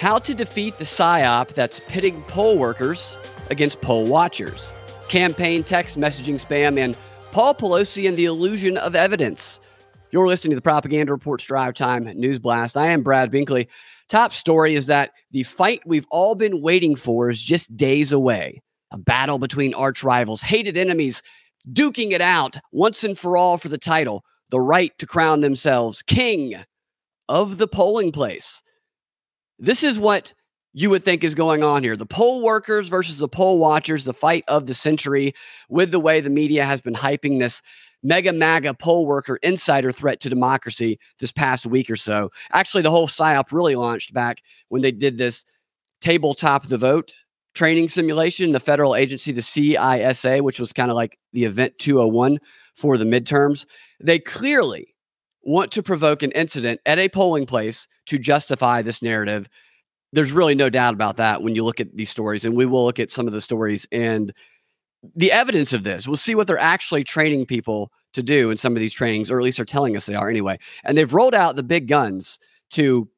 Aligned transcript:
How 0.00 0.18
to 0.20 0.32
defeat 0.32 0.78
the 0.78 0.84
PSYOP 0.84 1.48
that's 1.48 1.78
pitting 1.80 2.22
poll 2.22 2.56
workers 2.56 3.18
against 3.50 3.82
poll 3.82 4.06
watchers. 4.06 4.72
Campaign 5.08 5.62
text 5.62 5.98
messaging 5.98 6.42
spam 6.42 6.78
and 6.78 6.96
Paul 7.32 7.54
Pelosi 7.54 8.08
and 8.08 8.16
the 8.16 8.24
illusion 8.24 8.78
of 8.78 8.96
evidence. 8.96 9.60
You're 10.10 10.26
listening 10.26 10.52
to 10.52 10.54
the 10.54 10.62
Propaganda 10.62 11.12
Report's 11.12 11.44
Drive 11.44 11.74
Time 11.74 12.04
News 12.18 12.38
Blast. 12.38 12.78
I 12.78 12.86
am 12.86 13.02
Brad 13.02 13.30
Binkley. 13.30 13.66
Top 14.08 14.32
story 14.32 14.74
is 14.74 14.86
that 14.86 15.10
the 15.32 15.42
fight 15.42 15.82
we've 15.84 16.06
all 16.10 16.34
been 16.34 16.62
waiting 16.62 16.96
for 16.96 17.28
is 17.28 17.42
just 17.42 17.76
days 17.76 18.10
away. 18.10 18.62
A 18.92 18.96
battle 18.96 19.38
between 19.38 19.74
arch 19.74 20.02
rivals, 20.02 20.40
hated 20.40 20.78
enemies, 20.78 21.22
duking 21.74 22.12
it 22.12 22.22
out 22.22 22.56
once 22.72 23.04
and 23.04 23.18
for 23.18 23.36
all 23.36 23.58
for 23.58 23.68
the 23.68 23.76
title, 23.76 24.24
the 24.48 24.60
right 24.60 24.96
to 24.96 25.04
crown 25.04 25.42
themselves 25.42 26.00
king 26.00 26.54
of 27.28 27.58
the 27.58 27.68
polling 27.68 28.12
place. 28.12 28.62
This 29.60 29.84
is 29.84 29.98
what 29.98 30.32
you 30.72 30.88
would 30.90 31.04
think 31.04 31.22
is 31.22 31.34
going 31.34 31.62
on 31.62 31.82
here. 31.82 31.96
The 31.96 32.06
poll 32.06 32.42
workers 32.42 32.88
versus 32.88 33.18
the 33.18 33.28
poll 33.28 33.58
watchers, 33.58 34.04
the 34.04 34.14
fight 34.14 34.44
of 34.48 34.66
the 34.66 34.74
century, 34.74 35.34
with 35.68 35.90
the 35.90 36.00
way 36.00 36.20
the 36.20 36.30
media 36.30 36.64
has 36.64 36.80
been 36.80 36.94
hyping 36.94 37.38
this 37.38 37.60
mega 38.02 38.32
MAGA 38.32 38.74
poll 38.74 39.06
worker 39.06 39.36
insider 39.42 39.92
threat 39.92 40.20
to 40.20 40.30
democracy 40.30 40.98
this 41.18 41.32
past 41.32 41.66
week 41.66 41.90
or 41.90 41.96
so. 41.96 42.30
Actually, 42.52 42.82
the 42.82 42.90
whole 42.90 43.06
PSYOP 43.06 43.52
really 43.52 43.74
launched 43.74 44.14
back 44.14 44.38
when 44.68 44.80
they 44.80 44.92
did 44.92 45.18
this 45.18 45.44
tabletop 46.00 46.66
the 46.66 46.78
vote 46.78 47.12
training 47.54 47.88
simulation, 47.88 48.52
the 48.52 48.60
federal 48.60 48.94
agency, 48.94 49.32
the 49.32 49.40
CISA, 49.40 50.40
which 50.40 50.60
was 50.60 50.72
kind 50.72 50.90
of 50.90 50.94
like 50.94 51.18
the 51.32 51.44
event 51.44 51.76
201 51.78 52.38
for 52.74 52.96
the 52.96 53.04
midterms. 53.04 53.66
They 54.00 54.18
clearly 54.18 54.94
want 55.42 55.72
to 55.72 55.82
provoke 55.82 56.22
an 56.22 56.32
incident 56.32 56.80
at 56.86 56.98
a 56.98 57.08
polling 57.08 57.46
place 57.46 57.88
to 58.06 58.18
justify 58.18 58.82
this 58.82 59.02
narrative. 59.02 59.48
There's 60.12 60.32
really 60.32 60.54
no 60.54 60.68
doubt 60.70 60.94
about 60.94 61.16
that 61.18 61.42
when 61.42 61.54
you 61.54 61.64
look 61.64 61.80
at 61.80 61.94
these 61.96 62.10
stories, 62.10 62.44
and 62.44 62.56
we 62.56 62.66
will 62.66 62.84
look 62.84 62.98
at 62.98 63.10
some 63.10 63.26
of 63.26 63.32
the 63.32 63.40
stories 63.40 63.86
and 63.92 64.32
the 65.16 65.32
evidence 65.32 65.72
of 65.72 65.84
this. 65.84 66.06
We'll 66.06 66.16
see 66.16 66.34
what 66.34 66.46
they're 66.46 66.58
actually 66.58 67.04
training 67.04 67.46
people 67.46 67.90
to 68.12 68.22
do 68.22 68.50
in 68.50 68.56
some 68.56 68.74
of 68.74 68.80
these 68.80 68.92
trainings, 68.92 69.30
or 69.30 69.38
at 69.38 69.44
least 69.44 69.56
they're 69.56 69.64
telling 69.64 69.96
us 69.96 70.06
they 70.06 70.14
are 70.14 70.28
anyway. 70.28 70.58
And 70.84 70.98
they've 70.98 71.12
rolled 71.12 71.34
out 71.34 71.56
the 71.56 71.62
big 71.62 71.88
guns 71.88 72.38
to 72.70 73.08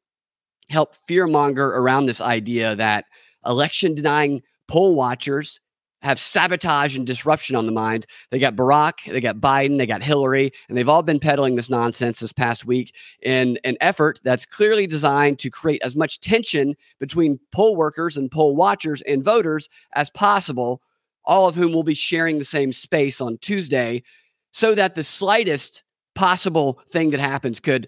help 0.69 0.95
fearmonger 1.09 1.67
around 1.67 2.05
this 2.05 2.21
idea 2.21 2.75
that 2.75 3.05
election 3.45 3.95
denying 3.95 4.41
poll 4.67 4.95
watchers 4.95 5.59
have 6.03 6.19
sabotage 6.19 6.97
and 6.97 7.07
disruption 7.07 7.55
on 7.55 7.65
the 7.65 7.71
mind. 7.71 8.05
They 8.29 8.37
got 8.37 8.57
Barack, 8.57 9.09
they 9.09 9.21
got 9.21 9.37
Biden, 9.37 9.77
they 9.77 9.85
got 9.85 10.03
Hillary, 10.03 10.51
and 10.67 10.77
they've 10.77 10.89
all 10.89 11.01
been 11.01 11.19
peddling 11.19 11.55
this 11.55 11.69
nonsense 11.69 12.19
this 12.19 12.33
past 12.33 12.65
week 12.65 12.93
in 13.21 13.57
an 13.63 13.77
effort 13.79 14.19
that's 14.23 14.45
clearly 14.45 14.85
designed 14.85 15.39
to 15.39 15.49
create 15.49 15.81
as 15.81 15.95
much 15.95 16.19
tension 16.19 16.75
between 16.99 17.39
poll 17.53 17.77
workers 17.77 18.17
and 18.17 18.29
poll 18.29 18.53
watchers 18.55 19.01
and 19.03 19.23
voters 19.23 19.69
as 19.93 20.09
possible, 20.09 20.81
all 21.23 21.47
of 21.47 21.55
whom 21.55 21.71
will 21.71 21.83
be 21.83 21.93
sharing 21.93 22.37
the 22.37 22.43
same 22.43 22.73
space 22.73 23.21
on 23.21 23.37
Tuesday, 23.37 24.03
so 24.51 24.75
that 24.75 24.95
the 24.95 25.03
slightest 25.03 25.83
possible 26.15 26.81
thing 26.89 27.11
that 27.11 27.21
happens 27.21 27.61
could 27.61 27.87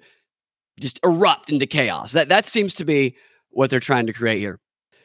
just 0.80 1.00
erupt 1.04 1.50
into 1.50 1.66
chaos. 1.66 2.14
That 2.14 2.30
that 2.30 2.48
seems 2.48 2.74
to 2.76 2.86
be 2.86 3.18
what 3.50 3.70
they're 3.70 3.80
trying 3.80 4.08
to 4.08 4.14
create 4.14 4.40
here. 4.40 4.60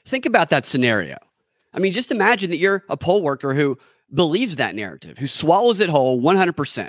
Think 0.07 0.27
about 0.27 0.51
that 0.51 0.65
scenario 0.65 1.17
I 1.73 1.79
mean, 1.79 1.93
just 1.93 2.11
imagine 2.11 2.51
that 2.51 2.59
you're 2.59 2.85
a 2.89 2.97
poll 2.97 3.23
worker 3.23 3.55
who 3.55 3.79
believes 4.13 4.57
that 4.57 4.75
narrative, 4.75 5.19
who 5.19 5.27
swallows 5.27 5.81
it 5.81 5.89
whole 5.89 6.21
100%. 6.21 6.89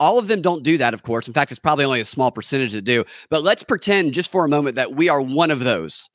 All 0.00 0.18
of 0.18 0.28
them 0.28 0.42
don't 0.42 0.62
do 0.62 0.78
that, 0.78 0.94
of 0.94 1.02
course. 1.02 1.26
In 1.26 1.34
fact, 1.34 1.50
it's 1.50 1.58
probably 1.58 1.84
only 1.84 2.00
a 2.00 2.04
small 2.04 2.30
percentage 2.30 2.72
that 2.72 2.82
do. 2.82 3.04
But 3.30 3.42
let's 3.42 3.62
pretend 3.62 4.14
just 4.14 4.30
for 4.30 4.44
a 4.44 4.48
moment 4.48 4.76
that 4.76 4.94
we 4.94 5.08
are 5.08 5.20
one 5.20 5.50
of 5.50 5.58
those. 5.58 6.08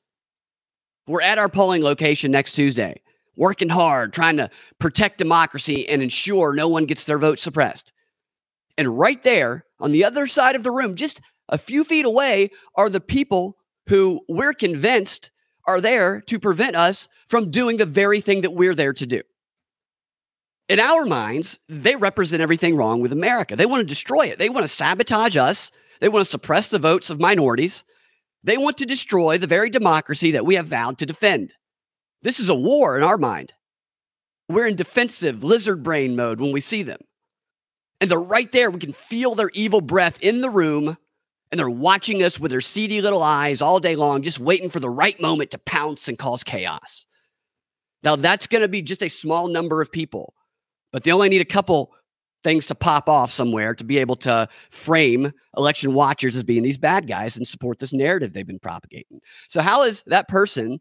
We're 1.06 1.20
at 1.20 1.38
our 1.38 1.50
polling 1.50 1.82
location 1.82 2.30
next 2.30 2.54
Tuesday, 2.54 3.02
working 3.36 3.68
hard, 3.68 4.12
trying 4.12 4.38
to 4.38 4.48
protect 4.78 5.18
democracy 5.18 5.86
and 5.88 6.02
ensure 6.02 6.54
no 6.54 6.66
one 6.66 6.86
gets 6.86 7.04
their 7.04 7.18
vote 7.18 7.38
suppressed. 7.38 7.92
And 8.78 8.98
right 8.98 9.22
there 9.22 9.66
on 9.78 9.92
the 9.92 10.04
other 10.04 10.26
side 10.26 10.56
of 10.56 10.62
the 10.62 10.70
room, 10.70 10.94
just 10.94 11.20
a 11.50 11.58
few 11.58 11.84
feet 11.84 12.06
away, 12.06 12.50
are 12.74 12.88
the 12.88 13.00
people 13.00 13.58
who 13.86 14.22
we're 14.28 14.54
convinced 14.54 15.30
are 15.66 15.80
there 15.80 16.20
to 16.22 16.38
prevent 16.38 16.76
us 16.76 17.08
from 17.28 17.50
doing 17.50 17.76
the 17.76 17.86
very 17.86 18.20
thing 18.20 18.42
that 18.42 18.52
we're 18.52 18.74
there 18.74 18.92
to 18.92 19.06
do. 19.06 19.22
In 20.68 20.80
our 20.80 21.04
minds, 21.04 21.58
they 21.68 21.96
represent 21.96 22.42
everything 22.42 22.76
wrong 22.76 23.00
with 23.00 23.12
America. 23.12 23.56
They 23.56 23.66
want 23.66 23.80
to 23.80 23.84
destroy 23.84 24.26
it. 24.26 24.38
They 24.38 24.48
want 24.48 24.64
to 24.64 24.68
sabotage 24.68 25.36
us. 25.36 25.70
They 26.00 26.08
want 26.08 26.24
to 26.24 26.30
suppress 26.30 26.68
the 26.68 26.78
votes 26.78 27.10
of 27.10 27.20
minorities. 27.20 27.84
They 28.42 28.56
want 28.56 28.78
to 28.78 28.86
destroy 28.86 29.38
the 29.38 29.46
very 29.46 29.70
democracy 29.70 30.32
that 30.32 30.46
we 30.46 30.54
have 30.54 30.66
vowed 30.66 30.98
to 30.98 31.06
defend. 31.06 31.52
This 32.22 32.40
is 32.40 32.48
a 32.48 32.54
war 32.54 32.96
in 32.96 33.02
our 33.02 33.18
mind. 33.18 33.52
We're 34.48 34.66
in 34.66 34.76
defensive 34.76 35.44
lizard 35.44 35.82
brain 35.82 36.16
mode 36.16 36.40
when 36.40 36.52
we 36.52 36.60
see 36.60 36.82
them. 36.82 37.00
And 38.00 38.10
they're 38.10 38.18
right 38.18 38.50
there. 38.50 38.70
We 38.70 38.80
can 38.80 38.92
feel 38.92 39.34
their 39.34 39.50
evil 39.54 39.80
breath 39.80 40.18
in 40.20 40.40
the 40.40 40.50
room 40.50 40.96
and 41.54 41.58
they're 41.60 41.70
watching 41.70 42.20
us 42.24 42.40
with 42.40 42.50
their 42.50 42.60
seedy 42.60 43.00
little 43.00 43.22
eyes 43.22 43.62
all 43.62 43.78
day 43.78 43.94
long, 43.94 44.22
just 44.22 44.40
waiting 44.40 44.68
for 44.68 44.80
the 44.80 44.90
right 44.90 45.20
moment 45.20 45.52
to 45.52 45.58
pounce 45.58 46.08
and 46.08 46.18
cause 46.18 46.42
chaos. 46.42 47.06
Now, 48.02 48.16
that's 48.16 48.48
going 48.48 48.62
to 48.62 48.68
be 48.68 48.82
just 48.82 49.04
a 49.04 49.08
small 49.08 49.46
number 49.46 49.80
of 49.80 49.92
people, 49.92 50.34
but 50.92 51.04
they 51.04 51.12
only 51.12 51.28
need 51.28 51.40
a 51.40 51.44
couple 51.44 51.92
things 52.42 52.66
to 52.66 52.74
pop 52.74 53.08
off 53.08 53.30
somewhere 53.30 53.72
to 53.72 53.84
be 53.84 53.98
able 53.98 54.16
to 54.16 54.48
frame 54.70 55.30
election 55.56 55.94
watchers 55.94 56.34
as 56.34 56.42
being 56.42 56.64
these 56.64 56.76
bad 56.76 57.06
guys 57.06 57.36
and 57.36 57.46
support 57.46 57.78
this 57.78 57.92
narrative 57.92 58.32
they've 58.32 58.44
been 58.44 58.58
propagating. 58.58 59.20
So, 59.46 59.62
how 59.62 59.84
is 59.84 60.02
that 60.08 60.26
person 60.26 60.80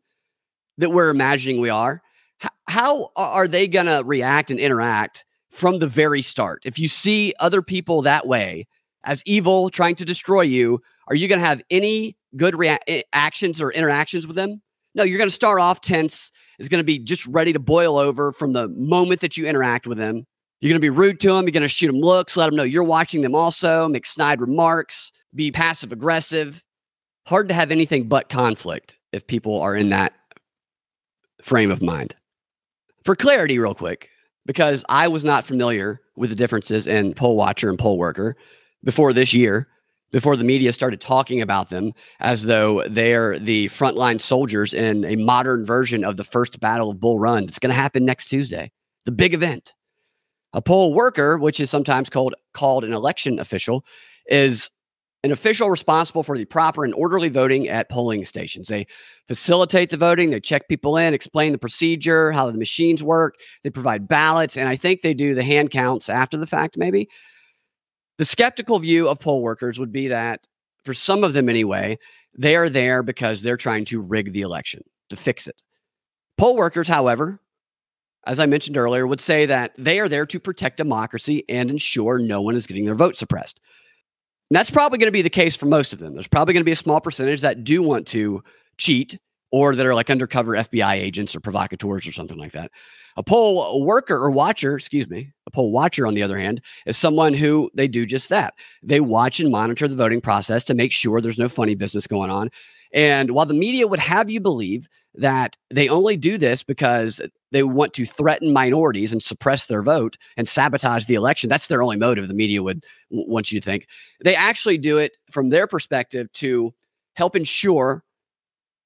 that 0.80 0.90
we're 0.90 1.12
imagining 1.12 1.62
we 1.62 1.70
are? 1.70 2.02
How 2.68 3.10
are 3.16 3.48
they 3.48 3.68
going 3.68 3.86
to 3.86 4.02
react 4.04 4.50
and 4.50 4.60
interact 4.60 5.24
from 5.52 5.78
the 5.78 5.86
very 5.86 6.24
start? 6.24 6.64
If 6.66 6.80
you 6.80 6.88
see 6.88 7.36
other 7.40 7.62
people 7.62 8.02
that 8.02 8.26
way, 8.26 8.66
as 9.04 9.24
evil 9.26 9.70
trying 9.70 9.96
to 9.96 10.06
destroy 10.06 10.42
you, 10.42 10.82
are 11.08 11.16
you 11.16 11.28
going 11.28 11.40
to 11.40 11.46
have 11.46 11.62
any 11.70 12.18
good 12.38 12.56
rea- 12.56 12.80
eh, 12.88 13.02
actions 13.14 13.62
or 13.62 13.72
interactions 13.72 14.26
with 14.28 14.36
them? 14.36 14.62
No, 14.96 15.04
you're 15.04 15.18
going 15.18 15.30
to 15.30 15.36
start 15.36 15.60
off 15.60 15.82
tense. 15.82 16.32
Is 16.60 16.70
going 16.70 16.80
to 16.80 16.86
be 16.86 17.00
just 17.00 17.26
ready 17.26 17.52
to 17.52 17.60
boil 17.60 17.98
over 17.98 18.32
from 18.32 18.54
the 18.54 18.68
moment 18.70 19.22
that 19.22 19.36
you 19.36 19.48
interact 19.48 19.88
with 19.88 19.98
them. 19.98 20.24
You're 20.62 20.70
going 20.70 20.80
to 20.80 20.86
be 20.86 20.90
rude 20.90 21.20
to 21.22 21.34
them. 21.34 21.46
You're 21.46 21.52
going 21.52 21.64
to 21.64 21.68
shoot 21.68 21.88
them 21.88 22.00
looks, 22.00 22.38
let 22.38 22.46
them 22.46 22.56
know 22.56 22.64
you're 22.64 22.84
watching 22.84 23.22
them 23.22 23.36
also, 23.36 23.88
make 23.88 24.06
snide 24.06 24.40
remarks, 24.40 25.12
be 25.36 25.52
passive 25.52 25.92
aggressive. 25.92 26.64
Hard 27.26 27.50
to 27.50 27.56
have 27.56 27.72
anything 27.72 28.08
but 28.08 28.30
conflict 28.30 28.96
if 29.12 29.26
people 29.28 29.60
are 29.62 29.76
in 29.76 29.90
that 29.90 30.14
frame 31.42 31.72
of 31.72 31.82
mind. 31.82 32.16
For 33.04 33.16
clarity, 33.16 33.60
real 33.60 33.76
quick, 33.76 34.10
because 34.46 34.86
I 34.88 35.08
was 35.08 35.26
not 35.26 35.44
familiar 35.44 36.02
with 36.16 36.30
the 36.30 36.36
differences 36.36 36.88
in 36.88 37.14
poll 37.14 37.36
watcher 37.36 37.70
and 37.70 37.80
poll 37.80 37.98
worker 37.98 38.38
before 38.84 39.14
this 39.14 39.34
year, 39.34 39.68
before 40.12 40.36
the 40.36 40.44
media 40.44 40.72
started 40.72 41.02
talking 41.02 41.42
about 41.42 41.70
them 41.70 41.92
as 42.20 42.44
though 42.44 42.84
they're 42.88 43.40
the 43.40 43.68
frontline 43.68 44.22
soldiers 44.22 44.74
in 44.74 45.04
a 45.06 45.16
modern 45.16 45.66
version 45.66 46.04
of 46.04 46.18
the 46.18 46.24
first 46.24 46.60
Battle 46.60 46.92
of 46.92 47.00
Bull 47.00 47.20
Run. 47.20 47.46
It's 47.46 47.60
going 47.60 47.72
to 47.72 47.76
happen 47.76 48.06
next 48.06 48.28
Tuesday, 48.28 48.72
the 49.06 49.12
big 49.12 49.34
event. 49.34 49.74
A 50.54 50.62
poll 50.62 50.94
worker, 50.94 51.38
which 51.38 51.60
is 51.60 51.72
sometimes 51.72 52.10
called 52.10 52.36
called 52.54 52.86
an 52.86 52.94
election 52.94 53.40
official, 53.40 53.84
is 54.28 54.70
an 55.24 55.32
official 55.32 55.70
responsible 55.70 56.22
for 56.22 56.38
the 56.38 56.46
proper 56.46 56.84
and 56.84 56.94
orderly 56.94 57.30
voting 57.30 57.68
at 57.70 57.90
polling 57.90 58.26
stations. 58.26 58.68
They 58.68 58.86
facilitate 59.28 59.90
the 59.90 59.98
voting, 59.98 60.30
they 60.30 60.40
check 60.40 60.68
people 60.68 60.98
in, 60.98 61.14
explain 61.14 61.54
the 61.54 61.58
procedure, 61.58 62.32
how 62.34 62.52
the 62.52 62.58
machines 62.58 63.02
work, 63.02 63.36
they 63.64 63.70
provide 63.70 64.08
ballots, 64.08 64.58
and 64.58 64.68
I 64.68 64.76
think 64.76 65.02
they 65.02 65.14
do 65.14 65.34
the 65.34 65.44
hand 65.44 65.72
counts 65.72 66.10
after 66.10 66.38
the 66.38 66.46
fact, 66.46 66.78
maybe. 66.78 67.08
The 68.18 68.26
skeptical 68.26 68.80
view 68.80 69.10
of 69.10 69.20
poll 69.20 69.42
workers 69.42 69.80
would 69.80 69.92
be 69.92 70.08
that, 70.10 70.48
for 70.86 70.94
some 70.94 71.24
of 71.24 71.34
them 71.34 71.50
anyway, 71.50 71.98
they 72.38 72.56
are 72.56 72.70
there 72.70 73.04
because 73.04 73.42
they're 73.42 73.58
trying 73.58 73.86
to 73.86 74.02
rig 74.02 74.34
the 74.34 74.42
election, 74.42 74.84
to 75.10 75.16
fix 75.16 75.48
it. 75.48 75.62
Poll 76.38 76.56
workers, 76.56 76.88
however, 76.88 77.40
as 78.26 78.40
I 78.40 78.46
mentioned 78.46 78.78
earlier, 78.78 79.06
would 79.06 79.22
say 79.22 79.46
that 79.46 79.74
they 79.78 80.00
are 80.00 80.10
there 80.10 80.26
to 80.26 80.40
protect 80.40 80.78
democracy 80.78 81.44
and 81.50 81.70
ensure 81.70 82.20
no 82.20 82.42
one 82.42 82.56
is 82.56 82.68
getting 82.68 82.86
their 82.86 82.96
vote 82.96 83.16
suppressed. 83.16 83.60
And 84.50 84.58
that's 84.58 84.72
probably 84.72 84.98
going 84.98 85.08
to 85.08 85.12
be 85.12 85.22
the 85.22 85.30
case 85.30 85.56
for 85.56 85.66
most 85.66 85.94
of 85.94 86.00
them. 86.00 86.14
There's 86.14 86.28
probably 86.28 86.54
going 86.54 86.62
to 86.62 86.66
be 86.66 86.72
a 86.72 86.76
small 86.76 87.02
percentage 87.02 87.42
that 87.42 87.64
do 87.64 87.82
want 87.82 88.08
to 88.10 88.44
cheat 88.78 89.20
or 89.54 89.76
that 89.76 89.86
are 89.86 89.94
like 89.94 90.10
undercover 90.10 90.54
FBI 90.54 90.96
agents 90.96 91.36
or 91.36 91.40
provocateurs 91.40 92.08
or 92.08 92.12
something 92.12 92.40
like 92.40 92.54
that. 92.54 92.72
A 93.18 93.24
poll 93.24 93.86
worker 93.86 94.16
or 94.16 94.32
watcher, 94.32 94.76
excuse 94.76 95.08
me, 95.08 95.32
a 95.46 95.52
poll 95.52 95.72
watcher, 95.72 96.08
on 96.08 96.16
the 96.16 96.24
other 96.24 96.40
hand, 96.40 96.60
is 96.88 96.98
someone 96.98 97.36
who 97.36 97.70
they 97.76 97.88
do 97.88 98.08
just 98.08 98.30
that. 98.30 98.56
They 98.82 99.00
watch 99.00 99.40
and 99.40 99.52
monitor 99.52 99.88
the 99.88 99.96
voting 99.96 100.22
process 100.22 100.64
to 100.64 100.74
make 100.74 100.92
sure 100.92 101.22
there's 101.22 101.38
no 101.38 101.50
funny 101.50 101.76
business 101.76 102.08
going 102.08 102.32
on. 102.32 102.50
And 102.94 103.30
while 103.30 103.46
the 103.46 103.54
media 103.54 103.88
would 103.88 104.00
have 104.00 104.28
you 104.28 104.42
believe 104.42 104.88
that 105.14 105.56
they 105.70 105.88
only 105.88 106.18
do 106.18 106.40
this 106.40 106.64
because 106.64 107.22
they 107.52 107.62
want 107.62 107.94
to 107.94 108.06
threaten 108.06 108.54
minorities 108.54 109.14
and 109.14 109.22
suppress 109.22 109.68
their 109.68 109.84
vote 109.84 110.18
and 110.36 110.48
sabotage 110.48 111.06
the 111.06 111.14
election, 111.14 111.48
that's 111.48 111.68
their 111.68 111.84
only 111.84 111.98
motive, 111.98 112.28
the 112.28 112.34
media 112.34 112.64
would 112.64 112.84
want 113.12 113.52
you 113.52 113.60
to 113.60 113.64
think. 113.64 113.86
They 114.24 114.34
actually 114.34 114.80
do 114.80 114.98
it 114.98 115.16
from 115.30 115.52
their 115.52 115.68
perspective 115.68 116.32
to 116.34 116.74
help 117.16 117.36
ensure 117.36 118.04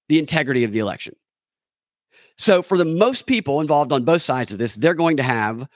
the 0.09 0.19
integrity 0.19 0.63
of 0.63 0.71
the 0.71 0.79
election. 0.79 1.15
So, 2.37 2.61
for 2.61 2.77
the 2.77 2.85
most 2.85 3.25
people 3.25 3.61
involved 3.61 3.91
on 3.91 4.05
both 4.05 4.21
sides 4.21 4.51
of 4.51 4.59
this, 4.59 4.75
they're 4.75 4.93
going 4.93 5.17
to 5.17 5.23
have 5.23 5.67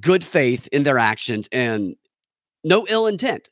good 0.00 0.24
faith 0.24 0.68
in 0.68 0.84
their 0.84 0.98
actions 0.98 1.48
and 1.50 1.96
no 2.62 2.86
ill 2.88 3.06
intent. 3.06 3.50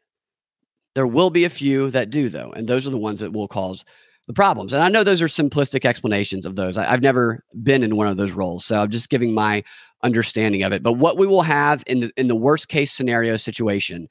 There 0.95 1.07
will 1.07 1.31
be 1.31 1.45
a 1.45 1.51
few 1.51 1.91
that 1.91 2.11
do, 2.11 2.29
though, 2.29 2.53
and 2.53 2.69
those 2.69 2.87
are 2.87 2.91
the 2.91 2.99
ones 2.99 3.21
that 3.21 3.33
will 3.33 3.49
cause 3.49 3.85
the 4.27 4.33
problems. 4.33 4.73
And 4.73 4.85
I 4.85 4.89
know 4.89 5.03
those 5.03 5.23
are 5.23 5.27
simplistic 5.27 5.85
explanations 5.85 6.47
of 6.47 6.55
those. 6.55 6.77
I, 6.77 6.85
have 6.85 7.03
never 7.03 7.45
been 7.63 7.83
in 7.83 7.97
one 7.97 8.07
of 8.07 8.17
those 8.17 8.33
roles, 8.33 8.65
so 8.65 8.77
I'm 8.77 8.91
just 8.91 9.11
giving 9.11 9.35
my 9.35 9.65
understanding 10.03 10.63
of 10.63 10.73
it. 10.73 10.83
But 10.83 10.93
what 10.93 11.17
we 11.17 11.27
will 11.27 11.43
have 11.43 11.83
in 11.87 12.01
the, 12.01 12.13
in 12.17 12.29
the 12.29 12.37
worst 12.37 12.69
case 12.69 12.93
scenario 12.93 13.37
situation 13.37 14.09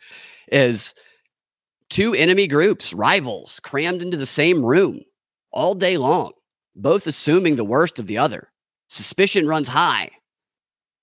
is 0.52 0.94
two 1.90 2.14
enemy 2.14 2.48
groups, 2.48 2.94
rivals, 2.94 3.60
crammed 3.62 4.02
into 4.02 4.18
the 4.18 4.26
same 4.26 4.66
room 4.66 5.02
all 5.52 5.76
day 5.76 5.98
long 5.98 6.32
both 6.76 7.08
assuming 7.08 7.56
the 7.56 7.66
worst 7.66 8.00
of 8.00 8.08
the 8.08 8.18
other. 8.18 8.50
Suspicion 8.88 9.48
runs 9.48 9.68
high. 9.68 10.12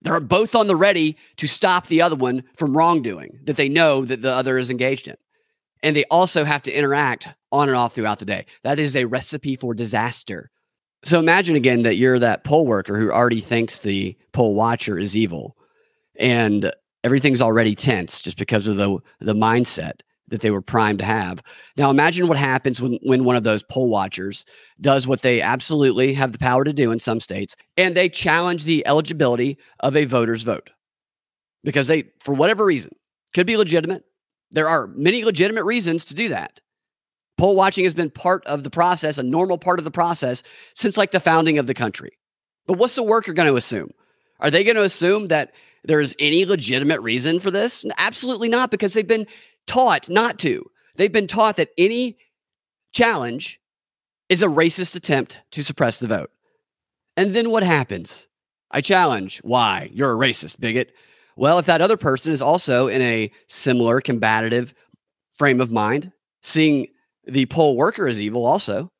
They're 0.02 0.20
both 0.20 0.54
on 0.54 0.66
the 0.66 0.76
ready 0.76 1.16
to 1.36 1.46
stop 1.46 1.86
the 1.86 2.02
other 2.02 2.16
one 2.16 2.44
from 2.56 2.76
wrongdoing 2.76 3.40
that 3.44 3.56
they 3.56 3.68
know 3.68 4.04
that 4.04 4.22
the 4.22 4.32
other 4.32 4.58
is 4.58 4.70
engaged 4.70 5.08
in. 5.08 5.16
And 5.82 5.94
they 5.94 6.04
also 6.10 6.44
have 6.44 6.62
to 6.64 6.72
interact 6.72 7.28
on 7.50 7.68
and 7.68 7.76
off 7.76 7.94
throughout 7.94 8.18
the 8.18 8.24
day. 8.24 8.46
That 8.62 8.78
is 8.78 8.96
a 8.96 9.06
recipe 9.06 9.56
for 9.56 9.74
disaster. 9.74 10.50
So 11.04 11.18
imagine 11.18 11.56
again 11.56 11.82
that 11.82 11.96
you're 11.96 12.18
that 12.18 12.44
poll 12.44 12.66
worker 12.66 12.98
who 12.98 13.10
already 13.10 13.40
thinks 13.40 13.78
the 13.78 14.16
poll 14.32 14.54
watcher 14.54 14.98
is 14.98 15.16
evil 15.16 15.56
and 16.18 16.72
everything's 17.04 17.40
already 17.40 17.76
tense 17.76 18.20
just 18.20 18.36
because 18.36 18.66
of 18.66 18.76
the 18.76 18.98
the 19.20 19.34
mindset 19.34 20.00
that 20.28 20.40
they 20.40 20.50
were 20.50 20.62
primed 20.62 20.98
to 21.00 21.04
have. 21.04 21.42
Now, 21.76 21.90
imagine 21.90 22.28
what 22.28 22.38
happens 22.38 22.80
when, 22.80 22.98
when 23.02 23.24
one 23.24 23.36
of 23.36 23.44
those 23.44 23.62
poll 23.62 23.88
watchers 23.88 24.44
does 24.80 25.06
what 25.06 25.22
they 25.22 25.40
absolutely 25.40 26.12
have 26.14 26.32
the 26.32 26.38
power 26.38 26.64
to 26.64 26.72
do 26.72 26.90
in 26.90 26.98
some 26.98 27.20
states, 27.20 27.56
and 27.76 27.94
they 27.94 28.08
challenge 28.08 28.64
the 28.64 28.86
eligibility 28.86 29.58
of 29.80 29.96
a 29.96 30.04
voter's 30.04 30.42
vote 30.42 30.70
because 31.64 31.88
they, 31.88 32.04
for 32.20 32.34
whatever 32.34 32.64
reason, 32.64 32.92
could 33.34 33.46
be 33.46 33.56
legitimate. 33.56 34.04
There 34.50 34.68
are 34.68 34.86
many 34.88 35.24
legitimate 35.24 35.64
reasons 35.64 36.04
to 36.06 36.14
do 36.14 36.28
that. 36.28 36.60
Poll 37.36 37.54
watching 37.54 37.84
has 37.84 37.94
been 37.94 38.10
part 38.10 38.44
of 38.46 38.64
the 38.64 38.70
process, 38.70 39.18
a 39.18 39.22
normal 39.22 39.58
part 39.58 39.78
of 39.78 39.84
the 39.84 39.90
process 39.90 40.42
since 40.74 40.96
like 40.96 41.12
the 41.12 41.20
founding 41.20 41.58
of 41.58 41.66
the 41.66 41.74
country. 41.74 42.18
But 42.66 42.78
what's 42.78 42.96
the 42.96 43.02
worker 43.02 43.32
going 43.32 43.48
to 43.48 43.56
assume? 43.56 43.90
Are 44.40 44.50
they 44.50 44.64
going 44.64 44.76
to 44.76 44.82
assume 44.82 45.28
that 45.28 45.52
there 45.84 46.00
is 46.00 46.14
any 46.18 46.44
legitimate 46.44 47.00
reason 47.00 47.38
for 47.38 47.50
this? 47.50 47.84
Absolutely 47.96 48.48
not, 48.48 48.70
because 48.70 48.92
they've 48.92 49.06
been 49.06 49.26
taught 49.68 50.10
not 50.10 50.38
to. 50.40 50.68
They've 50.96 51.12
been 51.12 51.28
taught 51.28 51.56
that 51.56 51.70
any 51.78 52.18
challenge 52.92 53.60
is 54.28 54.42
a 54.42 54.46
racist 54.46 54.96
attempt 54.96 55.36
to 55.52 55.62
suppress 55.62 55.98
the 55.98 56.08
vote. 56.08 56.30
And 57.16 57.34
then 57.34 57.50
what 57.50 57.62
happens? 57.62 58.26
I 58.70 58.80
challenge. 58.80 59.38
Why? 59.38 59.90
You're 59.92 60.12
a 60.12 60.16
racist, 60.16 60.58
bigot. 60.58 60.92
Well, 61.36 61.58
if 61.58 61.66
that 61.66 61.80
other 61.80 61.96
person 61.96 62.32
is 62.32 62.42
also 62.42 62.88
in 62.88 63.00
a 63.00 63.30
similar 63.48 64.00
combative 64.00 64.74
frame 65.34 65.60
of 65.60 65.70
mind, 65.70 66.10
seeing 66.42 66.88
the 67.26 67.46
poll 67.46 67.76
worker 67.76 68.08
as 68.08 68.20
evil 68.20 68.44
also, 68.44 68.90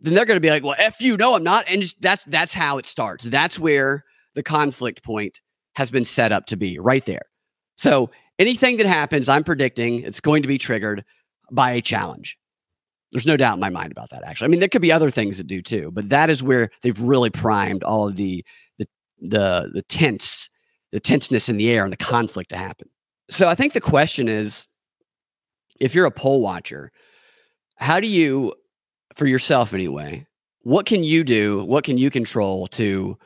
then 0.00 0.14
they're 0.14 0.24
going 0.24 0.36
to 0.36 0.40
be 0.40 0.50
like, 0.50 0.62
"Well, 0.62 0.76
f 0.78 1.00
you, 1.00 1.16
no, 1.16 1.34
I'm 1.34 1.42
not," 1.42 1.64
and 1.68 1.82
just, 1.82 2.00
that's 2.00 2.24
that's 2.24 2.52
how 2.52 2.78
it 2.78 2.86
starts. 2.86 3.24
That's 3.24 3.58
where 3.58 4.04
the 4.34 4.42
conflict 4.42 5.02
point 5.02 5.40
has 5.74 5.90
been 5.90 6.04
set 6.04 6.30
up 6.30 6.46
to 6.46 6.56
be, 6.56 6.78
right 6.78 7.04
there. 7.04 7.26
So 7.76 8.10
anything 8.38 8.76
that 8.78 8.86
happens, 8.86 9.28
I'm 9.28 9.44
predicting 9.44 10.00
it's 10.00 10.20
going 10.20 10.42
to 10.42 10.48
be 10.48 10.58
triggered 10.58 11.04
by 11.50 11.72
a 11.72 11.80
challenge. 11.80 12.38
There's 13.12 13.26
no 13.26 13.36
doubt 13.36 13.54
in 13.54 13.60
my 13.60 13.70
mind 13.70 13.92
about 13.92 14.10
that. 14.10 14.24
Actually, 14.24 14.46
I 14.46 14.48
mean, 14.48 14.60
there 14.60 14.68
could 14.68 14.82
be 14.82 14.90
other 14.90 15.10
things 15.10 15.38
that 15.38 15.46
do 15.46 15.62
too, 15.62 15.90
but 15.92 16.08
that 16.08 16.30
is 16.30 16.42
where 16.42 16.70
they've 16.82 17.00
really 17.00 17.30
primed 17.30 17.84
all 17.84 18.08
of 18.08 18.16
the 18.16 18.44
the 18.78 18.88
the, 19.20 19.70
the 19.72 19.82
tense, 19.82 20.50
the 20.90 21.00
tenseness 21.00 21.48
in 21.48 21.56
the 21.56 21.70
air 21.70 21.84
and 21.84 21.92
the 21.92 21.96
conflict 21.96 22.50
to 22.50 22.56
happen. 22.56 22.88
So 23.30 23.48
I 23.48 23.54
think 23.54 23.72
the 23.72 23.80
question 23.80 24.28
is, 24.28 24.66
if 25.80 25.94
you're 25.94 26.06
a 26.06 26.10
poll 26.10 26.40
watcher, 26.40 26.90
how 27.76 28.00
do 28.00 28.06
you, 28.06 28.54
for 29.14 29.26
yourself 29.26 29.74
anyway, 29.74 30.26
what 30.62 30.86
can 30.86 31.04
you 31.04 31.24
do? 31.24 31.64
What 31.64 31.84
can 31.84 31.98
you 31.98 32.10
control 32.10 32.66
to 32.68 33.16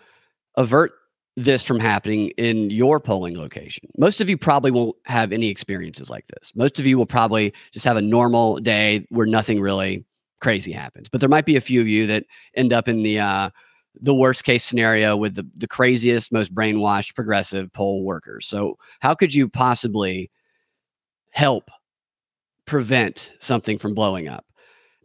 avert 0.56 0.93
this 1.38 1.62
from 1.62 1.79
happening 1.79 2.31
in 2.31 2.69
your 2.69 2.99
polling 2.99 3.38
location. 3.38 3.88
Most 3.96 4.20
of 4.20 4.29
you 4.29 4.37
probably 4.37 4.73
won't 4.73 4.96
have 5.05 5.31
any 5.31 5.49
experiences 5.49 6.11
like 6.11 6.26
this. 6.26 6.52
Most 6.56 6.81
of 6.81 6.87
you 6.87 6.99
will 6.99 7.06
probably 7.06 7.55
just 7.73 7.85
have 7.85 7.96
a 7.96 8.02
normal 8.02 8.56
day 8.56 9.06
where 9.11 9.26
nothing 9.26 9.61
really 9.61 10.05
crazy 10.40 10.73
happens. 10.73 11.08
But 11.08 11.20
there 11.20 11.29
might 11.29 11.46
be 11.46 11.55
a 11.55 11.61
few 11.61 11.81
of 11.81 11.87
you 11.87 12.08
that 12.08 12.25
end 12.56 12.73
up 12.73 12.88
in 12.88 13.05
the 13.05 13.20
uh, 13.20 13.50
the 14.00 14.14
worst 14.14 14.43
case 14.43 14.64
scenario 14.64 15.17
with 15.17 15.37
the, 15.37 15.46
the 15.56 15.69
craziest, 15.69 16.32
most 16.32 16.52
brainwashed 16.52 17.14
progressive 17.14 17.73
poll 17.73 18.05
workers. 18.05 18.46
So 18.46 18.76
how 18.99 19.14
could 19.14 19.32
you 19.32 19.49
possibly 19.49 20.31
help 21.31 21.70
prevent 22.67 23.32
something 23.38 23.79
from 23.79 23.94
blowing 23.94 24.26
up? 24.26 24.44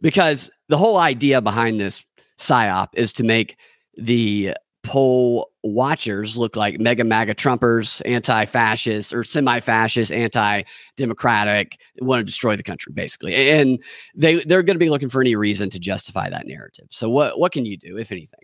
Because 0.00 0.50
the 0.68 0.76
whole 0.76 0.98
idea 0.98 1.40
behind 1.40 1.78
this 1.78 2.04
psyop 2.38 2.88
is 2.94 3.12
to 3.14 3.22
make 3.22 3.56
the 3.96 4.54
poll 4.84 5.50
watchers 5.62 6.38
look 6.38 6.54
like 6.54 6.78
mega 6.78 7.02
MAGA 7.02 7.34
Trumpers, 7.34 8.00
anti 8.04 8.44
fascist 8.44 9.12
or 9.12 9.24
semi 9.24 9.58
fascist, 9.58 10.12
anti 10.12 10.62
democratic, 10.96 11.80
want 12.00 12.20
to 12.20 12.24
destroy 12.24 12.54
the 12.54 12.62
country, 12.62 12.92
basically. 12.92 13.50
And 13.50 13.82
they, 14.14 14.44
they're 14.44 14.62
going 14.62 14.76
to 14.76 14.84
be 14.84 14.90
looking 14.90 15.08
for 15.08 15.20
any 15.20 15.34
reason 15.34 15.70
to 15.70 15.78
justify 15.80 16.30
that 16.30 16.46
narrative. 16.46 16.86
So, 16.90 17.08
what, 17.10 17.38
what 17.40 17.50
can 17.50 17.66
you 17.66 17.76
do, 17.76 17.98
if 17.98 18.12
anything? 18.12 18.40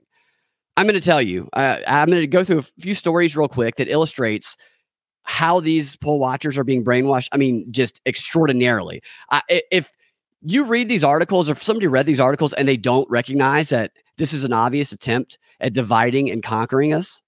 I'm 0.76 0.86
going 0.86 1.00
to 1.00 1.04
tell 1.04 1.22
you, 1.22 1.48
uh, 1.52 1.78
I'm 1.86 2.08
going 2.08 2.22
to 2.22 2.26
go 2.26 2.42
through 2.42 2.60
a 2.60 2.80
few 2.80 2.94
stories 2.94 3.36
real 3.36 3.48
quick 3.48 3.76
that 3.76 3.88
illustrates 3.88 4.56
how 5.24 5.60
these 5.60 5.96
poll 5.96 6.18
watchers 6.18 6.56
are 6.56 6.64
being 6.64 6.82
brainwashed. 6.82 7.28
I 7.32 7.36
mean, 7.36 7.66
just 7.70 8.00
extraordinarily. 8.06 9.02
I, 9.30 9.42
if 9.70 9.92
you 10.42 10.64
read 10.64 10.88
these 10.88 11.04
articles, 11.04 11.48
or 11.48 11.52
if 11.52 11.62
somebody 11.62 11.86
read 11.86 12.06
these 12.06 12.20
articles 12.20 12.54
and 12.54 12.66
they 12.66 12.78
don't 12.78 13.08
recognize 13.10 13.68
that 13.68 13.92
this 14.20 14.34
is 14.34 14.44
an 14.44 14.52
obvious 14.52 14.92
attempt 14.92 15.38
at 15.60 15.72
dividing 15.72 16.30
and 16.30 16.42
conquering 16.42 16.92
us 16.92 17.22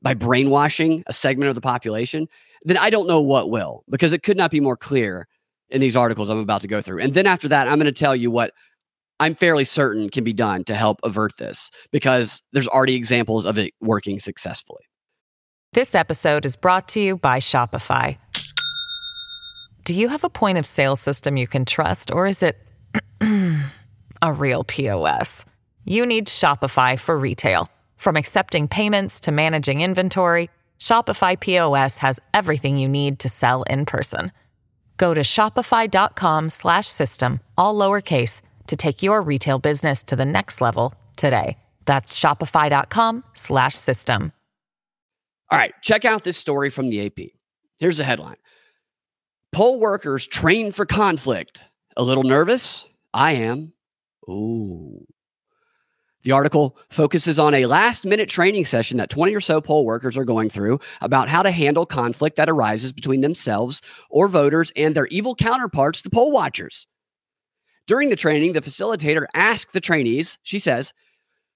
by 0.00 0.14
brainwashing 0.14 1.04
a 1.06 1.12
segment 1.12 1.50
of 1.50 1.54
the 1.54 1.60
population, 1.60 2.26
then 2.62 2.78
I 2.78 2.88
don't 2.88 3.06
know 3.06 3.20
what 3.20 3.50
will, 3.50 3.84
because 3.90 4.14
it 4.14 4.22
could 4.22 4.38
not 4.38 4.50
be 4.50 4.58
more 4.58 4.76
clear 4.76 5.28
in 5.68 5.82
these 5.82 5.96
articles 5.96 6.30
I'm 6.30 6.38
about 6.38 6.62
to 6.62 6.66
go 6.66 6.80
through. 6.80 7.00
And 7.00 7.12
then 7.12 7.26
after 7.26 7.46
that, 7.48 7.68
I'm 7.68 7.78
going 7.78 7.84
to 7.84 7.92
tell 7.92 8.16
you 8.16 8.30
what 8.30 8.54
I'm 9.20 9.34
fairly 9.34 9.64
certain 9.64 10.08
can 10.08 10.24
be 10.24 10.32
done 10.32 10.64
to 10.64 10.74
help 10.74 10.98
avert 11.02 11.36
this, 11.36 11.70
because 11.92 12.42
there's 12.54 12.68
already 12.68 12.94
examples 12.94 13.44
of 13.44 13.58
it 13.58 13.74
working 13.82 14.18
successfully. 14.18 14.84
This 15.74 15.94
episode 15.94 16.46
is 16.46 16.56
brought 16.56 16.88
to 16.88 17.00
you 17.00 17.18
by 17.18 17.38
Shopify. 17.38 18.16
Do 19.84 19.92
you 19.92 20.08
have 20.08 20.24
a 20.24 20.30
point 20.30 20.56
of 20.56 20.64
sale 20.64 20.96
system 20.96 21.36
you 21.36 21.46
can 21.46 21.66
trust, 21.66 22.10
or 22.10 22.26
is 22.26 22.42
it 22.42 22.56
a 24.22 24.32
real 24.32 24.64
POS? 24.64 25.44
You 25.88 26.06
need 26.06 26.28
Shopify 26.28 26.96
for 26.98 27.18
retail. 27.18 27.70
From 27.96 28.16
accepting 28.16 28.68
payments 28.68 29.18
to 29.20 29.32
managing 29.32 29.80
inventory, 29.80 30.50
Shopify 30.80 31.38
POS 31.38 31.98
has 31.98 32.18
everything 32.32 32.78
you 32.78 32.88
need 32.88 33.18
to 33.18 33.28
sell 33.28 33.64
in 33.64 33.84
person. 33.84 34.32
Go 34.96 35.12
to 35.14 35.22
shopify.com/system 35.22 37.40
all 37.56 37.74
lowercase 37.74 38.40
to 38.66 38.76
take 38.76 39.02
your 39.02 39.20
retail 39.22 39.58
business 39.58 40.04
to 40.04 40.14
the 40.14 40.24
next 40.24 40.60
level 40.60 40.94
today. 41.16 41.58
That's 41.84 42.16
shopify.com/system. 42.18 44.32
All 45.50 45.58
right, 45.58 45.74
check 45.82 46.04
out 46.04 46.22
this 46.24 46.36
story 46.36 46.68
from 46.70 46.90
the 46.90 47.06
AP. 47.06 47.32
Here's 47.80 47.96
the 47.96 48.04
headline. 48.04 48.36
Poll 49.52 49.80
workers 49.80 50.26
trained 50.26 50.74
for 50.74 50.84
conflict. 50.84 51.62
A 51.96 52.02
little 52.02 52.22
nervous? 52.22 52.84
I 53.14 53.32
am. 53.32 53.72
Ooh. 54.28 55.06
The 56.24 56.32
article 56.32 56.76
focuses 56.90 57.38
on 57.38 57.54
a 57.54 57.66
last 57.66 58.04
minute 58.04 58.28
training 58.28 58.64
session 58.64 58.96
that 58.98 59.10
20 59.10 59.34
or 59.34 59.40
so 59.40 59.60
poll 59.60 59.84
workers 59.84 60.16
are 60.16 60.24
going 60.24 60.50
through 60.50 60.80
about 61.00 61.28
how 61.28 61.42
to 61.42 61.50
handle 61.50 61.86
conflict 61.86 62.36
that 62.36 62.50
arises 62.50 62.92
between 62.92 63.20
themselves 63.20 63.80
or 64.10 64.26
voters 64.26 64.72
and 64.74 64.94
their 64.94 65.06
evil 65.06 65.34
counterparts, 65.34 66.02
the 66.02 66.10
poll 66.10 66.32
watchers. 66.32 66.88
During 67.86 68.10
the 68.10 68.16
training, 68.16 68.52
the 68.52 68.60
facilitator 68.60 69.26
asked 69.32 69.72
the 69.72 69.80
trainees, 69.80 70.38
she 70.42 70.58
says, 70.58 70.92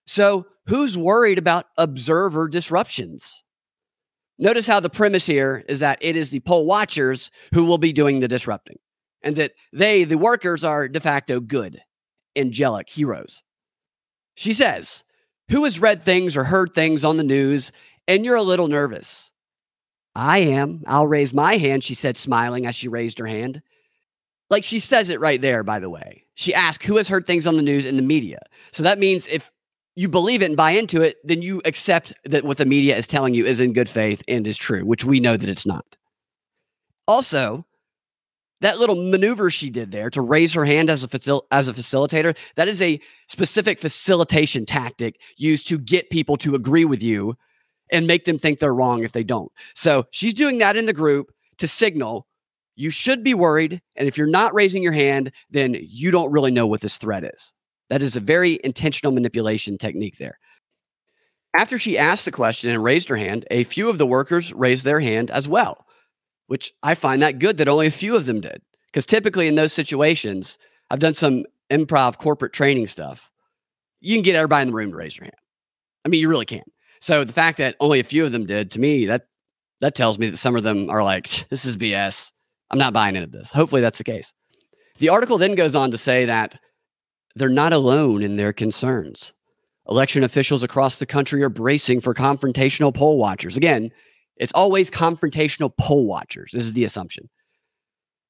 So 0.06 0.46
who's 0.66 0.96
worried 0.96 1.38
about 1.38 1.66
observer 1.76 2.48
disruptions? 2.48 3.42
Notice 4.38 4.66
how 4.66 4.80
the 4.80 4.88
premise 4.88 5.26
here 5.26 5.64
is 5.68 5.80
that 5.80 5.98
it 6.00 6.16
is 6.16 6.30
the 6.30 6.40
poll 6.40 6.66
watchers 6.66 7.30
who 7.52 7.64
will 7.64 7.78
be 7.78 7.92
doing 7.92 8.20
the 8.20 8.28
disrupting 8.28 8.78
and 9.22 9.36
that 9.36 9.52
they, 9.72 10.04
the 10.04 10.18
workers, 10.18 10.64
are 10.64 10.88
de 10.88 11.00
facto 11.00 11.40
good, 11.40 11.80
angelic 12.36 12.88
heroes. 12.88 13.42
She 14.34 14.52
says, 14.52 15.04
Who 15.50 15.64
has 15.64 15.80
read 15.80 16.02
things 16.02 16.36
or 16.36 16.44
heard 16.44 16.74
things 16.74 17.04
on 17.04 17.16
the 17.16 17.24
news 17.24 17.72
and 18.08 18.24
you're 18.24 18.36
a 18.36 18.42
little 18.42 18.68
nervous? 18.68 19.30
I 20.14 20.38
am. 20.38 20.82
I'll 20.86 21.06
raise 21.06 21.32
my 21.32 21.56
hand, 21.56 21.84
she 21.84 21.94
said, 21.94 22.16
smiling 22.16 22.66
as 22.66 22.74
she 22.74 22.88
raised 22.88 23.18
her 23.18 23.26
hand. 23.26 23.62
Like 24.50 24.64
she 24.64 24.80
says 24.80 25.08
it 25.08 25.20
right 25.20 25.40
there, 25.40 25.62
by 25.62 25.78
the 25.78 25.88
way. 25.88 26.24
She 26.34 26.54
asked, 26.54 26.84
Who 26.84 26.96
has 26.96 27.08
heard 27.08 27.26
things 27.26 27.46
on 27.46 27.56
the 27.56 27.62
news 27.62 27.86
in 27.86 27.96
the 27.96 28.02
media? 28.02 28.40
So 28.72 28.82
that 28.82 28.98
means 28.98 29.26
if 29.28 29.50
you 29.96 30.08
believe 30.08 30.42
it 30.42 30.46
and 30.46 30.56
buy 30.56 30.72
into 30.72 31.02
it, 31.02 31.16
then 31.24 31.42
you 31.42 31.60
accept 31.64 32.12
that 32.24 32.44
what 32.44 32.56
the 32.56 32.64
media 32.64 32.96
is 32.96 33.06
telling 33.06 33.34
you 33.34 33.44
is 33.44 33.60
in 33.60 33.72
good 33.72 33.88
faith 33.88 34.22
and 34.28 34.46
is 34.46 34.56
true, 34.56 34.84
which 34.84 35.04
we 35.04 35.20
know 35.20 35.36
that 35.36 35.48
it's 35.48 35.66
not. 35.66 35.96
Also, 37.06 37.66
that 38.62 38.78
little 38.78 38.94
maneuver 38.94 39.50
she 39.50 39.70
did 39.70 39.90
there 39.90 40.08
to 40.10 40.22
raise 40.22 40.54
her 40.54 40.64
hand 40.64 40.88
as 40.88 41.04
a 41.04 41.08
facil- 41.08 41.42
as 41.50 41.68
a 41.68 41.74
facilitator 41.74 42.36
that 42.56 42.68
is 42.68 42.80
a 42.80 43.00
specific 43.28 43.78
facilitation 43.78 44.64
tactic 44.64 45.20
used 45.36 45.68
to 45.68 45.78
get 45.78 46.10
people 46.10 46.36
to 46.38 46.54
agree 46.54 46.84
with 46.84 47.02
you 47.02 47.34
and 47.90 48.06
make 48.06 48.24
them 48.24 48.38
think 48.38 48.58
they're 48.58 48.74
wrong 48.74 49.04
if 49.04 49.12
they 49.12 49.24
don't. 49.24 49.52
So 49.74 50.06
she's 50.10 50.32
doing 50.32 50.58
that 50.58 50.76
in 50.76 50.86
the 50.86 50.92
group 50.92 51.30
to 51.58 51.68
signal 51.68 52.26
you 52.74 52.88
should 52.88 53.22
be 53.22 53.34
worried 53.34 53.82
and 53.96 54.08
if 54.08 54.16
you're 54.16 54.26
not 54.26 54.54
raising 54.54 54.82
your 54.82 54.92
hand 54.92 55.32
then 55.50 55.76
you 55.78 56.10
don't 56.10 56.32
really 56.32 56.50
know 56.50 56.66
what 56.66 56.80
this 56.80 56.96
threat 56.96 57.24
is. 57.24 57.52
That 57.90 58.02
is 58.02 58.16
a 58.16 58.20
very 58.20 58.58
intentional 58.64 59.12
manipulation 59.12 59.76
technique 59.76 60.16
there. 60.16 60.38
After 61.54 61.78
she 61.78 61.98
asked 61.98 62.24
the 62.24 62.32
question 62.32 62.70
and 62.70 62.82
raised 62.82 63.08
her 63.08 63.16
hand 63.16 63.44
a 63.50 63.64
few 63.64 63.90
of 63.90 63.98
the 63.98 64.06
workers 64.06 64.52
raised 64.52 64.84
their 64.84 65.00
hand 65.00 65.30
as 65.30 65.48
well 65.48 65.84
which 66.52 66.70
I 66.82 66.94
find 66.94 67.22
that 67.22 67.38
good 67.38 67.56
that 67.56 67.66
only 67.66 67.86
a 67.86 67.90
few 67.90 68.14
of 68.14 68.26
them 68.26 68.42
did. 68.42 68.60
Because 68.88 69.06
typically 69.06 69.48
in 69.48 69.54
those 69.54 69.72
situations, 69.72 70.58
I've 70.90 70.98
done 70.98 71.14
some 71.14 71.46
improv 71.70 72.18
corporate 72.18 72.52
training 72.52 72.88
stuff. 72.88 73.30
You 74.00 74.14
can 74.16 74.22
get 74.22 74.34
everybody 74.34 74.60
in 74.60 74.68
the 74.68 74.74
room 74.74 74.90
to 74.90 74.96
raise 74.98 75.16
your 75.16 75.24
hand. 75.24 75.36
I 76.04 76.10
mean, 76.10 76.20
you 76.20 76.28
really 76.28 76.44
can. 76.44 76.60
So 77.00 77.24
the 77.24 77.32
fact 77.32 77.56
that 77.56 77.76
only 77.80 78.00
a 78.00 78.04
few 78.04 78.26
of 78.26 78.32
them 78.32 78.44
did, 78.44 78.70
to 78.72 78.80
me, 78.80 79.06
that 79.06 79.28
that 79.80 79.94
tells 79.94 80.18
me 80.18 80.28
that 80.28 80.36
some 80.36 80.54
of 80.54 80.62
them 80.62 80.90
are 80.90 81.02
like, 81.02 81.26
this 81.48 81.64
is 81.64 81.78
BS. 81.78 82.32
I'm 82.70 82.78
not 82.78 82.92
buying 82.92 83.16
into 83.16 83.30
this. 83.30 83.50
Hopefully 83.50 83.80
that's 83.80 83.96
the 83.96 84.04
case. 84.04 84.34
The 84.98 85.08
article 85.08 85.38
then 85.38 85.54
goes 85.54 85.74
on 85.74 85.90
to 85.90 85.96
say 85.96 86.26
that 86.26 86.60
they're 87.34 87.48
not 87.48 87.72
alone 87.72 88.22
in 88.22 88.36
their 88.36 88.52
concerns. 88.52 89.32
Election 89.88 90.22
officials 90.22 90.62
across 90.62 90.98
the 90.98 91.06
country 91.06 91.42
are 91.42 91.48
bracing 91.48 92.02
for 92.02 92.12
confrontational 92.12 92.94
poll 92.94 93.16
watchers. 93.16 93.56
Again, 93.56 93.90
it's 94.36 94.52
always 94.52 94.90
confrontational 94.90 95.70
poll 95.78 96.06
watchers. 96.06 96.52
This 96.52 96.64
is 96.64 96.72
the 96.72 96.84
assumption. 96.84 97.28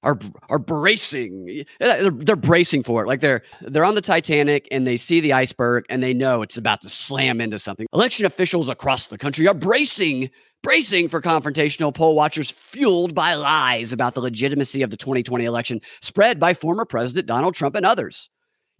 Are 0.04 0.18
are 0.48 0.58
bracing. 0.58 1.46
Eh, 1.48 1.64
they're, 1.78 2.10
they're 2.10 2.36
bracing 2.36 2.82
for 2.82 3.04
it. 3.04 3.06
Like 3.06 3.20
they're 3.20 3.42
they're 3.60 3.84
on 3.84 3.94
the 3.94 4.00
Titanic 4.00 4.66
and 4.72 4.84
they 4.84 4.96
see 4.96 5.20
the 5.20 5.32
iceberg 5.32 5.84
and 5.88 6.02
they 6.02 6.12
know 6.12 6.42
it's 6.42 6.56
about 6.56 6.80
to 6.80 6.88
slam 6.88 7.40
into 7.40 7.58
something. 7.58 7.86
Election 7.92 8.26
officials 8.26 8.68
across 8.68 9.06
the 9.06 9.18
country 9.18 9.46
are 9.46 9.54
bracing 9.54 10.30
bracing 10.62 11.08
for 11.08 11.20
confrontational 11.20 11.94
poll 11.94 12.14
watchers 12.14 12.50
fueled 12.50 13.14
by 13.14 13.34
lies 13.34 13.92
about 13.92 14.14
the 14.14 14.20
legitimacy 14.20 14.82
of 14.82 14.90
the 14.90 14.96
2020 14.96 15.44
election 15.44 15.80
spread 16.00 16.38
by 16.40 16.54
former 16.54 16.84
President 16.84 17.26
Donald 17.26 17.54
Trump 17.54 17.74
and 17.74 17.84
others. 17.84 18.30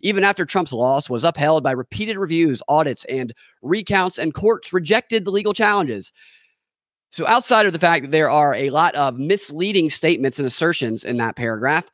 Even 0.00 0.24
after 0.24 0.44
Trump's 0.44 0.72
loss 0.72 1.08
was 1.08 1.22
upheld 1.22 1.62
by 1.62 1.70
repeated 1.70 2.16
reviews, 2.16 2.60
audits, 2.68 3.04
and 3.04 3.32
recounts, 3.62 4.18
and 4.18 4.34
courts 4.34 4.72
rejected 4.72 5.24
the 5.24 5.30
legal 5.30 5.52
challenges, 5.52 6.12
so, 7.12 7.26
outside 7.26 7.66
of 7.66 7.74
the 7.74 7.78
fact 7.78 8.04
that 8.04 8.10
there 8.10 8.30
are 8.30 8.54
a 8.54 8.70
lot 8.70 8.94
of 8.94 9.18
misleading 9.18 9.90
statements 9.90 10.38
and 10.38 10.46
assertions 10.46 11.04
in 11.04 11.18
that 11.18 11.36
paragraph, 11.36 11.90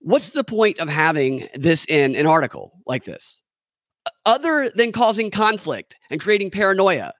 what's 0.00 0.30
the 0.30 0.44
point 0.44 0.78
of 0.78 0.88
having 0.88 1.48
this 1.54 1.86
in 1.86 2.14
an 2.14 2.26
article 2.26 2.72
like 2.86 3.04
this? 3.04 3.42
Other 4.26 4.70
than 4.74 4.92
causing 4.92 5.30
conflict 5.30 5.96
and 6.10 6.20
creating 6.20 6.50
paranoia 6.50 7.14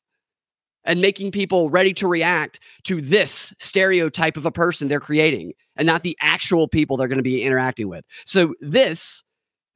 and 0.85 1.01
making 1.01 1.31
people 1.31 1.71
ready 1.71 1.95
to 1.95 2.07
react 2.07 2.61
to 2.85 3.01
this 3.01 3.55
stereotype 3.59 4.37
of 4.37 4.45
a 4.45 4.53
person 4.53 4.89
they're 4.89 5.01
creating 5.01 5.55
and 5.77 5.87
not 5.87 6.03
the 6.03 6.17
actual 6.21 6.69
people 6.69 6.99
they're 6.99 7.09
going 7.09 7.19
to 7.19 7.23
be 7.23 7.43
interacting 7.43 7.89
with. 7.89 8.05
So, 8.27 8.55
this, 8.61 9.25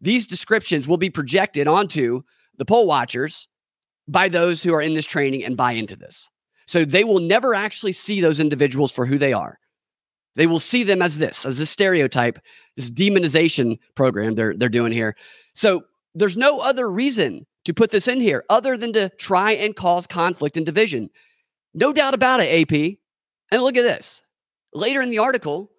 these 0.02 0.26
descriptions 0.26 0.86
will 0.86 0.98
be 0.98 1.08
projected 1.08 1.66
onto 1.66 2.24
the 2.58 2.66
poll 2.66 2.86
watchers 2.86 3.48
by 4.06 4.28
those 4.28 4.62
who 4.62 4.74
are 4.74 4.82
in 4.82 4.92
this 4.92 5.06
training 5.06 5.44
and 5.44 5.56
buy 5.56 5.72
into 5.72 5.96
this. 5.96 6.28
So 6.66 6.84
they 6.84 7.04
will 7.04 7.20
never 7.20 7.54
actually 7.54 7.92
see 7.92 8.20
those 8.20 8.40
individuals 8.40 8.92
for 8.92 9.06
who 9.06 9.18
they 9.18 9.32
are. 9.32 9.58
They 10.36 10.46
will 10.46 10.58
see 10.58 10.82
them 10.82 11.00
as 11.00 11.18
this, 11.18 11.46
as 11.46 11.60
a 11.60 11.66
stereotype, 11.66 12.38
this 12.76 12.90
demonization 12.90 13.78
program 13.94 14.34
they're 14.34 14.54
they're 14.54 14.68
doing 14.68 14.92
here. 14.92 15.16
So 15.54 15.84
there's 16.14 16.36
no 16.36 16.58
other 16.58 16.90
reason 16.90 17.46
to 17.64 17.74
put 17.74 17.90
this 17.90 18.08
in 18.08 18.20
here 18.20 18.44
other 18.50 18.76
than 18.76 18.92
to 18.94 19.08
try 19.10 19.52
and 19.52 19.74
cause 19.74 20.06
conflict 20.06 20.56
and 20.56 20.66
division. 20.66 21.10
No 21.72 21.92
doubt 21.92 22.14
about 22.14 22.40
it, 22.40 22.72
AP. 22.72 22.98
And 23.50 23.62
look 23.62 23.76
at 23.76 23.82
this. 23.82 24.22
Later 24.72 25.02
in 25.02 25.10
the 25.10 25.18
article, 25.18 25.70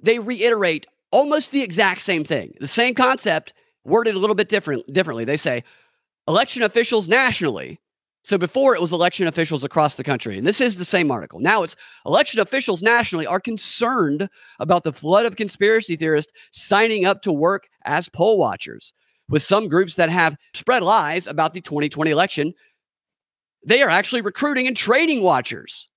they 0.00 0.18
reiterate 0.18 0.86
almost 1.12 1.50
the 1.50 1.62
exact 1.62 2.00
same 2.00 2.24
thing, 2.24 2.54
the 2.60 2.66
same 2.66 2.94
concept, 2.94 3.52
worded 3.84 4.14
a 4.14 4.18
little 4.18 4.36
bit 4.36 4.48
different, 4.48 4.92
differently. 4.92 5.24
They 5.24 5.36
say 5.36 5.64
election 6.28 6.62
officials 6.62 7.08
nationally 7.08 7.80
so 8.22 8.36
before 8.36 8.74
it 8.74 8.80
was 8.80 8.92
election 8.92 9.26
officials 9.26 9.64
across 9.64 9.94
the 9.94 10.04
country. 10.04 10.36
And 10.36 10.46
this 10.46 10.60
is 10.60 10.76
the 10.76 10.84
same 10.84 11.10
article. 11.10 11.40
Now 11.40 11.62
it's 11.62 11.76
election 12.04 12.40
officials 12.40 12.82
nationally 12.82 13.26
are 13.26 13.40
concerned 13.40 14.28
about 14.58 14.84
the 14.84 14.92
flood 14.92 15.26
of 15.26 15.36
conspiracy 15.36 15.96
theorists 15.96 16.32
signing 16.52 17.06
up 17.06 17.22
to 17.22 17.32
work 17.32 17.68
as 17.84 18.08
poll 18.08 18.38
watchers. 18.38 18.92
With 19.28 19.42
some 19.42 19.68
groups 19.68 19.94
that 19.94 20.10
have 20.10 20.36
spread 20.54 20.82
lies 20.82 21.26
about 21.26 21.54
the 21.54 21.60
2020 21.60 22.10
election, 22.10 22.52
they 23.64 23.82
are 23.82 23.88
actually 23.88 24.22
recruiting 24.22 24.66
and 24.66 24.76
training 24.76 25.22
watchers, 25.22 25.88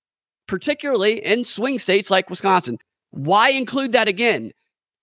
particularly 0.48 1.24
in 1.26 1.44
swing 1.44 1.80
states 1.80 2.12
like 2.12 2.30
Wisconsin. 2.30 2.78
Why 3.12 3.50
include 3.50 3.92
that 3.94 4.08
again? 4.08 4.52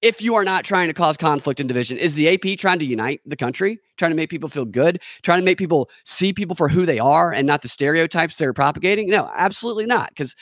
If 0.02 0.22
you 0.22 0.34
are 0.34 0.44
not 0.44 0.64
trying 0.64 0.88
to 0.88 0.94
cause 0.94 1.16
conflict 1.16 1.60
and 1.60 1.68
division? 1.68 1.98
Is 1.98 2.14
the 2.14 2.28
AP 2.28 2.58
trying 2.58 2.78
to 2.78 2.84
unite 2.84 3.20
the 3.26 3.36
country, 3.36 3.78
trying 3.96 4.10
to 4.10 4.16
make 4.16 4.30
people 4.30 4.48
feel 4.48 4.64
good, 4.64 5.00
trying 5.22 5.40
to 5.40 5.44
make 5.44 5.58
people 5.58 5.90
see 6.04 6.32
people 6.32 6.56
for 6.56 6.68
who 6.68 6.86
they 6.86 6.98
are 6.98 7.32
and 7.32 7.46
not 7.46 7.62
the 7.62 7.68
stereotypes 7.68 8.36
they're 8.36 8.52
propagating? 8.52 9.08
No, 9.08 9.30
absolutely 9.34 9.86
not, 9.86 10.10
because 10.10 10.34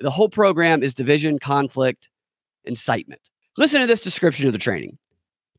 the 0.00 0.10
whole 0.10 0.28
program 0.28 0.82
is 0.82 0.94
division, 0.94 1.38
conflict, 1.38 2.08
incitement. 2.64 3.30
Listen 3.56 3.80
to 3.80 3.86
this 3.86 4.02
description 4.02 4.46
of 4.46 4.52
the 4.52 4.58
training. 4.58 4.98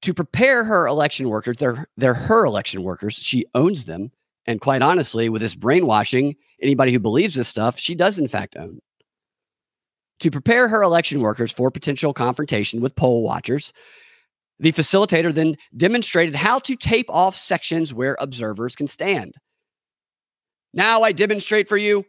To 0.02 0.14
prepare 0.14 0.64
her 0.64 0.88
election 0.88 1.30
workers, 1.30 1.58
they're, 1.58 1.88
they're 1.98 2.14
her 2.14 2.46
election 2.46 2.84
workers. 2.84 3.16
She 3.16 3.46
owns 3.54 3.86
them. 3.86 4.12
And 4.48 4.60
quite 4.60 4.82
honestly, 4.82 5.30
with 5.30 5.44
this 5.44 5.54
brainwashing, 5.54 6.36
anybody 6.62 6.92
who 6.92 7.00
believes 7.00 7.36
this 7.36 7.48
stuff, 7.48 7.78
she 7.78 7.94
does 7.94 8.18
in 8.18 8.28
fact 8.28 8.56
own 8.58 8.80
to 10.22 10.32
prepare 10.32 10.68
her 10.68 10.82
election 10.82 11.22
workers 11.22 11.52
for 11.52 11.70
potential 11.70 12.14
confrontation 12.14 12.80
with 12.80 12.96
poll 12.96 13.24
watchers. 13.24 13.74
The 14.60 14.72
facilitator 14.72 15.34
then 15.34 15.58
demonstrated 15.76 16.36
how 16.36 16.60
to 16.60 16.76
tape 16.76 17.10
off 17.10 17.36
sections 17.36 17.94
where 17.94 18.16
observers 18.20 18.76
can 18.76 18.88
stand. 18.88 19.36
Now 20.74 21.02
I 21.02 21.12
demonstrate 21.12 21.68
for 21.68 21.78
you 21.78 22.06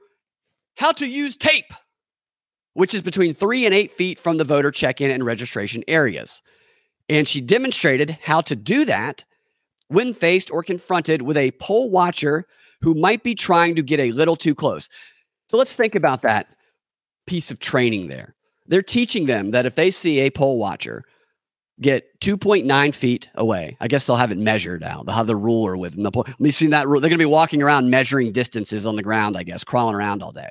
how 0.77 0.93
to 0.93 1.07
use 1.07 1.37
tape, 1.37 1.73
which 2.75 2.95
is 2.95 3.03
between 3.03 3.35
three 3.35 3.65
and 3.65 3.75
eight 3.75 3.93
feet 3.93 4.21
from 4.21 4.37
the 4.37 4.45
voter 4.45 4.71
check 4.71 5.01
in 5.01 5.11
and 5.11 5.25
registration 5.25 5.83
areas. 5.89 6.43
And 7.09 7.27
she 7.27 7.41
demonstrated 7.41 8.19
how 8.23 8.43
to 8.43 8.55
do 8.55 8.85
that 8.85 9.25
when 9.89 10.13
faced 10.13 10.51
or 10.51 10.63
confronted 10.63 11.23
with 11.23 11.37
a 11.37 11.51
poll 11.53 11.91
watcher 11.91 12.47
who 12.83 12.95
might 12.95 13.23
be 13.23 13.35
trying 13.35 13.75
to 13.77 13.83
get 13.83 14.01
a 14.01 14.13
little 14.13 14.37
too 14.37 14.55
close. 14.55 14.89
So 15.49 15.57
let's 15.57 15.75
think 15.75 15.95
about 15.95 16.23
that 16.23 16.49
piece 17.27 17.51
of 17.51 17.59
training 17.59 18.09
there. 18.09 18.35
They're 18.67 18.83
teaching 18.83 19.27
them 19.27 19.51
that 19.51 19.67
if 19.67 19.75
they 19.75 19.91
see 19.91 20.21
a 20.21 20.31
poll 20.31 20.59
watcher 20.59 21.05
get 21.81 22.21
2.9 22.21 22.95
feet 22.95 23.29
away, 23.35 23.77
I 23.81 23.89
guess 23.89 24.07
they'll 24.07 24.17
have 24.17 24.31
it 24.31 24.39
measured 24.39 24.85
out. 24.85 25.07
They'll 25.07 25.17
have 25.17 25.27
the 25.27 25.37
ruler 25.37 25.77
with 25.77 25.95
them. 25.95 26.03
They'll, 26.03 26.25
me 26.39 26.51
see 26.51 26.69
that 26.69 26.87
rule. 26.87 27.01
They're 27.01 27.11
going 27.11 27.19
to 27.19 27.25
be 27.25 27.27
walking 27.27 27.63
around 27.63 27.91
measuring 27.91 28.33
distances 28.33 28.87
on 28.87 28.97
the 28.97 29.03
ground, 29.03 29.37
I 29.37 29.43
guess, 29.43 29.65
crawling 29.65 29.95
around 29.95 30.23
all 30.23 30.33
day. 30.33 30.51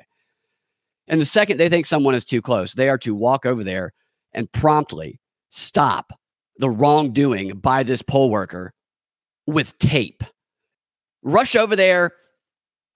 And 1.08 1.20
the 1.20 1.26
second 1.26 1.56
they 1.56 1.68
think 1.68 1.86
someone 1.86 2.14
is 2.14 2.24
too 2.24 2.42
close, 2.42 2.74
they 2.74 2.88
are 2.88 2.98
to 2.98 3.14
walk 3.14 3.46
over 3.46 3.64
there 3.64 3.92
and 4.32 4.50
promptly 4.52 5.20
stop 5.48 6.12
the 6.58 6.70
wrongdoing 6.70 7.58
by 7.58 7.82
this 7.82 8.02
poll 8.02 8.30
worker 8.30 8.72
with 9.46 9.78
tape. 9.78 10.22
rush 11.22 11.56
over 11.56 11.76
there, 11.76 12.12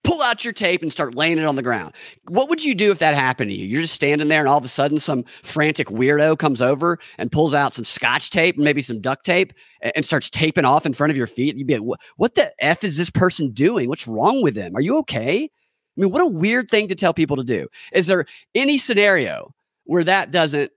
pull 0.07 0.21
out 0.21 0.45
your 0.45 0.53
tape 0.53 0.81
and 0.81 0.89
start 0.89 1.15
laying 1.15 1.37
it 1.37 1.43
on 1.43 1.57
the 1.57 1.61
ground. 1.61 1.93
What 2.29 2.47
would 2.47 2.63
you 2.63 2.73
do 2.73 2.91
if 2.91 2.99
that 2.99 3.13
happened 3.13 3.51
to 3.51 3.55
you? 3.55 3.65
You're 3.65 3.81
just 3.81 3.93
standing 3.93 4.29
there 4.29 4.39
and 4.39 4.47
all 4.47 4.57
of 4.57 4.63
a 4.63 4.69
sudden 4.69 4.99
some 4.99 5.25
frantic 5.43 5.87
weirdo 5.87 6.39
comes 6.39 6.61
over 6.61 6.97
and 7.17 7.29
pulls 7.29 7.53
out 7.53 7.73
some 7.73 7.83
scotch 7.83 8.29
tape 8.29 8.55
and 8.55 8.63
maybe 8.63 8.81
some 8.81 9.01
duct 9.01 9.25
tape 9.25 9.51
and 9.81 10.05
starts 10.05 10.29
taping 10.29 10.63
off 10.63 10.85
in 10.85 10.93
front 10.93 11.11
of 11.11 11.17
your 11.17 11.27
feet. 11.27 11.57
You'd 11.57 11.67
be 11.67 11.77
like, 11.77 11.99
what 12.15 12.35
the 12.35 12.53
F 12.63 12.85
is 12.85 12.95
this 12.95 13.09
person 13.09 13.51
doing? 13.51 13.89
What's 13.89 14.07
wrong 14.07 14.41
with 14.41 14.55
them? 14.55 14.77
Are 14.77 14.81
you 14.81 14.95
okay? 14.99 15.43
I 15.43 16.01
mean, 16.01 16.09
what 16.09 16.21
a 16.21 16.27
weird 16.27 16.69
thing 16.69 16.87
to 16.87 16.95
tell 16.95 17.13
people 17.13 17.35
to 17.35 17.43
do. 17.43 17.67
Is 17.91 18.07
there 18.07 18.25
any 18.55 18.77
scenario 18.77 19.53
where 19.83 20.05
that 20.05 20.31
doesn't 20.31 20.71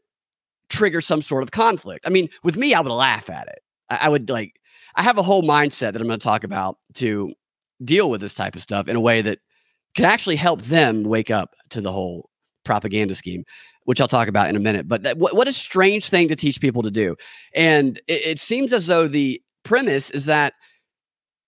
trigger 0.71 1.01
some 1.01 1.23
sort 1.23 1.45
of 1.45 1.53
conflict? 1.53 2.05
I 2.05 2.11
mean, 2.11 2.31
with 2.43 2.57
me, 2.57 2.75
I 2.75 2.81
would 2.81 2.91
laugh 2.91 3.31
at 3.31 3.47
it. 3.47 3.61
I, 3.91 4.09
would 4.09 4.29
like, 4.29 4.57
I 4.97 5.05
have 5.05 5.19
a 5.19 5.23
whole 5.23 5.45
mindset 5.45 5.93
that 5.93 6.01
I'm 6.01 6.09
going 6.09 6.19
to 6.19 6.25
talk 6.25 6.43
about 6.43 6.79
to 6.95 7.33
deal 7.85 8.11
with 8.11 8.21
this 8.21 8.35
type 8.35 8.55
of 8.55 8.63
stuff 8.63 8.89
in 8.89 8.97
a 8.97 9.01
way 9.01 9.23
that 9.23 9.39
can 9.95 10.05
actually 10.05 10.37
help 10.37 10.63
them 10.63 11.03
wake 11.03 11.31
up 11.31 11.55
to 11.71 11.81
the 11.81 11.93
whole 11.93 12.31
propaganda 12.65 13.15
scheme, 13.15 13.45
which 13.85 14.01
I'll 14.01 14.09
talk 14.09 14.29
about 14.29 14.49
in 14.49 14.57
a 14.57 14.61
minute. 14.61 14.89
But 14.89 15.03
that, 15.03 15.19
what, 15.19 15.35
what 15.35 15.49
a 15.49 15.53
strange 15.53 16.09
thing 16.09 16.29
to 16.29 16.37
teach 16.37 16.61
people 16.61 16.83
to 16.83 16.91
do. 16.91 17.17
And 17.55 18.01
it, 18.07 18.27
it 18.27 18.39
seems 18.39 18.73
as 18.73 18.87
though 18.87 19.09
the 19.09 19.41
premise 19.65 20.11
is 20.11 20.27
that 20.27 20.55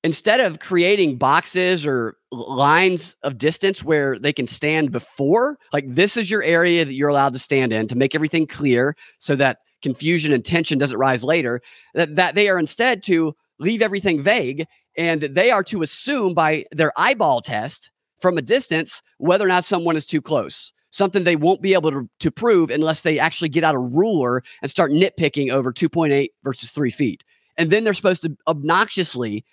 instead 0.05 0.41
of 0.41 0.59
creating 0.59 1.17
boxes 1.17 1.87
or 1.87 2.17
lines 2.33 3.15
of 3.23 3.39
distance 3.39 3.85
where 3.85 4.19
they 4.19 4.33
can 4.33 4.47
stand 4.47 4.91
before, 4.91 5.59
like 5.73 5.85
this 5.87 6.17
is 6.17 6.31
your 6.31 6.43
area 6.43 6.85
that 6.85 6.95
you're 6.95 7.09
allowed 7.09 7.33
to 7.35 7.39
stand 7.39 7.73
in 7.73 7.87
to 7.87 7.97
make 7.97 8.15
everything 8.15 8.47
clear 8.47 8.97
so 9.19 9.37
that 9.37 9.59
confusion 9.83 10.33
and 10.33 10.45
tension 10.45 10.79
doesn't 10.79 10.99
rise 10.99 11.25
later, 11.25 11.61
that, 11.95 12.17
that 12.17 12.35
they 12.35 12.49
are 12.49 12.59
instead 12.59 13.03
to 13.03 13.35
leave 13.59 13.83
everything 13.83 14.21
vague 14.21 14.67
and 14.97 15.23
they 15.23 15.51
are 15.51 15.63
to 15.65 15.83
assume 15.83 16.35
by 16.35 16.65
their 16.73 16.93
eyeball 16.97 17.41
test 17.41 17.91
from 18.21 18.39
a 18.39 18.43
distance 18.43 19.03
whether 19.19 19.45
or 19.45 19.49
not 19.49 19.65
someone 19.65 19.97
is 19.97 20.07
too 20.07 20.23
close. 20.23 20.73
Something 20.91 21.25
they 21.25 21.37
won't 21.37 21.63
be 21.63 21.75
able 21.75 21.91
to, 21.91 22.09
to 22.21 22.31
prove 22.31 22.71
unless 22.71 23.01
they 23.01 23.19
actually 23.19 23.49
get 23.49 23.65
out 23.65 23.75
a 23.75 23.79
ruler 23.79 24.43
and 24.61 24.71
start 24.71 24.93
nitpicking 24.93 25.51
over 25.51 25.73
2.8 25.73 26.29
versus 26.45 26.71
three 26.71 26.91
feet. 26.91 27.25
And 27.57 27.71
then 27.71 27.85
they're 27.85 27.95
supposed 27.95 28.23
to 28.23 28.37
obnoxiously 28.47 29.45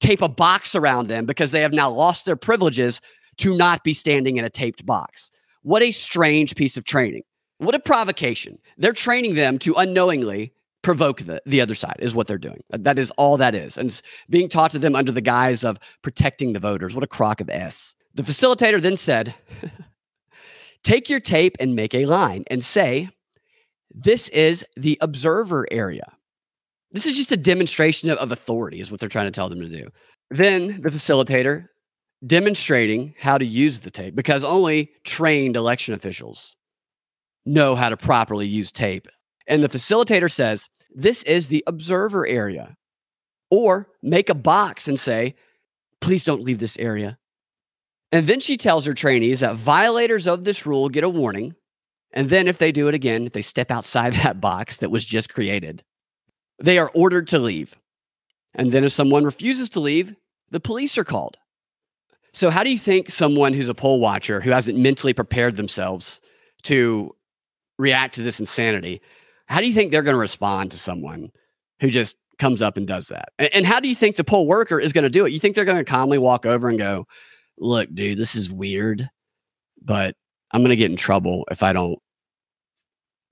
tape 0.00 0.22
a 0.22 0.28
box 0.28 0.74
around 0.74 1.06
them 1.06 1.24
because 1.24 1.52
they 1.52 1.60
have 1.60 1.72
now 1.72 1.88
lost 1.88 2.26
their 2.26 2.36
privileges 2.36 3.00
to 3.38 3.56
not 3.56 3.84
be 3.84 3.94
standing 3.94 4.36
in 4.36 4.44
a 4.44 4.50
taped 4.50 4.84
box. 4.84 5.30
What 5.62 5.82
a 5.82 5.92
strange 5.92 6.56
piece 6.56 6.76
of 6.76 6.84
training. 6.84 7.22
What 7.58 7.76
a 7.76 7.80
provocation. 7.80 8.58
They're 8.76 8.92
training 8.92 9.36
them 9.36 9.58
to 9.60 9.74
unknowingly 9.74 10.52
provoke 10.82 11.20
the, 11.22 11.40
the 11.46 11.60
other 11.60 11.74
side 11.74 11.96
is 12.00 12.14
what 12.14 12.26
they're 12.26 12.38
doing. 12.38 12.62
Uh, 12.72 12.78
that 12.80 12.98
is 12.98 13.10
all 13.12 13.36
that 13.36 13.54
is. 13.54 13.78
And 13.78 14.00
being 14.28 14.48
taught 14.48 14.72
to 14.72 14.78
them 14.78 14.94
under 14.94 15.12
the 15.12 15.20
guise 15.20 15.64
of 15.64 15.78
protecting 16.02 16.52
the 16.52 16.60
voters. 16.60 16.94
What 16.94 17.04
a 17.04 17.08
crock 17.08 17.40
of 17.40 17.48
S. 17.48 17.94
The 18.14 18.22
facilitator 18.22 18.80
then 18.80 18.96
said, 18.96 19.34
Take 20.84 21.08
your 21.08 21.20
tape 21.20 21.56
and 21.60 21.76
make 21.76 21.94
a 21.94 22.06
line 22.06 22.44
and 22.48 22.64
say, 22.64 23.08
This 23.90 24.28
is 24.30 24.66
the 24.76 24.98
observer 25.00 25.66
area. 25.70 26.12
This 26.90 27.06
is 27.06 27.16
just 27.16 27.32
a 27.32 27.36
demonstration 27.36 28.10
of, 28.10 28.18
of 28.18 28.32
authority, 28.32 28.80
is 28.80 28.90
what 28.90 29.00
they're 29.00 29.08
trying 29.08 29.26
to 29.26 29.30
tell 29.30 29.48
them 29.48 29.60
to 29.60 29.68
do. 29.68 29.88
Then 30.30 30.80
the 30.82 30.90
facilitator 30.90 31.66
demonstrating 32.26 33.14
how 33.18 33.38
to 33.38 33.44
use 33.44 33.80
the 33.80 33.90
tape 33.90 34.14
because 34.14 34.44
only 34.44 34.90
trained 35.04 35.56
election 35.56 35.94
officials 35.94 36.54
know 37.44 37.74
how 37.74 37.88
to 37.88 37.96
properly 37.96 38.46
use 38.46 38.70
tape 38.70 39.08
and 39.46 39.62
the 39.62 39.68
facilitator 39.68 40.30
says, 40.30 40.68
This 40.94 41.22
is 41.24 41.48
the 41.48 41.64
observer 41.66 42.26
area. 42.26 42.76
Or 43.50 43.88
make 44.02 44.30
a 44.30 44.34
box 44.34 44.88
and 44.88 44.98
say, 44.98 45.34
Please 46.00 46.24
don't 46.24 46.42
leave 46.42 46.58
this 46.58 46.78
area. 46.78 47.18
And 48.10 48.26
then 48.26 48.40
she 48.40 48.56
tells 48.56 48.84
her 48.84 48.94
trainees 48.94 49.40
that 49.40 49.56
violators 49.56 50.26
of 50.26 50.44
this 50.44 50.66
rule 50.66 50.88
get 50.88 51.04
a 51.04 51.08
warning. 51.08 51.54
And 52.12 52.28
then 52.28 52.46
if 52.46 52.58
they 52.58 52.70
do 52.70 52.88
it 52.88 52.94
again, 52.94 53.26
if 53.26 53.32
they 53.32 53.42
step 53.42 53.70
outside 53.70 54.12
that 54.22 54.40
box 54.40 54.76
that 54.78 54.90
was 54.90 55.04
just 55.04 55.32
created, 55.32 55.82
they 56.62 56.78
are 56.78 56.90
ordered 56.94 57.26
to 57.28 57.38
leave. 57.38 57.76
And 58.54 58.70
then 58.70 58.84
if 58.84 58.92
someone 58.92 59.24
refuses 59.24 59.70
to 59.70 59.80
leave, 59.80 60.14
the 60.50 60.60
police 60.60 60.98
are 60.98 61.04
called. 61.04 61.38
So, 62.34 62.50
how 62.50 62.62
do 62.64 62.70
you 62.70 62.78
think 62.78 63.10
someone 63.10 63.52
who's 63.52 63.68
a 63.68 63.74
poll 63.74 64.00
watcher 64.00 64.40
who 64.40 64.50
hasn't 64.50 64.78
mentally 64.78 65.12
prepared 65.12 65.56
themselves 65.56 66.20
to 66.62 67.14
react 67.78 68.14
to 68.14 68.22
this 68.22 68.40
insanity, 68.40 69.00
how 69.46 69.60
do 69.60 69.66
you 69.66 69.74
think 69.74 69.90
they're 69.90 70.02
going 70.02 70.14
to 70.14 70.20
respond 70.20 70.70
to 70.70 70.78
someone 70.78 71.30
who 71.80 71.90
just 71.90 72.16
comes 72.38 72.62
up 72.62 72.76
and 72.76 72.86
does 72.86 73.08
that? 73.08 73.30
And, 73.38 73.54
and 73.54 73.66
how 73.66 73.80
do 73.80 73.88
you 73.88 73.94
think 73.94 74.16
the 74.16 74.24
poll 74.24 74.46
worker 74.46 74.80
is 74.80 74.92
going 74.92 75.04
to 75.04 75.10
do 75.10 75.26
it? 75.26 75.32
You 75.32 75.38
think 75.38 75.54
they're 75.54 75.64
going 75.64 75.78
to 75.78 75.84
calmly 75.84 76.18
walk 76.18 76.46
over 76.46 76.68
and 76.68 76.78
go, 76.78 77.06
look, 77.58 77.88
dude, 77.94 78.18
this 78.18 78.34
is 78.34 78.50
weird, 78.50 79.08
but 79.82 80.14
I'm 80.52 80.62
going 80.62 80.70
to 80.70 80.76
get 80.76 80.90
in 80.90 80.96
trouble 80.96 81.46
if 81.50 81.62
I 81.62 81.72
don't 81.72 81.98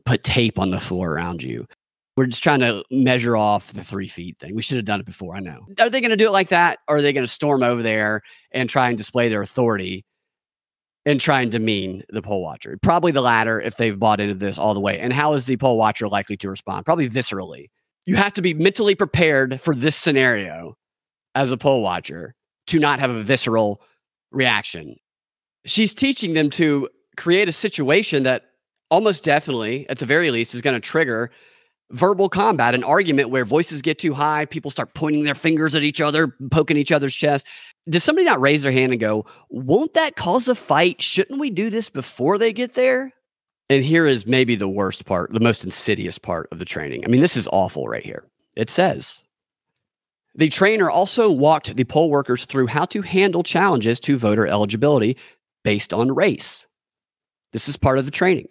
put 0.05 0.25
tape 0.25 0.59
on 0.59 0.71
the 0.71 0.81
floor 0.81 1.13
around 1.13 1.43
you. 1.43 1.67
We're 2.17 2.27
just 2.27 2.43
trying 2.43 2.61
to 2.61 2.85
measure 2.91 3.37
off 3.37 3.73
the 3.73 3.85
three 3.85 4.09
feet 4.09 4.39
thing. 4.39 4.55
We 4.55 4.63
should 4.63 4.77
have 4.77 4.85
done 4.85 5.01
it 5.01 5.07
before. 5.07 5.37
I 5.37 5.41
know. 5.41 5.67
Are 5.79 5.89
they 5.89 6.01
going 6.01 6.11
to 6.11 6.17
do 6.17 6.27
it 6.27 6.33
like 6.33 6.49
that? 6.49 6.81
Or 6.89 6.97
are 6.97 7.03
they 7.03 7.13
going 7.13 7.25
to 7.25 7.33
storm 7.33 7.63
over 7.63 7.83
there 7.83 8.21
and 8.53 8.69
try 8.69 8.89
and 8.89 8.99
display 8.99 9.29
their 9.29 9.43
authority 9.43 10.05
and 11.07 11.21
try 11.21 11.41
and 11.41 11.51
demean 11.51 12.03
the 12.11 12.23
poll 12.23 12.43
watcher? 12.43 12.79
Probably 12.83 13.13
the 13.13 13.21
latter 13.21 13.61
if 13.61 13.77
they've 13.77 13.99
bought 13.99 14.21
into 14.21 14.35
this 14.35 14.59
all 14.59 14.75
the 14.75 14.81
way. 14.81 14.99
And 14.99 15.13
how 15.13 15.33
is 15.35 15.47
the 15.47 15.57
poll 15.57 15.79
watcher 15.79 16.09
likely 16.09 16.37
to 16.39 16.51
respond? 16.51 16.85
Probably 16.85 17.09
viscerally. 17.09 17.71
You 18.07 18.17
have 18.17 18.33
to 18.35 18.43
be 18.43 18.55
mentally 18.55 18.95
prepared 18.95 19.61
for 19.61 19.75
this 19.75 19.97
scenario 19.97 20.77
as 21.35 21.53
a 21.53 21.57
poll 21.57 21.83
watcher 21.83 22.35
to 22.69 22.79
not 22.79 23.01
have 23.01 23.11
a 23.11 23.23
visceral 23.23 23.81
reaction. 24.31 24.97
She's 25.65 25.95
teaching 25.95 26.33
them 26.33 26.51
to 26.51 26.89
create 27.17 27.49
a 27.49 27.53
situation 27.53 28.23
that 28.23 28.45
almost 28.91 29.25
definitely, 29.25 29.89
at 29.89 29.99
the 29.99 30.07
very 30.07 30.31
least, 30.31 30.55
is 30.55 30.61
going 30.61 30.75
to 30.75 30.81
trigger 30.81 31.31
verbal 31.93 32.29
combat, 32.29 32.75
an 32.75 32.85
argument 32.85 33.31
where 33.31 33.45
voices 33.45 33.83
get 33.83 33.99
too 33.99 34.15
high, 34.15 34.45
people 34.45 34.71
start 34.71 34.95
pointing 34.95 35.25
their 35.25 35.35
fingers 35.35 35.75
at 35.75 35.83
each 35.83 36.01
other, 36.01 36.35
poking 36.51 36.77
each 36.77 36.93
other's 36.93 37.15
chest 37.15 37.47
does 37.89 38.05
somebody 38.05 38.25
not 38.25 38.41
raise 38.41 38.63
their 38.63 38.73
hand 38.73 38.93
and 38.93 39.01
go, 39.01 39.27
won't 39.49 39.95
that 39.95 40.17
cause 40.17 40.49
a 40.49 40.55
fight? 40.55 41.01
Shouldn't 41.01 41.41
we 41.41 41.51
do 41.51 41.71
this 41.71 41.91
before 41.91 42.39
they 42.39 42.53
get 42.53 42.75
there? 42.75 43.13
And 43.69 43.85
here 43.85 44.07
is 44.07 44.27
maybe 44.27 44.57
the 44.57 44.69
worst 44.69 45.07
part, 45.07 45.33
the 45.33 45.41
most 45.41 45.65
insidious 45.65 46.19
part 46.19 46.49
of 46.51 46.59
the 46.59 46.65
training. 46.65 47.05
I 47.05 47.09
mean, 47.09 47.21
this 47.21 47.37
is 47.37 47.49
awful 47.53 47.87
right 47.87 48.05
here. 48.05 48.25
It 48.57 48.69
says 48.69 49.23
the 50.35 50.49
trainer 50.49 50.91
also 50.91 51.31
walked 51.31 51.75
the 51.75 51.85
poll 51.85 52.11
workers 52.11 52.45
through 52.45 52.67
how 52.67 52.85
to 52.87 53.03
handle 53.03 53.43
challenges 53.43 53.99
to 54.01 54.19
voter 54.19 54.47
eligibility 54.47 55.17
based 55.65 55.93
on 55.93 56.15
race. 56.15 56.67
This 57.53 57.69
is 57.69 57.77
part 57.77 57.99
of 57.99 58.05
the 58.05 58.11
training. 58.11 58.49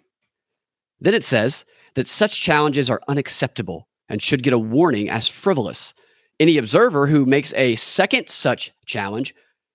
Then 1.00 1.14
it 1.14 1.24
says 1.24 1.64
that 1.94 2.06
such 2.06 2.40
challenges 2.40 2.90
are 2.90 3.00
unacceptable 3.08 3.88
and 4.08 4.22
should 4.22 4.42
get 4.42 4.52
a 4.52 4.58
warning 4.58 5.08
as 5.08 5.28
frivolous 5.28 5.94
any 6.40 6.58
observer 6.58 7.06
who 7.06 7.24
makes 7.26 7.52
a 7.54 7.76
second 7.76 8.28
such 8.28 8.72
challenge 8.86 9.34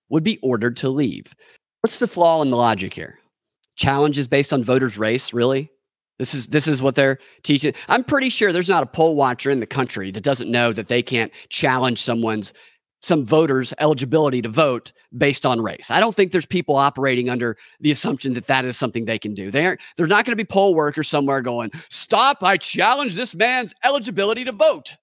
would 0.10 0.24
be 0.24 0.40
ordered 0.40 0.76
to 0.78 0.90
leave. 0.90 1.34
What's 1.82 2.00
the 2.00 2.08
flaw 2.08 2.42
in 2.42 2.50
the 2.50 2.58
logic 2.58 2.94
here? 2.94 3.20
Challenge 3.76 4.18
is 4.18 4.28
based 4.28 4.52
on 4.52 4.64
voters' 4.64 4.98
race, 4.98 5.34
really? 5.34 5.70
This 6.18 6.34
is 6.34 6.48
this 6.48 6.66
is 6.68 6.82
what 6.82 6.96
they're 6.96 7.20
teaching. 7.44 7.74
I'm 7.90 8.04
pretty 8.04 8.30
sure 8.30 8.52
there's 8.52 8.70
not 8.70 8.84
a 8.84 8.88
poll 8.88 9.16
watcher 9.16 9.52
in 9.52 9.60
the 9.60 9.66
country 9.66 10.12
that 10.12 10.24
doesn't 10.24 10.50
know 10.50 10.72
that 10.72 10.88
they 10.88 11.04
can't 11.04 11.32
challenge 11.50 12.02
someone's 12.02 12.54
some 13.02 13.26
voters' 13.26 13.74
eligibility 13.80 14.42
to 14.42 14.50
vote 14.50 14.92
based 15.16 15.46
on 15.46 15.62
race. 15.62 15.92
I 15.92 16.00
don't 16.00 16.16
think 16.16 16.32
there's 16.32 16.46
people 16.46 16.76
operating 16.76 17.30
under 17.30 17.58
the 17.80 17.92
assumption 17.92 18.34
that 18.34 18.48
that 18.48 18.66
is 18.66 18.78
something 18.78 19.06
they 19.06 19.20
can 19.20 19.36
do. 19.36 19.52
They 19.52 19.66
aren't, 19.66 19.82
there's 19.96 20.10
not 20.10 20.26
going 20.26 20.32
to 20.32 20.44
be 20.44 20.48
poll 20.48 20.74
workers 20.74 21.08
somewhere 21.10 21.42
going, 21.42 21.70
"Stop! 21.90 22.42
I 22.42 22.58
challenge 22.58 23.16
this 23.16 23.36
man's 23.36 23.74
eligibility 23.84 24.46
to 24.46 24.54
vote." 24.54 24.96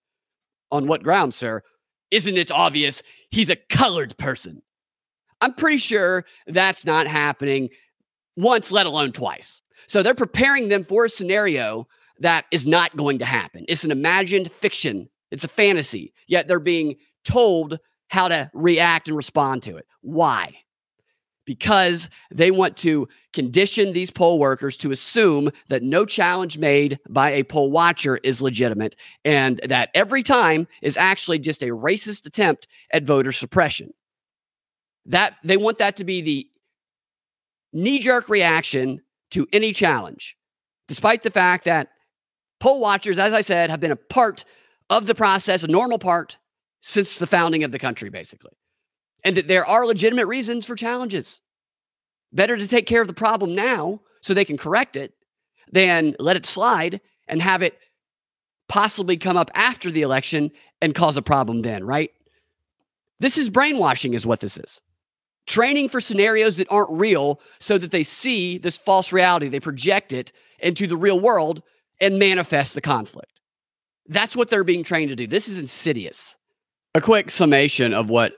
On 0.72 0.88
what 0.88 1.04
grounds, 1.04 1.36
sir? 1.36 1.62
Isn't 2.10 2.36
it 2.36 2.50
obvious 2.50 3.02
he's 3.30 3.50
a 3.50 3.56
colored 3.56 4.18
person? 4.18 4.62
I'm 5.40 5.54
pretty 5.54 5.78
sure 5.78 6.24
that's 6.46 6.84
not 6.84 7.06
happening 7.06 7.68
once, 8.36 8.72
let 8.72 8.86
alone 8.86 9.12
twice. 9.12 9.62
So 9.86 10.02
they're 10.02 10.14
preparing 10.14 10.68
them 10.68 10.82
for 10.82 11.04
a 11.04 11.08
scenario 11.08 11.86
that 12.20 12.46
is 12.50 12.66
not 12.66 12.96
going 12.96 13.18
to 13.18 13.24
happen. 13.24 13.64
It's 13.68 13.84
an 13.84 13.90
imagined 13.90 14.50
fiction, 14.50 15.08
it's 15.30 15.44
a 15.44 15.48
fantasy, 15.48 16.12
yet 16.26 16.48
they're 16.48 16.58
being 16.58 16.96
told 17.24 17.78
how 18.08 18.28
to 18.28 18.50
react 18.54 19.08
and 19.08 19.16
respond 19.16 19.62
to 19.64 19.76
it. 19.76 19.86
Why? 20.00 20.56
Because 21.44 22.08
they 22.30 22.50
want 22.50 22.76
to 22.78 23.08
condition 23.32 23.92
these 23.92 24.10
poll 24.10 24.38
workers 24.38 24.76
to 24.78 24.90
assume 24.90 25.50
that 25.68 25.82
no 25.82 26.04
challenge 26.04 26.58
made 26.58 26.98
by 27.08 27.30
a 27.30 27.44
poll 27.44 27.70
watcher 27.70 28.18
is 28.18 28.42
legitimate 28.42 28.96
and 29.24 29.60
that 29.66 29.90
every 29.94 30.22
time 30.22 30.68
is 30.82 30.96
actually 30.96 31.38
just 31.38 31.62
a 31.62 31.68
racist 31.68 32.26
attempt 32.26 32.68
at 32.92 33.04
voter 33.04 33.32
suppression. 33.32 33.92
That 35.06 35.34
they 35.42 35.56
want 35.56 35.78
that 35.78 35.96
to 35.96 36.04
be 36.04 36.20
the 36.20 36.48
knee-jerk 37.72 38.28
reaction 38.28 39.02
to 39.30 39.48
any 39.52 39.72
challenge, 39.72 40.36
despite 40.86 41.22
the 41.22 41.30
fact 41.30 41.64
that 41.64 41.88
poll 42.60 42.80
watchers, 42.80 43.18
as 43.18 43.32
I 43.32 43.40
said, 43.40 43.70
have 43.70 43.80
been 43.80 43.90
a 43.90 43.96
part 43.96 44.44
of 44.90 45.06
the 45.06 45.14
process, 45.14 45.64
a 45.64 45.68
normal 45.68 45.98
part 45.98 46.36
since 46.82 47.18
the 47.18 47.26
founding 47.26 47.64
of 47.64 47.72
the 47.72 47.78
country, 47.78 48.10
basically. 48.10 48.52
And 49.24 49.36
that 49.36 49.48
there 49.48 49.66
are 49.66 49.86
legitimate 49.86 50.26
reasons 50.26 50.66
for 50.66 50.74
challenges. 50.74 51.40
Better 52.32 52.56
to 52.56 52.66
take 52.66 52.86
care 52.86 53.02
of 53.02 53.08
the 53.08 53.14
problem 53.14 53.54
now 53.54 54.00
so 54.20 54.34
they 54.34 54.44
can 54.44 54.56
correct 54.56 54.96
it 54.96 55.12
than 55.70 56.16
let 56.18 56.36
it 56.36 56.46
slide 56.46 57.00
and 57.28 57.42
have 57.42 57.62
it 57.62 57.78
possibly 58.68 59.16
come 59.16 59.36
up 59.36 59.50
after 59.54 59.90
the 59.90 60.02
election 60.02 60.50
and 60.80 60.94
cause 60.94 61.16
a 61.16 61.22
problem 61.22 61.60
then, 61.60 61.84
right? 61.84 62.10
This 63.20 63.38
is 63.38 63.50
brainwashing, 63.50 64.14
is 64.14 64.26
what 64.26 64.40
this 64.40 64.56
is. 64.56 64.80
Training 65.46 65.88
for 65.88 66.00
scenarios 66.00 66.56
that 66.56 66.70
aren't 66.70 66.90
real 66.90 67.40
so 67.60 67.78
that 67.78 67.90
they 67.90 68.02
see 68.02 68.58
this 68.58 68.78
false 68.78 69.12
reality, 69.12 69.48
they 69.48 69.60
project 69.60 70.12
it 70.12 70.32
into 70.58 70.86
the 70.86 70.96
real 70.96 71.20
world 71.20 71.62
and 72.00 72.18
manifest 72.18 72.74
the 72.74 72.80
conflict. 72.80 73.40
That's 74.08 74.34
what 74.34 74.50
they're 74.50 74.64
being 74.64 74.84
trained 74.84 75.10
to 75.10 75.16
do. 75.16 75.26
This 75.26 75.48
is 75.48 75.58
insidious. 75.58 76.36
A 76.94 77.00
quick 77.00 77.30
summation 77.30 77.94
of 77.94 78.10
what 78.10 78.34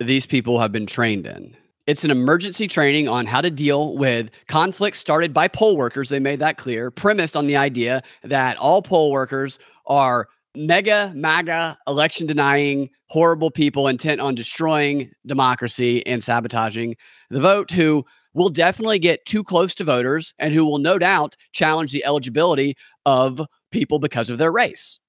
these 0.00 0.26
people 0.26 0.58
have 0.60 0.72
been 0.72 0.86
trained 0.86 1.26
in. 1.26 1.56
It's 1.86 2.04
an 2.04 2.10
emergency 2.10 2.66
training 2.66 3.08
on 3.08 3.26
how 3.26 3.42
to 3.42 3.50
deal 3.50 3.96
with 3.96 4.30
conflicts 4.48 4.98
started 4.98 5.34
by 5.34 5.48
poll 5.48 5.76
workers. 5.76 6.08
They 6.08 6.18
made 6.18 6.40
that 6.40 6.56
clear, 6.56 6.90
premised 6.90 7.36
on 7.36 7.46
the 7.46 7.56
idea 7.56 8.02
that 8.22 8.56
all 8.56 8.80
poll 8.80 9.12
workers 9.12 9.58
are 9.86 10.28
mega, 10.56 11.12
MAGA, 11.14 11.76
election 11.86 12.26
denying, 12.26 12.88
horrible 13.08 13.50
people 13.50 13.86
intent 13.88 14.20
on 14.20 14.34
destroying 14.34 15.10
democracy 15.26 16.06
and 16.06 16.22
sabotaging 16.22 16.96
the 17.30 17.40
vote 17.40 17.70
who 17.70 18.04
will 18.32 18.48
definitely 18.48 18.98
get 18.98 19.24
too 19.26 19.44
close 19.44 19.74
to 19.74 19.84
voters 19.84 20.32
and 20.38 20.54
who 20.54 20.64
will 20.64 20.78
no 20.78 20.98
doubt 20.98 21.36
challenge 21.52 21.92
the 21.92 22.04
eligibility 22.04 22.76
of 23.04 23.40
people 23.70 23.98
because 23.98 24.30
of 24.30 24.38
their 24.38 24.52
race. 24.52 25.00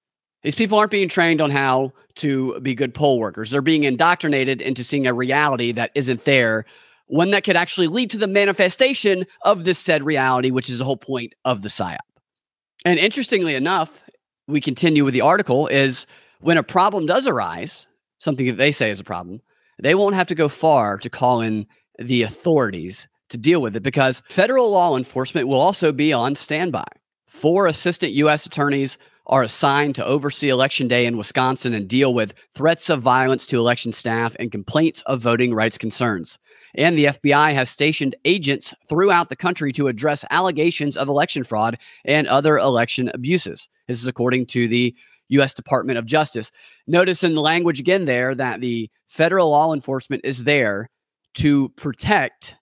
These 0.46 0.54
people 0.54 0.78
aren't 0.78 0.92
being 0.92 1.10
trained 1.10 1.42
on 1.42 1.50
how 1.50 1.92
to 2.18 2.60
be 2.60 2.76
good 2.76 2.94
poll 2.94 3.18
workers. 3.18 3.50
They're 3.50 3.64
being 3.64 3.84
indoctrinated 3.84 4.62
into 4.62 4.84
seeing 4.84 5.08
a 5.08 5.14
reality 5.14 5.72
that 5.72 5.90
isn't 5.96 6.24
there, 6.24 6.66
one 7.08 7.32
that 7.32 7.44
could 7.44 7.56
actually 7.56 7.88
lead 7.88 8.12
to 8.12 8.20
the 8.20 8.28
manifestation 8.28 9.26
of 9.42 9.64
this 9.64 9.80
said 9.80 10.04
reality, 10.04 10.52
which 10.52 10.70
is 10.70 10.78
the 10.78 10.86
whole 10.86 10.98
point 10.98 11.34
of 11.46 11.64
the 11.64 11.70
PSYOP. 11.70 11.98
And 12.86 13.00
interestingly 13.00 13.56
enough, 13.56 14.04
we 14.48 14.62
continue 14.62 15.04
with 15.04 15.16
the 15.16 15.22
article 15.22 15.66
is 15.66 16.06
when 16.42 16.60
a 16.60 16.64
problem 16.64 17.08
does 17.08 17.28
arise, 17.28 17.88
something 18.20 18.46
that 18.46 18.58
they 18.58 18.72
say 18.72 18.92
is 18.92 19.00
a 19.00 19.04
problem, 19.04 19.42
they 19.82 19.96
won't 19.96 20.14
have 20.14 20.28
to 20.28 20.36
go 20.36 20.48
far 20.48 21.00
to 21.00 21.10
call 21.10 21.42
in 21.42 21.66
the 21.98 22.22
authorities 22.22 23.08
to 23.30 23.38
deal 23.40 23.64
with 23.64 23.76
it 23.76 23.82
because 23.82 24.22
federal 24.30 24.70
law 24.70 24.96
enforcement 24.96 25.48
will 25.48 25.60
also 25.60 25.92
be 25.92 26.14
on 26.14 26.36
standby. 26.36 26.86
Four 27.26 27.66
assistant 27.66 28.14
U.S. 28.14 28.46
attorneys 28.46 29.00
are 29.28 29.44
assigned 29.44 29.96
to 29.96 30.06
oversee 30.06 30.50
election 30.50 30.88
day 30.88 31.06
in 31.06 31.18
Wisconsin 31.18 31.74
and 31.74 31.88
deal 31.88 32.14
with 32.14 32.34
threats 32.54 32.90
of 32.90 33.02
violence 33.02 33.46
to 33.48 33.58
election 33.58 33.92
staff 33.92 34.36
and 34.40 34.52
complaints 34.52 35.02
of 35.04 35.20
voting 35.20 35.54
rights 35.54 35.78
concerns. 35.78 36.38
And 36.76 36.98
the 36.98 37.06
FBI 37.06 37.54
has 37.54 37.70
stationed 37.70 38.16
agents 38.26 38.74
throughout 38.88 39.30
the 39.30 39.36
country 39.36 39.72
to 39.74 39.88
address 39.88 40.26
allegations 40.30 40.98
of 40.98 41.08
election 41.08 41.44
fraud 41.44 41.78
and 42.04 42.28
other 42.28 42.58
election 42.58 43.10
abuses. 43.14 43.70
This 43.88 44.02
is 44.02 44.08
according 44.08 44.48
to 44.48 44.68
the 44.68 44.94
U.S. 45.30 45.54
Department 45.54 45.98
of 45.98 46.06
Justice. 46.06 46.52
Notice 46.86 47.24
in 47.24 47.34
the 47.34 47.42
language 47.42 47.80
again 47.80 48.06
there 48.06 48.36
that 48.36 48.62
the 48.62 48.90
federal 49.08 49.50
law 49.50 49.74
enforcement 49.74 50.22
is 50.24 50.44
there 50.44 50.90
to 51.36 51.70
protect 51.70 52.56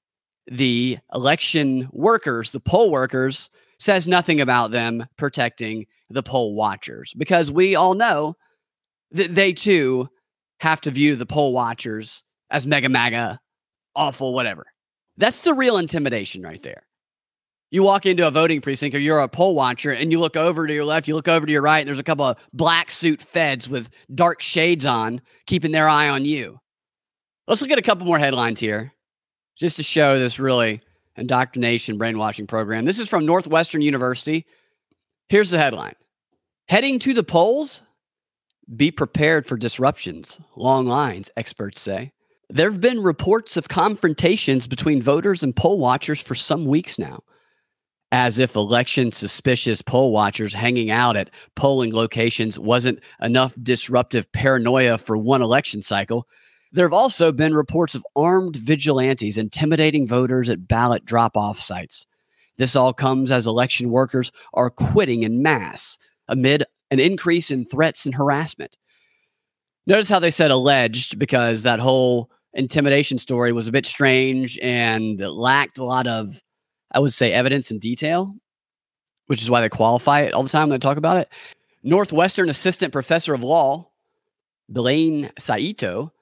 the 0.47 0.97
election 1.13 1.87
workers, 1.91 2.51
the 2.51 2.59
poll 2.59 2.91
workers, 2.91 3.49
says 3.83 4.07
nothing 4.07 4.39
about 4.39 4.71
them 4.71 5.05
protecting 5.17 5.85
the 6.09 6.23
poll 6.23 6.55
watchers 6.55 7.13
because 7.17 7.51
we 7.51 7.75
all 7.75 7.93
know 7.93 8.35
that 9.11 9.35
they 9.35 9.53
too 9.53 10.07
have 10.59 10.81
to 10.81 10.91
view 10.91 11.15
the 11.15 11.25
poll 11.25 11.53
watchers 11.53 12.23
as 12.49 12.65
mega 12.65 12.89
maga, 12.89 13.39
awful, 13.95 14.33
whatever. 14.33 14.65
That's 15.17 15.41
the 15.41 15.53
real 15.53 15.77
intimidation 15.77 16.41
right 16.41 16.61
there. 16.63 16.83
You 17.71 17.83
walk 17.83 18.05
into 18.05 18.27
a 18.27 18.31
voting 18.31 18.61
precinct 18.61 18.95
or 18.95 18.99
you're 18.99 19.19
a 19.19 19.27
poll 19.27 19.55
watcher 19.55 19.91
and 19.91 20.11
you 20.11 20.19
look 20.19 20.37
over 20.37 20.65
to 20.67 20.73
your 20.73 20.85
left, 20.85 21.07
you 21.07 21.15
look 21.15 21.27
over 21.27 21.45
to 21.45 21.51
your 21.51 21.61
right, 21.61 21.79
and 21.79 21.87
there's 21.87 21.99
a 21.99 22.03
couple 22.03 22.25
of 22.25 22.37
black 22.53 22.91
suit 22.91 23.21
feds 23.21 23.67
with 23.67 23.89
dark 24.13 24.41
shades 24.41 24.85
on, 24.85 25.21
keeping 25.47 25.71
their 25.71 25.89
eye 25.89 26.07
on 26.07 26.23
you. 26.23 26.59
Let's 27.47 27.61
look 27.61 27.71
at 27.71 27.79
a 27.79 27.83
couple 27.83 28.05
more 28.05 28.19
headlines 28.19 28.59
here 28.59 28.93
just 29.57 29.75
to 29.77 29.83
show 29.83 30.17
this 30.17 30.39
really 30.39 30.81
indoctrination 31.17 31.97
brainwashing 31.97 32.47
program. 32.47 32.85
This 32.85 32.99
is 32.99 33.09
from 33.09 33.25
Northwestern 33.25 33.81
University. 33.81 34.45
Here's 35.29 35.51
the 35.51 35.57
headline 35.57 35.95
Heading 36.67 36.99
to 36.99 37.13
the 37.13 37.23
polls? 37.23 37.81
Be 38.75 38.91
prepared 38.91 39.45
for 39.45 39.57
disruptions, 39.57 40.39
long 40.55 40.85
lines, 40.85 41.29
experts 41.35 41.81
say. 41.81 42.13
There 42.49 42.69
have 42.69 42.79
been 42.79 43.01
reports 43.01 43.57
of 43.57 43.67
confrontations 43.67 44.67
between 44.67 45.01
voters 45.01 45.43
and 45.43 45.55
poll 45.55 45.79
watchers 45.79 46.21
for 46.21 46.35
some 46.35 46.65
weeks 46.65 46.97
now, 46.97 47.23
as 48.11 48.39
if 48.39 48.55
election 48.55 49.11
suspicious 49.11 49.81
poll 49.81 50.11
watchers 50.11 50.53
hanging 50.53 50.91
out 50.91 51.17
at 51.17 51.31
polling 51.55 51.93
locations 51.93 52.57
wasn't 52.57 52.99
enough 53.21 53.53
disruptive 53.61 54.31
paranoia 54.31 54.97
for 54.97 55.17
one 55.17 55.41
election 55.41 55.81
cycle. 55.81 56.27
There 56.73 56.85
have 56.85 56.93
also 56.93 57.31
been 57.31 57.55
reports 57.55 57.93
of 57.93 58.05
armed 58.15 58.55
vigilantes 58.55 59.37
intimidating 59.37 60.07
voters 60.07 60.49
at 60.49 60.67
ballot 60.67 61.05
drop 61.05 61.37
off 61.37 61.59
sites. 61.59 62.07
This 62.57 62.75
all 62.75 62.93
comes 62.93 63.31
as 63.31 63.45
election 63.45 63.91
workers 63.91 64.31
are 64.55 64.71
quitting 64.71 65.21
in 65.21 65.43
mass 65.43 65.99
amid 66.27 66.63
an 66.89 66.99
increase 66.99 67.51
in 67.51 67.63
threats 67.63 68.05
and 68.07 68.15
harassment. 68.15 68.75
Notice 69.85 70.09
how 70.09 70.19
they 70.19 70.31
said 70.31 70.49
alleged 70.49 71.19
because 71.19 71.61
that 71.61 71.79
whole 71.79 72.31
intimidation 72.53 73.19
story 73.19 73.51
was 73.51 73.67
a 73.67 73.71
bit 73.71 73.85
strange 73.85 74.57
and 74.59 75.19
lacked 75.19 75.77
a 75.77 75.83
lot 75.83 76.07
of, 76.07 76.41
I 76.91 76.99
would 76.99 77.13
say, 77.13 77.33
evidence 77.33 77.69
and 77.69 77.79
detail, 77.79 78.33
which 79.27 79.43
is 79.43 79.49
why 79.49 79.61
they 79.61 79.69
qualify 79.69 80.21
it 80.21 80.33
all 80.33 80.43
the 80.43 80.49
time 80.49 80.69
when 80.69 80.79
they 80.79 80.83
talk 80.83 80.97
about 80.97 81.17
it. 81.17 81.29
Northwestern 81.83 82.49
assistant 82.49 82.93
professor 82.93 83.33
of 83.33 83.43
law, 83.43 83.91
Blaine 84.69 85.31
Saito, 85.37 86.13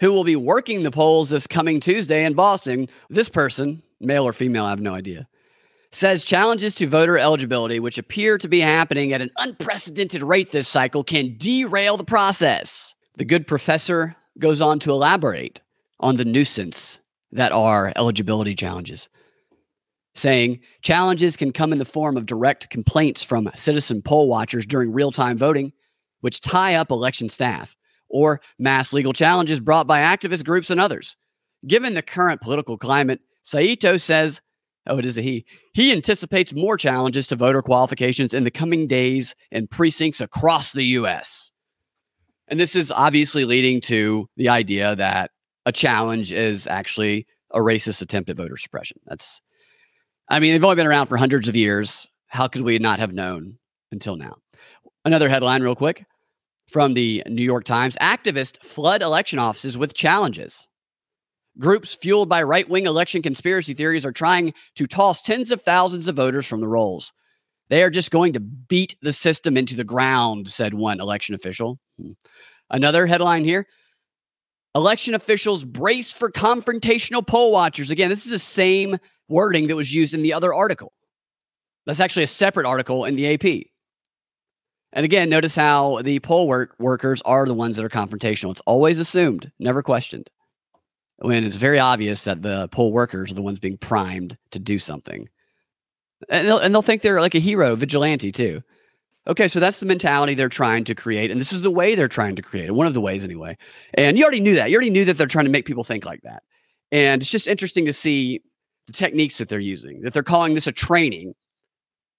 who 0.00 0.12
will 0.12 0.24
be 0.24 0.36
working 0.36 0.82
the 0.82 0.90
polls 0.90 1.30
this 1.30 1.46
coming 1.46 1.80
Tuesday 1.80 2.24
in 2.24 2.34
Boston. 2.34 2.88
This 3.08 3.28
person, 3.28 3.82
male 4.00 4.24
or 4.24 4.32
female, 4.32 4.64
I 4.64 4.70
have 4.70 4.80
no 4.80 4.94
idea, 4.94 5.28
says 5.92 6.24
challenges 6.24 6.74
to 6.76 6.88
voter 6.88 7.18
eligibility, 7.18 7.78
which 7.78 7.98
appear 7.98 8.36
to 8.38 8.48
be 8.48 8.60
happening 8.60 9.12
at 9.12 9.22
an 9.22 9.30
unprecedented 9.38 10.22
rate 10.22 10.50
this 10.50 10.68
cycle, 10.68 11.04
can 11.04 11.36
derail 11.38 11.96
the 11.96 12.04
process. 12.04 12.94
The 13.16 13.24
good 13.24 13.46
professor 13.46 14.16
goes 14.38 14.60
on 14.60 14.80
to 14.80 14.90
elaborate 14.90 15.62
on 16.00 16.16
the 16.16 16.24
nuisance 16.24 17.00
that 17.30 17.52
are 17.52 17.92
eligibility 17.96 18.54
challenges, 18.54 19.08
saying 20.14 20.60
challenges 20.82 21.36
can 21.36 21.52
come 21.52 21.72
in 21.72 21.78
the 21.78 21.84
form 21.84 22.16
of 22.16 22.26
direct 22.26 22.70
complaints 22.70 23.22
from 23.22 23.50
citizen 23.54 24.02
poll 24.02 24.28
watchers 24.28 24.66
during 24.66 24.92
real 24.92 25.12
time 25.12 25.38
voting, 25.38 25.72
which 26.20 26.40
tie 26.40 26.74
up 26.74 26.90
election 26.90 27.28
staff, 27.28 27.76
or 28.14 28.40
mass 28.60 28.92
legal 28.92 29.12
challenges 29.12 29.58
brought 29.58 29.88
by 29.88 29.98
activist 29.98 30.44
groups 30.44 30.70
and 30.70 30.80
others. 30.80 31.16
Given 31.66 31.94
the 31.94 32.02
current 32.02 32.40
political 32.40 32.78
climate, 32.78 33.20
Saito 33.42 33.96
says 33.96 34.40
oh, 34.86 34.98
it 34.98 35.04
is 35.04 35.18
a 35.18 35.22
he. 35.22 35.44
He 35.72 35.92
anticipates 35.92 36.54
more 36.54 36.76
challenges 36.76 37.26
to 37.28 37.36
voter 37.36 37.60
qualifications 37.60 38.32
in 38.32 38.44
the 38.44 38.50
coming 38.50 38.86
days 38.86 39.34
in 39.50 39.66
precincts 39.66 40.20
across 40.20 40.72
the 40.72 40.84
U.S. 40.84 41.50
And 42.48 42.60
this 42.60 42.76
is 42.76 42.92
obviously 42.92 43.44
leading 43.44 43.80
to 43.82 44.28
the 44.36 44.48
idea 44.48 44.94
that 44.96 45.30
a 45.66 45.72
challenge 45.72 46.30
is 46.30 46.66
actually 46.66 47.26
a 47.52 47.58
racist 47.58 48.02
attempt 48.02 48.30
at 48.30 48.36
voter 48.36 48.56
suppression. 48.56 48.98
That's, 49.06 49.40
I 50.28 50.38
mean, 50.38 50.52
they've 50.52 50.62
only 50.62 50.76
been 50.76 50.86
around 50.86 51.06
for 51.06 51.16
hundreds 51.16 51.48
of 51.48 51.56
years. 51.56 52.06
How 52.26 52.46
could 52.46 52.62
we 52.62 52.78
not 52.78 52.98
have 53.00 53.12
known 53.12 53.58
until 53.90 54.16
now? 54.16 54.36
Another 55.04 55.28
headline, 55.28 55.62
real 55.62 55.74
quick, 55.74 56.04
from 56.74 56.94
the 56.94 57.22
New 57.28 57.44
York 57.44 57.62
Times 57.62 57.94
activists 58.00 58.60
flood 58.60 59.00
election 59.00 59.38
offices 59.38 59.78
with 59.78 59.94
challenges. 59.94 60.66
Groups 61.56 61.94
fueled 61.94 62.28
by 62.28 62.42
right 62.42 62.68
wing 62.68 62.86
election 62.86 63.22
conspiracy 63.22 63.74
theories 63.74 64.04
are 64.04 64.10
trying 64.10 64.52
to 64.74 64.88
toss 64.88 65.22
tens 65.22 65.52
of 65.52 65.62
thousands 65.62 66.08
of 66.08 66.16
voters 66.16 66.48
from 66.48 66.60
the 66.60 66.66
rolls. 66.66 67.12
They 67.68 67.84
are 67.84 67.90
just 67.90 68.10
going 68.10 68.32
to 68.32 68.40
beat 68.40 68.96
the 69.02 69.12
system 69.12 69.56
into 69.56 69.76
the 69.76 69.84
ground, 69.84 70.50
said 70.50 70.74
one 70.74 70.98
election 70.98 71.36
official. 71.36 71.78
Hmm. 71.96 72.10
Another 72.70 73.06
headline 73.06 73.44
here 73.44 73.68
Election 74.74 75.14
officials 75.14 75.62
brace 75.62 76.12
for 76.12 76.28
confrontational 76.28 77.24
poll 77.24 77.52
watchers. 77.52 77.92
Again, 77.92 78.08
this 78.08 78.24
is 78.24 78.32
the 78.32 78.38
same 78.40 78.98
wording 79.28 79.68
that 79.68 79.76
was 79.76 79.94
used 79.94 80.12
in 80.12 80.22
the 80.22 80.32
other 80.32 80.52
article. 80.52 80.92
That's 81.86 82.00
actually 82.00 82.24
a 82.24 82.26
separate 82.26 82.66
article 82.66 83.04
in 83.04 83.14
the 83.14 83.32
AP. 83.32 83.73
And 84.94 85.04
again, 85.04 85.28
notice 85.28 85.56
how 85.56 86.00
the 86.02 86.20
poll 86.20 86.46
work 86.46 86.74
workers 86.78 87.20
are 87.24 87.44
the 87.44 87.52
ones 87.52 87.76
that 87.76 87.84
are 87.84 87.90
confrontational. 87.90 88.52
It's 88.52 88.62
always 88.64 88.98
assumed, 88.98 89.50
never 89.58 89.82
questioned 89.82 90.30
when 91.18 91.44
it's 91.44 91.56
very 91.56 91.78
obvious 91.78 92.24
that 92.24 92.42
the 92.42 92.68
poll 92.68 92.92
workers 92.92 93.30
are 93.30 93.34
the 93.34 93.42
ones 93.42 93.60
being 93.60 93.76
primed 93.76 94.38
to 94.52 94.58
do 94.58 94.78
something. 94.78 95.28
And 96.28 96.46
they'll, 96.46 96.58
and 96.58 96.74
they'll 96.74 96.82
think 96.82 97.02
they're 97.02 97.20
like 97.20 97.34
a 97.34 97.40
hero 97.40 97.76
vigilante 97.76 98.32
too. 98.32 98.62
Okay, 99.26 99.48
so 99.48 99.58
that's 99.58 99.80
the 99.80 99.86
mentality 99.86 100.34
they're 100.34 100.48
trying 100.48 100.84
to 100.84 100.94
create. 100.94 101.30
And 101.30 101.40
this 101.40 101.52
is 101.52 101.62
the 101.62 101.70
way 101.70 101.94
they're 101.94 102.08
trying 102.08 102.36
to 102.36 102.42
create 102.42 102.66
it, 102.66 102.74
one 102.74 102.86
of 102.86 102.94
the 102.94 103.00
ways 103.00 103.24
anyway. 103.24 103.56
And 103.94 104.18
you 104.18 104.24
already 104.24 104.40
knew 104.40 104.54
that. 104.54 104.70
You 104.70 104.76
already 104.76 104.90
knew 104.90 105.04
that 105.06 105.16
they're 105.16 105.26
trying 105.26 105.46
to 105.46 105.50
make 105.50 105.64
people 105.64 105.84
think 105.84 106.04
like 106.04 106.22
that. 106.22 106.42
And 106.92 107.22
it's 107.22 107.30
just 107.30 107.48
interesting 107.48 107.86
to 107.86 107.92
see 107.92 108.42
the 108.86 108.92
techniques 108.92 109.38
that 109.38 109.48
they're 109.48 109.60
using, 109.60 110.02
that 110.02 110.12
they're 110.12 110.22
calling 110.22 110.54
this 110.54 110.66
a 110.66 110.72
training. 110.72 111.34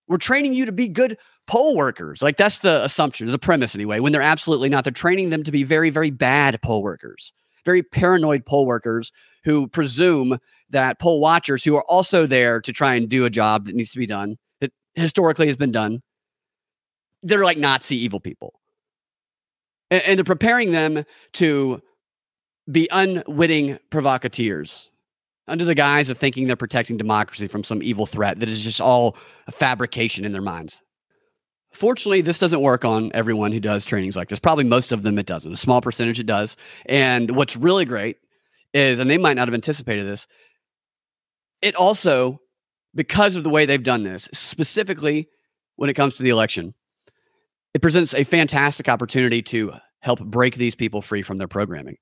We're 0.07 0.17
training 0.17 0.53
you 0.53 0.65
to 0.65 0.71
be 0.71 0.87
good 0.87 1.17
poll 1.47 1.75
workers. 1.75 2.21
Like 2.21 2.37
that's 2.37 2.59
the 2.59 2.83
assumption, 2.83 3.27
the 3.27 3.39
premise 3.39 3.75
anyway, 3.75 3.99
when 3.99 4.11
they're 4.11 4.21
absolutely 4.21 4.69
not. 4.69 4.83
They're 4.83 4.93
training 4.93 5.29
them 5.29 5.43
to 5.43 5.51
be 5.51 5.63
very, 5.63 5.89
very 5.89 6.11
bad 6.11 6.61
poll 6.61 6.83
workers, 6.83 7.33
very 7.65 7.83
paranoid 7.83 8.45
poll 8.45 8.65
workers 8.65 9.11
who 9.43 9.67
presume 9.67 10.39
that 10.69 10.99
poll 10.99 11.21
watchers 11.21 11.63
who 11.63 11.75
are 11.75 11.83
also 11.83 12.25
there 12.25 12.59
to 12.61 12.73
try 12.73 12.95
and 12.95 13.09
do 13.09 13.25
a 13.25 13.29
job 13.29 13.65
that 13.65 13.75
needs 13.75 13.91
to 13.91 13.99
be 13.99 14.07
done, 14.07 14.37
that 14.59 14.71
historically 14.95 15.47
has 15.47 15.55
been 15.55 15.71
done, 15.71 16.01
they're 17.23 17.43
like 17.43 17.57
Nazi 17.57 17.95
evil 17.95 18.19
people. 18.19 18.59
And, 19.91 20.03
and 20.03 20.19
they're 20.19 20.23
preparing 20.23 20.71
them 20.71 21.05
to 21.33 21.81
be 22.69 22.87
unwitting 22.91 23.77
provocateurs 23.91 24.89
under 25.47 25.65
the 25.65 25.75
guise 25.75 26.09
of 26.09 26.17
thinking 26.17 26.47
they're 26.47 26.55
protecting 26.55 26.97
democracy 26.97 27.47
from 27.47 27.63
some 27.63 27.83
evil 27.83 28.05
threat 28.05 28.39
that 28.39 28.49
is 28.49 28.61
just 28.61 28.81
all 28.81 29.15
a 29.47 29.51
fabrication 29.51 30.25
in 30.25 30.31
their 30.31 30.41
minds. 30.41 30.81
Fortunately, 31.71 32.21
this 32.21 32.39
doesn't 32.39 32.61
work 32.61 32.85
on 32.85 33.11
everyone 33.13 33.51
who 33.51 33.59
does 33.59 33.85
trainings 33.85 34.15
like 34.15 34.29
this. 34.29 34.39
Probably 34.39 34.63
most 34.63 34.91
of 34.91 35.03
them 35.03 35.19
it 35.19 35.25
doesn't. 35.25 35.51
A 35.51 35.57
small 35.57 35.81
percentage 35.81 36.19
it 36.19 36.25
does. 36.25 36.55
And 36.85 37.35
what's 37.35 37.57
really 37.57 37.85
great 37.85 38.17
is, 38.73 38.99
and 38.99 39.09
they 39.09 39.17
might 39.17 39.35
not 39.35 39.47
have 39.47 39.53
anticipated 39.53 40.05
this, 40.05 40.25
it 41.61 41.75
also, 41.75 42.39
because 42.93 43.35
of 43.35 43.43
the 43.43 43.49
way 43.49 43.65
they've 43.65 43.83
done 43.83 44.03
this, 44.03 44.29
specifically 44.31 45.27
when 45.75 45.89
it 45.89 45.95
comes 45.95 46.15
to 46.15 46.23
the 46.23 46.29
election, 46.29 46.73
it 47.73 47.81
presents 47.81 48.13
a 48.13 48.23
fantastic 48.23 48.87
opportunity 48.87 49.41
to 49.41 49.73
help 49.99 50.19
break 50.19 50.55
these 50.55 50.75
people 50.75 51.01
free 51.01 51.21
from 51.21 51.37
their 51.37 51.47
programming, 51.47 51.97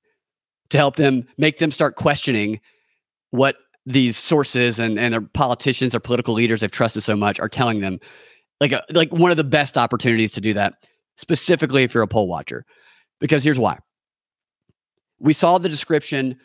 to 0.70 0.78
help 0.78 0.94
them 0.94 1.26
make 1.36 1.58
them 1.58 1.72
start 1.72 1.96
questioning 1.96 2.60
what 3.34 3.56
these 3.84 4.16
sources 4.16 4.78
and, 4.78 4.98
and 4.98 5.12
their 5.12 5.20
politicians 5.20 5.94
or 5.94 6.00
political 6.00 6.34
leaders 6.34 6.60
they've 6.60 6.70
trusted 6.70 7.02
so 7.02 7.16
much 7.16 7.38
are 7.40 7.48
telling 7.48 7.80
them. 7.80 7.98
Like 8.60 8.72
a, 8.72 8.82
like 8.92 9.12
one 9.12 9.30
of 9.30 9.36
the 9.36 9.44
best 9.44 9.76
opportunities 9.76 10.30
to 10.32 10.40
do 10.40 10.54
that, 10.54 10.74
specifically 11.16 11.82
if 11.82 11.92
you're 11.92 12.02
a 12.02 12.08
poll 12.08 12.28
watcher. 12.28 12.64
Because 13.20 13.42
here's 13.42 13.58
why. 13.58 13.78
We 15.18 15.32
saw 15.32 15.58
the 15.58 15.68
description 15.68 16.36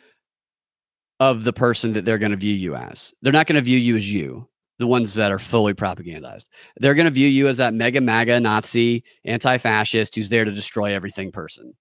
of 1.20 1.44
the 1.44 1.52
person 1.52 1.92
that 1.92 2.04
they're 2.04 2.18
going 2.18 2.32
to 2.32 2.36
view 2.36 2.54
you 2.54 2.74
as. 2.74 3.14
They're 3.22 3.32
not 3.32 3.46
going 3.46 3.56
to 3.56 3.62
view 3.62 3.78
you 3.78 3.96
as 3.96 4.12
you 4.12 4.48
the 4.78 4.86
ones 4.86 5.12
that 5.14 5.30
are 5.30 5.38
fully 5.38 5.74
propagandized. 5.74 6.46
They're 6.78 6.94
going 6.94 7.04
to 7.04 7.10
view 7.10 7.28
you 7.28 7.46
as 7.48 7.58
that 7.58 7.74
mega 7.74 8.00
MAGA 8.00 8.40
Nazi 8.40 9.04
anti 9.24 9.58
fascist 9.58 10.14
who's 10.14 10.30
there 10.30 10.44
to 10.44 10.50
destroy 10.50 10.94
everything 10.94 11.30
person. 11.30 11.74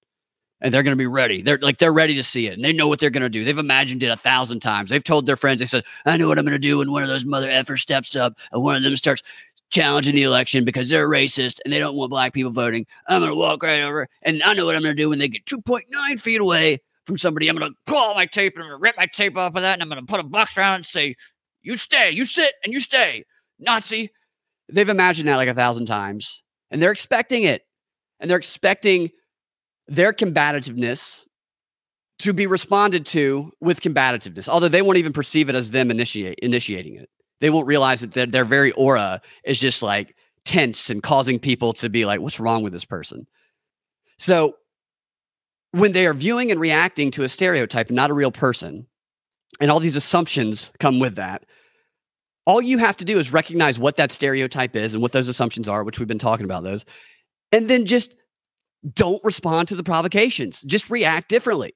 And 0.61 0.73
they're 0.73 0.83
going 0.83 0.91
to 0.91 1.01
be 1.01 1.07
ready. 1.07 1.41
They're 1.41 1.57
like, 1.61 1.77
they're 1.77 1.93
ready 1.93 2.15
to 2.15 2.23
see 2.23 2.47
it. 2.47 2.53
And 2.53 2.65
they 2.65 2.73
know 2.73 2.87
what 2.87 2.99
they're 2.99 3.09
going 3.09 3.23
to 3.23 3.29
do. 3.29 3.45
They've 3.45 3.57
imagined 3.57 4.03
it 4.03 4.07
a 4.07 4.17
thousand 4.17 4.59
times. 4.59 4.89
They've 4.89 5.03
told 5.03 5.25
their 5.25 5.37
friends, 5.37 5.59
they 5.59 5.65
said, 5.65 5.85
I 6.05 6.17
know 6.17 6.27
what 6.27 6.37
I'm 6.37 6.43
going 6.43 6.51
to 6.53 6.59
do 6.59 6.79
when 6.79 6.91
one 6.91 7.01
of 7.01 7.07
those 7.07 7.25
mother 7.25 7.47
effers 7.47 7.79
steps 7.79 8.15
up 8.15 8.37
and 8.51 8.61
one 8.61 8.75
of 8.75 8.83
them 8.83 8.95
starts 8.97 9.23
challenging 9.69 10.15
the 10.15 10.23
election 10.23 10.65
because 10.65 10.89
they're 10.89 11.07
racist 11.07 11.59
and 11.63 11.71
they 11.71 11.79
don't 11.79 11.95
want 11.95 12.09
black 12.09 12.33
people 12.33 12.51
voting. 12.51 12.85
I'm 13.07 13.21
going 13.21 13.31
to 13.31 13.35
walk 13.35 13.63
right 13.63 13.81
over 13.81 14.09
and 14.23 14.43
I 14.43 14.53
know 14.53 14.65
what 14.65 14.75
I'm 14.75 14.81
going 14.81 14.95
to 14.95 15.01
do 15.01 15.09
when 15.09 15.19
they 15.19 15.29
get 15.29 15.45
2.9 15.45 16.19
feet 16.19 16.41
away 16.41 16.81
from 17.05 17.17
somebody. 17.17 17.47
I'm 17.47 17.55
going 17.55 17.71
to 17.71 17.77
pull 17.85 18.13
my 18.13 18.25
tape 18.25 18.55
and 18.55 18.63
I'm 18.63 18.69
going 18.69 18.79
to 18.79 18.83
rip 18.83 18.97
my 18.97 19.05
tape 19.05 19.37
off 19.37 19.55
of 19.55 19.61
that 19.61 19.73
and 19.73 19.81
I'm 19.81 19.89
going 19.89 20.05
to 20.05 20.11
put 20.11 20.19
a 20.19 20.23
box 20.23 20.57
around 20.57 20.75
and 20.75 20.85
say, 20.85 21.15
you 21.61 21.75
stay, 21.75 22.11
you 22.11 22.25
sit, 22.25 22.53
and 22.63 22.73
you 22.73 22.79
stay. 22.79 23.25
Nazi. 23.59 24.11
They've 24.71 24.89
imagined 24.89 25.27
that 25.27 25.35
like 25.35 25.49
a 25.49 25.53
thousand 25.53 25.87
times, 25.87 26.43
and 26.69 26.81
they're 26.81 26.91
expecting 26.91 27.43
it. 27.43 27.63
And 28.19 28.29
they're 28.29 28.37
expecting 28.37 29.09
their 29.89 30.13
combativeness 30.13 31.25
to 32.19 32.33
be 32.33 32.47
responded 32.47 33.05
to 33.07 33.51
with 33.59 33.81
combativeness, 33.81 34.47
although 34.47 34.67
they 34.67 34.81
won't 34.81 34.97
even 34.97 35.13
perceive 35.13 35.49
it 35.49 35.55
as 35.55 35.71
them 35.71 35.89
initiate, 35.89 36.37
initiating 36.39 36.95
it. 36.95 37.09
They 37.41 37.49
won't 37.49 37.67
realize 37.67 38.01
that 38.01 38.11
their, 38.11 38.25
their 38.25 38.45
very 38.45 38.71
aura 38.73 39.21
is 39.43 39.59
just 39.59 39.81
like 39.81 40.15
tense 40.45 40.89
and 40.89 41.01
causing 41.01 41.39
people 41.39 41.73
to 41.73 41.89
be 41.89 42.05
like, 42.05 42.19
what's 42.19 42.39
wrong 42.39 42.63
with 42.63 42.73
this 42.73 42.85
person? 42.85 43.25
So 44.17 44.55
when 45.71 45.93
they 45.93 46.05
are 46.05 46.13
viewing 46.13 46.51
and 46.51 46.59
reacting 46.59 47.11
to 47.11 47.23
a 47.23 47.29
stereotype, 47.29 47.89
not 47.89 48.09
a 48.09 48.13
real 48.13 48.31
person, 48.31 48.87
and 49.59 49.71
all 49.71 49.79
these 49.79 49.95
assumptions 49.95 50.71
come 50.79 50.99
with 50.99 51.15
that. 51.15 51.45
All 52.45 52.61
you 52.61 52.77
have 52.79 52.97
to 52.97 53.05
do 53.05 53.19
is 53.19 53.31
recognize 53.31 53.79
what 53.79 53.95
that 53.95 54.11
stereotype 54.11 54.75
is 54.75 54.93
and 54.93 55.01
what 55.01 55.11
those 55.11 55.29
assumptions 55.29 55.69
are, 55.69 55.83
which 55.83 55.99
we've 55.99 56.07
been 56.07 56.19
talking 56.19 56.45
about 56.45 56.63
those, 56.63 56.85
and 57.51 57.69
then 57.69 57.85
just 57.85 58.13
don't 58.93 59.23
respond 59.23 59.67
to 59.67 59.75
the 59.75 59.83
provocations. 59.83 60.61
Just 60.61 60.89
react 60.89 61.29
differently. 61.29 61.73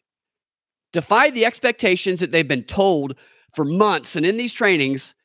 Defy 0.91 1.29
the 1.29 1.45
expectations 1.45 2.19
that 2.19 2.31
they've 2.31 2.47
been 2.47 2.63
told 2.63 3.15
for 3.53 3.65
months 3.65 4.15
and 4.15 4.25
in 4.25 4.37
these 4.37 4.53
trainings 4.53 5.15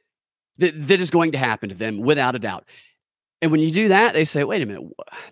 that, 0.59 0.89
that 0.89 1.01
is 1.01 1.11
going 1.11 1.33
to 1.33 1.39
happen 1.39 1.69
to 1.69 1.75
them 1.75 1.99
without 2.01 2.35
a 2.35 2.39
doubt. 2.39 2.65
And 3.41 3.53
when 3.53 3.61
you 3.61 3.71
do 3.71 3.89
that, 3.89 4.15
they 4.15 4.25
say, 4.25 4.43
wait 4.43 4.63
a 4.63 4.67
minute, 4.67 4.83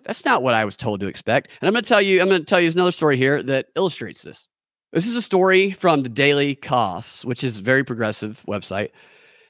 that's 0.05 0.25
not 0.25 0.43
what 0.43 0.55
I 0.55 0.65
was 0.65 0.77
told 0.77 1.01
to 1.01 1.09
expect. 1.09 1.49
And 1.61 1.67
I'm 1.67 1.75
going 1.75 1.83
to 1.83 1.89
tell 1.89 2.03
you, 2.03 2.21
I'm 2.21 2.29
going 2.29 2.41
to 2.41 2.47
tell 2.47 2.61
you 2.61 2.71
another 2.71 2.93
story 2.93 3.17
here 3.17 3.43
that 3.43 3.67
illustrates 3.75 4.23
this. 4.23 4.49
This 4.93 5.07
is 5.07 5.17
a 5.17 5.23
story 5.23 5.73
from 5.73 6.03
the 6.03 6.09
Daily 6.09 6.55
Kos, 6.55 7.25
which 7.25 7.43
is 7.43 7.59
a 7.59 7.63
very 7.63 7.83
progressive 7.83 8.45
website. 8.47 8.91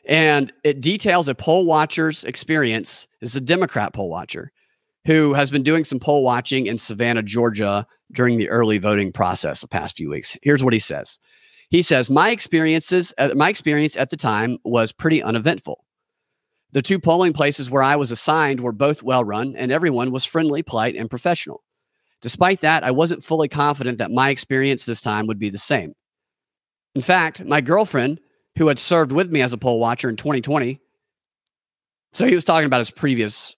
And 0.09 0.53
it 0.65 0.81
details 0.81 1.29
a 1.29 1.35
poll 1.35 1.67
watcher's 1.67 2.25
experience. 2.25 3.09
It's 3.21 3.37
a 3.37 3.41
Democrat 3.41 3.93
poll 3.93 4.09
watcher 4.09 4.53
who 5.07 5.35
has 5.35 5.51
been 5.51 5.63
doing 5.63 5.85
some 5.85 6.01
poll 6.01 6.23
watching 6.23 6.67
in 6.67 6.79
Savannah, 6.79 7.23
Georgia 7.23 7.87
during 8.13 8.39
the 8.39 8.49
early 8.49 8.79
voting 8.79 9.13
process 9.13 9.61
the 9.61 9.69
past 9.69 9.97
few 9.97 10.11
weeks. 10.11 10.37
Here's 10.43 10.65
what 10.65 10.73
he 10.73 10.79
says. 10.79 11.19
He 11.71 11.83
says, 11.83 12.11
"My 12.11 12.31
experiences 12.31 13.15
uh, 13.17 13.31
my 13.35 13.49
experience 13.49 13.97
at 13.97 14.11
the 14.11 14.17
time 14.17 14.59
was 14.65 14.93
pretty 14.93 15.23
uneventful. 15.23 15.85
The 16.73 16.83
two 16.83 16.99
polling 16.99 17.33
places 17.33 17.71
where 17.71 17.83
I 17.83 17.97
was 17.97 18.11
assigned 18.11 18.61
were 18.61 18.73
both 18.73 19.03
well 19.03 19.25
run 19.25 19.55
and 19.57 19.73
everyone 19.73 20.11
was 20.11 20.25
friendly, 20.25 20.63
polite, 20.63 20.97
and 20.97 21.09
professional. 21.09 21.63
Despite 22.21 22.61
that, 22.63 22.83
I 22.83 22.91
wasn't 22.91 23.25
fully 23.25 23.49
confident 23.49 23.99
that 23.99 24.11
my 24.11 24.31
experience 24.31 24.85
this 24.85 25.01
time 25.01 25.27
would 25.27 25.39
be 25.39 25.51
the 25.51 25.59
same. 25.59 25.93
In 26.95 27.03
fact, 27.03 27.45
my 27.45 27.61
girlfriend, 27.61 28.21
who 28.57 28.69
had 28.69 28.79
served 28.79 29.13
with 29.13 29.31
me 29.31 29.43
as 29.43 29.53
a 29.53 29.59
poll 29.59 29.79
watcher 29.79 30.09
in 30.09 30.17
2020, 30.17 30.81
so 32.13 32.27
he 32.27 32.35
was 32.35 32.45
talking 32.45 32.67
about 32.67 32.81
his 32.81 32.91
previous 32.91 33.55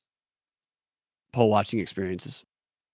poll 1.32 1.50
watching 1.50 1.80
experiences. 1.80 2.44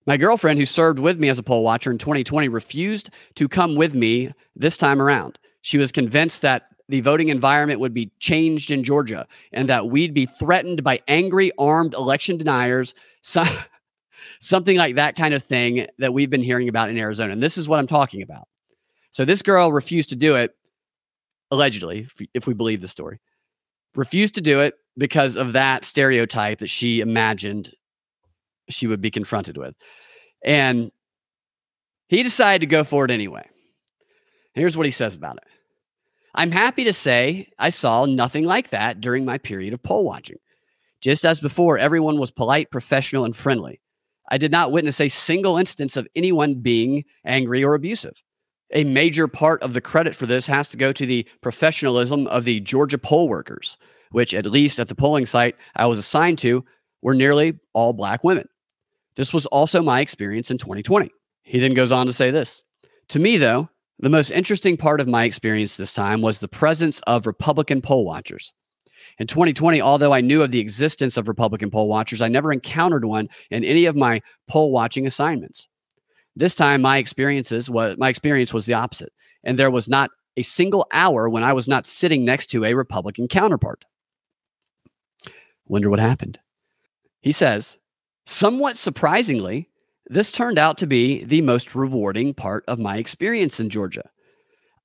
My 0.06 0.16
girlfriend, 0.16 0.58
who 0.58 0.66
served 0.66 0.98
with 0.98 1.18
me 1.18 1.28
as 1.28 1.38
a 1.38 1.42
poll 1.42 1.64
watcher 1.64 1.90
in 1.90 1.98
2020, 1.98 2.48
refused 2.48 3.10
to 3.36 3.48
come 3.48 3.74
with 3.74 3.94
me 3.94 4.32
this 4.54 4.76
time 4.76 5.00
around. 5.00 5.38
She 5.62 5.78
was 5.78 5.92
convinced 5.92 6.42
that 6.42 6.64
the 6.88 7.00
voting 7.00 7.30
environment 7.30 7.80
would 7.80 7.94
be 7.94 8.10
changed 8.18 8.70
in 8.70 8.84
Georgia 8.84 9.26
and 9.52 9.68
that 9.70 9.88
we'd 9.88 10.12
be 10.12 10.26
threatened 10.26 10.84
by 10.84 11.00
angry 11.08 11.52
armed 11.58 11.94
election 11.94 12.36
deniers. 12.36 12.94
So, 13.22 13.42
something 14.40 14.76
like 14.76 14.96
that 14.96 15.16
kind 15.16 15.32
of 15.32 15.42
thing 15.42 15.86
that 15.98 16.12
we've 16.12 16.28
been 16.28 16.42
hearing 16.42 16.68
about 16.68 16.90
in 16.90 16.98
Arizona. 16.98 17.32
And 17.32 17.42
this 17.42 17.56
is 17.56 17.66
what 17.66 17.78
I'm 17.78 17.86
talking 17.86 18.20
about. 18.20 18.46
So 19.10 19.24
this 19.24 19.42
girl 19.42 19.72
refused 19.72 20.10
to 20.10 20.16
do 20.16 20.34
it, 20.34 20.54
allegedly, 21.50 22.08
if 22.34 22.46
we 22.46 22.52
believe 22.52 22.80
the 22.80 22.88
story, 22.88 23.20
refused 23.94 24.34
to 24.34 24.40
do 24.40 24.60
it 24.60 24.74
because 24.98 25.36
of 25.36 25.52
that 25.52 25.84
stereotype 25.84 26.58
that 26.58 26.68
she 26.68 27.00
imagined 27.00 27.72
she 28.68 28.86
would 28.86 29.00
be 29.00 29.10
confronted 29.10 29.56
with. 29.56 29.74
And 30.44 30.90
he 32.08 32.22
decided 32.22 32.60
to 32.60 32.66
go 32.66 32.84
for 32.84 33.04
it 33.04 33.10
anyway. 33.10 33.48
Here's 34.54 34.76
what 34.76 34.86
he 34.86 34.92
says 34.92 35.14
about 35.14 35.36
it. 35.38 35.44
I'm 36.34 36.50
happy 36.50 36.84
to 36.84 36.92
say 36.92 37.48
I 37.58 37.70
saw 37.70 38.06
nothing 38.06 38.44
like 38.44 38.70
that 38.70 39.00
during 39.00 39.24
my 39.24 39.38
period 39.38 39.72
of 39.72 39.82
poll 39.82 40.04
watching. 40.04 40.38
Just 41.00 41.24
as 41.24 41.40
before, 41.40 41.78
everyone 41.78 42.18
was 42.18 42.30
polite, 42.30 42.70
professional, 42.70 43.24
and 43.24 43.36
friendly. 43.36 43.80
I 44.30 44.38
did 44.38 44.50
not 44.50 44.72
witness 44.72 45.00
a 45.00 45.08
single 45.08 45.58
instance 45.58 45.96
of 45.96 46.08
anyone 46.16 46.54
being 46.54 47.04
angry 47.24 47.62
or 47.62 47.74
abusive. 47.74 48.22
A 48.72 48.84
major 48.84 49.28
part 49.28 49.62
of 49.62 49.74
the 49.74 49.80
credit 49.80 50.16
for 50.16 50.26
this 50.26 50.46
has 50.46 50.68
to 50.70 50.76
go 50.76 50.92
to 50.92 51.06
the 51.06 51.28
professionalism 51.42 52.26
of 52.28 52.44
the 52.44 52.60
Georgia 52.60 52.98
poll 52.98 53.28
workers, 53.28 53.76
which, 54.10 54.34
at 54.34 54.46
least 54.46 54.80
at 54.80 54.88
the 54.88 54.94
polling 54.94 55.26
site 55.26 55.56
I 55.76 55.86
was 55.86 55.98
assigned 55.98 56.38
to, 56.38 56.64
were 57.02 57.14
nearly 57.14 57.58
all 57.74 57.92
black 57.92 58.24
women. 58.24 58.48
This 59.16 59.32
was 59.32 59.46
also 59.46 59.82
my 59.82 60.00
experience 60.00 60.50
in 60.50 60.58
2020. 60.58 61.10
He 61.42 61.60
then 61.60 61.74
goes 61.74 61.92
on 61.92 62.06
to 62.06 62.12
say 62.12 62.30
this 62.30 62.62
To 63.08 63.18
me, 63.18 63.36
though, 63.36 63.68
the 63.98 64.08
most 64.08 64.30
interesting 64.30 64.76
part 64.76 65.00
of 65.00 65.08
my 65.08 65.24
experience 65.24 65.76
this 65.76 65.92
time 65.92 66.20
was 66.20 66.38
the 66.38 66.48
presence 66.48 67.00
of 67.06 67.26
Republican 67.26 67.80
poll 67.80 68.04
watchers. 68.04 68.52
In 69.18 69.26
2020, 69.26 69.80
although 69.80 70.12
I 70.12 70.20
knew 70.20 70.42
of 70.42 70.50
the 70.50 70.58
existence 70.58 71.16
of 71.16 71.28
Republican 71.28 71.70
poll 71.70 71.88
watchers, 71.88 72.22
I 72.22 72.28
never 72.28 72.52
encountered 72.52 73.04
one 73.04 73.28
in 73.50 73.62
any 73.64 73.84
of 73.84 73.94
my 73.94 74.20
poll 74.48 74.72
watching 74.72 75.06
assignments. 75.06 75.68
This 76.34 76.54
time, 76.54 76.82
my 76.82 76.98
experiences 76.98 77.70
was 77.70 77.96
my 77.96 78.08
experience 78.08 78.52
was 78.52 78.66
the 78.66 78.74
opposite, 78.74 79.12
and 79.44 79.58
there 79.58 79.70
was 79.70 79.88
not 79.88 80.10
a 80.36 80.42
single 80.42 80.86
hour 80.90 81.28
when 81.28 81.44
I 81.44 81.52
was 81.52 81.68
not 81.68 81.86
sitting 81.86 82.24
next 82.24 82.48
to 82.48 82.64
a 82.64 82.74
Republican 82.74 83.28
counterpart. 83.28 83.84
Wonder 85.66 85.90
what 85.90 86.00
happened. 86.00 86.40
He 87.20 87.30
says 87.30 87.78
Somewhat 88.26 88.76
surprisingly, 88.76 89.68
this 90.06 90.32
turned 90.32 90.58
out 90.58 90.78
to 90.78 90.86
be 90.86 91.24
the 91.24 91.42
most 91.42 91.74
rewarding 91.74 92.34
part 92.34 92.64
of 92.66 92.78
my 92.78 92.96
experience 92.96 93.60
in 93.60 93.68
Georgia. 93.68 94.08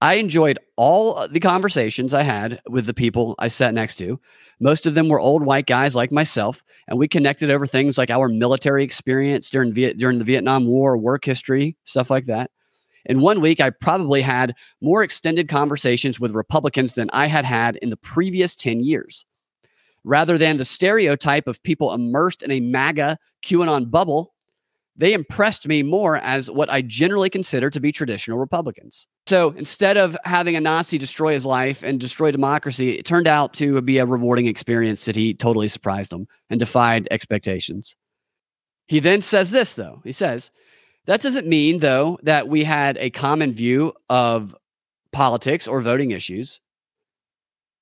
I 0.02 0.15
enjoyed 0.15 0.60
all 0.78 1.28
the 1.28 1.41
conversations 1.41 2.13
I 2.13 2.23
had 2.23 2.62
with 2.69 2.86
the 2.86 2.93
people 2.93 3.36
I 3.38 3.49
sat 3.49 3.73
next 3.73 3.95
to. 3.95 4.19
Most 4.62 4.86
of 4.86 4.95
them 4.95 5.10
were 5.10 5.19
old 5.19 5.45
white 5.45 5.67
guys 5.67 5.95
like 5.95 6.12
myself, 6.12 6.63
and 6.88 6.97
we 6.97 7.08
connected 7.08 7.49
over 7.49 7.65
things 7.65 7.97
like 7.97 8.10
our 8.10 8.30
military 8.30 8.84
experience 8.84 9.49
during 9.49 9.73
Viet- 9.73 9.97
during 9.97 10.19
the 10.19 10.25
Vietnam 10.25 10.65
War, 10.65 10.97
work 10.97 11.25
history, 11.25 11.75
stuff 11.84 12.10
like 12.10 12.25
that. 12.25 12.52
In 13.06 13.21
one 13.21 13.41
week, 13.41 13.60
I 13.60 13.71
probably 13.71 14.21
had 14.21 14.54
more 14.82 15.04
extended 15.04 15.49
conversations 15.49 16.19
with 16.19 16.32
Republicans 16.32 16.93
than 16.93 17.10
I 17.12 17.28
had 17.28 17.45
had 17.45 17.78
in 17.78 17.89
the 17.89 17.97
previous 17.97 18.56
10 18.56 18.82
years. 18.82 19.25
Rather 20.10 20.39
than 20.39 20.58
the 20.58 20.65
stereotype 20.65 21.48
of 21.48 21.62
people 21.62 21.93
immersed 21.93 22.41
in 22.41 22.50
a 22.50 22.60
MAGA 22.60 23.19
QAnon 23.45 23.91
bubble, 23.91 24.34
they 24.95 25.13
impressed 25.13 25.67
me 25.67 25.84
more 25.84 26.17
as 26.17 26.50
what 26.50 26.67
I 26.67 26.82
generally 26.82 27.30
consider 27.30 27.69
to 27.69 27.80
be 27.80 27.91
traditional 27.91 28.39
Republicans. 28.39 29.06
So 29.28 29.52
instead 29.52 29.98
of 29.98 30.17
having 30.26 30.56
a 30.56 30.62
Nazi 30.62 30.98
destroy 30.98 31.34
his 31.34 31.45
life 31.45 31.84
and 31.84 32.00
destroy 32.00 32.32
democracy, 32.32 32.98
it 32.98 33.06
turned 33.06 33.28
out 33.28 33.54
to 33.56 33.80
be 33.84 34.00
a 34.00 34.06
rewarding 34.08 34.48
experience 34.48 35.06
that 35.06 35.15
he 35.15 35.36
totally 35.36 35.67
surprised 35.67 36.12
him 36.12 36.28
and 36.50 36.60
defied 36.60 37.08
expectations. 37.12 37.95
He 38.88 39.00
then 39.00 39.22
says 39.22 39.52
this, 39.52 39.74
though. 39.74 40.02
He 40.04 40.12
says, 40.12 40.50
that 41.06 41.22
doesn't 41.22 41.45
mean, 41.45 41.82
though, 41.82 42.17
that 42.24 42.48
we 42.48 42.63
had 42.63 42.98
a 42.98 43.12
common 43.12 43.54
view 43.54 43.93
of 44.10 44.56
politics 45.12 45.67
or 45.67 45.82
voting 45.84 46.10
issues 46.10 46.62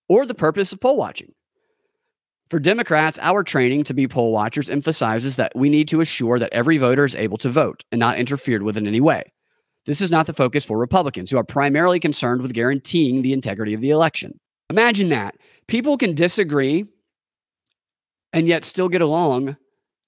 or 0.09 0.25
the 0.25 0.35
purpose 0.35 0.73
of 0.73 0.81
poll 0.81 0.97
watching. 0.97 1.31
For 2.49 2.59
Democrats, 2.59 3.19
our 3.21 3.43
training 3.43 3.83
to 3.85 3.93
be 3.93 4.07
poll 4.07 4.31
watchers 4.31 4.69
emphasizes 4.69 5.35
that 5.35 5.51
we 5.53 5.69
need 5.69 5.89
to 5.89 5.99
assure 5.99 6.39
that 6.39 6.53
every 6.53 6.77
voter 6.77 7.03
is 7.03 7.15
able 7.15 7.37
to 7.39 7.49
vote 7.49 7.83
and 7.91 7.99
not 7.99 8.17
interfered 8.17 8.63
with 8.63 8.77
in 8.77 8.87
any 8.87 9.01
way. 9.01 9.33
This 9.85 9.99
is 9.99 10.11
not 10.11 10.27
the 10.27 10.33
focus 10.33 10.63
for 10.63 10.77
Republicans, 10.77 11.29
who 11.29 11.37
are 11.37 11.43
primarily 11.43 11.99
concerned 11.99 12.41
with 12.41 12.53
guaranteeing 12.53 13.21
the 13.21 13.33
integrity 13.33 13.73
of 13.73 13.81
the 13.81 13.89
election. 13.89 14.39
Imagine 14.69 15.09
that. 15.09 15.35
People 15.67 15.97
can 15.97 16.15
disagree 16.15 16.85
and 18.31 18.47
yet 18.47 18.63
still 18.63 18.89
get 18.89 19.01
along 19.01 19.57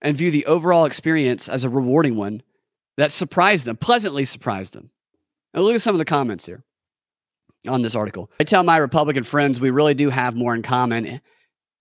and 0.02 0.18
view 0.18 0.32
the 0.32 0.46
overall 0.46 0.86
experience 0.86 1.50
as 1.50 1.64
a 1.64 1.70
rewarding 1.70 2.16
one 2.16 2.42
that 2.98 3.12
surprised 3.12 3.66
them, 3.66 3.78
pleasantly 3.78 4.24
surprised 4.24 4.74
them. 4.74 4.92
Now, 5.54 5.62
look 5.62 5.76
at 5.76 5.82
some 5.82 5.96
of 5.96 6.00
the 6.00 6.06
comments 6.06 6.46
here 6.46 6.64
on 7.68 7.82
this 7.82 7.96
article. 7.96 8.32
I 8.40 8.46
tell 8.46 8.64
my 8.64 8.78
Republican 8.78 9.24
friends 9.24 9.60
we 9.60 9.72
really 9.72 9.94
do 9.94 10.10
have 10.10 10.36
more 10.36 10.56
in 10.56 10.62
common 10.62 11.20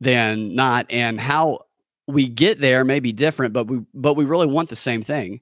than 0.00 0.54
not, 0.54 0.86
and 0.90 1.20
how 1.20 1.66
we 2.06 2.26
get 2.26 2.60
there 2.60 2.84
may 2.84 3.00
be 3.00 3.12
different, 3.12 3.52
but 3.52 3.66
we 3.66 3.80
but 3.94 4.14
we 4.14 4.24
really 4.24 4.46
want 4.46 4.68
the 4.68 4.76
same 4.76 5.02
thing. 5.02 5.40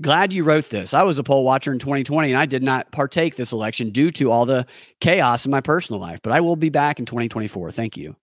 Glad 0.00 0.32
you 0.32 0.42
wrote 0.42 0.70
this. 0.70 0.94
I 0.94 1.02
was 1.02 1.18
a 1.18 1.22
poll 1.22 1.44
watcher 1.44 1.70
in 1.70 1.78
2020 1.78 2.30
and 2.30 2.38
I 2.38 2.46
did 2.46 2.62
not 2.62 2.90
partake 2.92 3.36
this 3.36 3.52
election 3.52 3.90
due 3.90 4.10
to 4.12 4.30
all 4.30 4.46
the 4.46 4.66
chaos 5.00 5.44
in 5.44 5.50
my 5.50 5.60
personal 5.60 6.00
life, 6.00 6.20
but 6.22 6.32
I 6.32 6.40
will 6.40 6.56
be 6.56 6.70
back 6.70 6.98
in 6.98 7.04
2024. 7.04 7.70
Thank 7.70 7.96
you. 7.96 8.16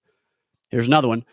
Here's 0.71 0.87
another 0.87 1.07
one. 1.07 1.23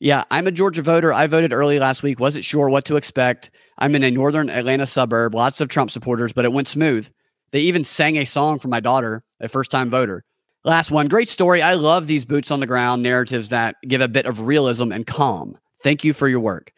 Yeah, 0.00 0.24
I'm 0.30 0.46
a 0.46 0.52
Georgia 0.52 0.82
voter. 0.82 1.12
I 1.12 1.26
voted 1.28 1.52
early 1.52 1.78
last 1.78 2.02
week. 2.02 2.20
Wasn't 2.20 2.44
sure 2.44 2.68
what 2.68 2.84
to 2.86 2.96
expect. 2.96 3.50
I'm 3.78 3.94
in 3.94 4.04
a 4.04 4.10
northern 4.10 4.50
Atlanta 4.50 4.86
suburb, 4.86 5.34
lots 5.34 5.60
of 5.60 5.68
Trump 5.68 5.90
supporters, 5.90 6.32
but 6.32 6.44
it 6.44 6.52
went 6.52 6.68
smooth. 6.68 7.08
They 7.50 7.60
even 7.60 7.84
sang 7.84 8.16
a 8.16 8.24
song 8.24 8.58
for 8.58 8.68
my 8.68 8.80
daughter, 8.80 9.24
a 9.40 9.48
first 9.48 9.70
time 9.70 9.90
voter. 9.90 10.24
Last 10.68 10.90
one, 10.90 11.08
great 11.08 11.30
story. 11.30 11.62
I 11.62 11.72
love 11.72 12.06
these 12.06 12.26
boots 12.26 12.50
on 12.50 12.60
the 12.60 12.66
ground 12.66 13.02
narratives 13.02 13.48
that 13.48 13.76
give 13.88 14.02
a 14.02 14.06
bit 14.06 14.26
of 14.26 14.40
realism 14.40 14.92
and 14.92 15.06
calm. 15.06 15.56
Thank 15.82 16.04
you 16.04 16.12
for 16.12 16.28
your 16.28 16.40
work. 16.40 16.72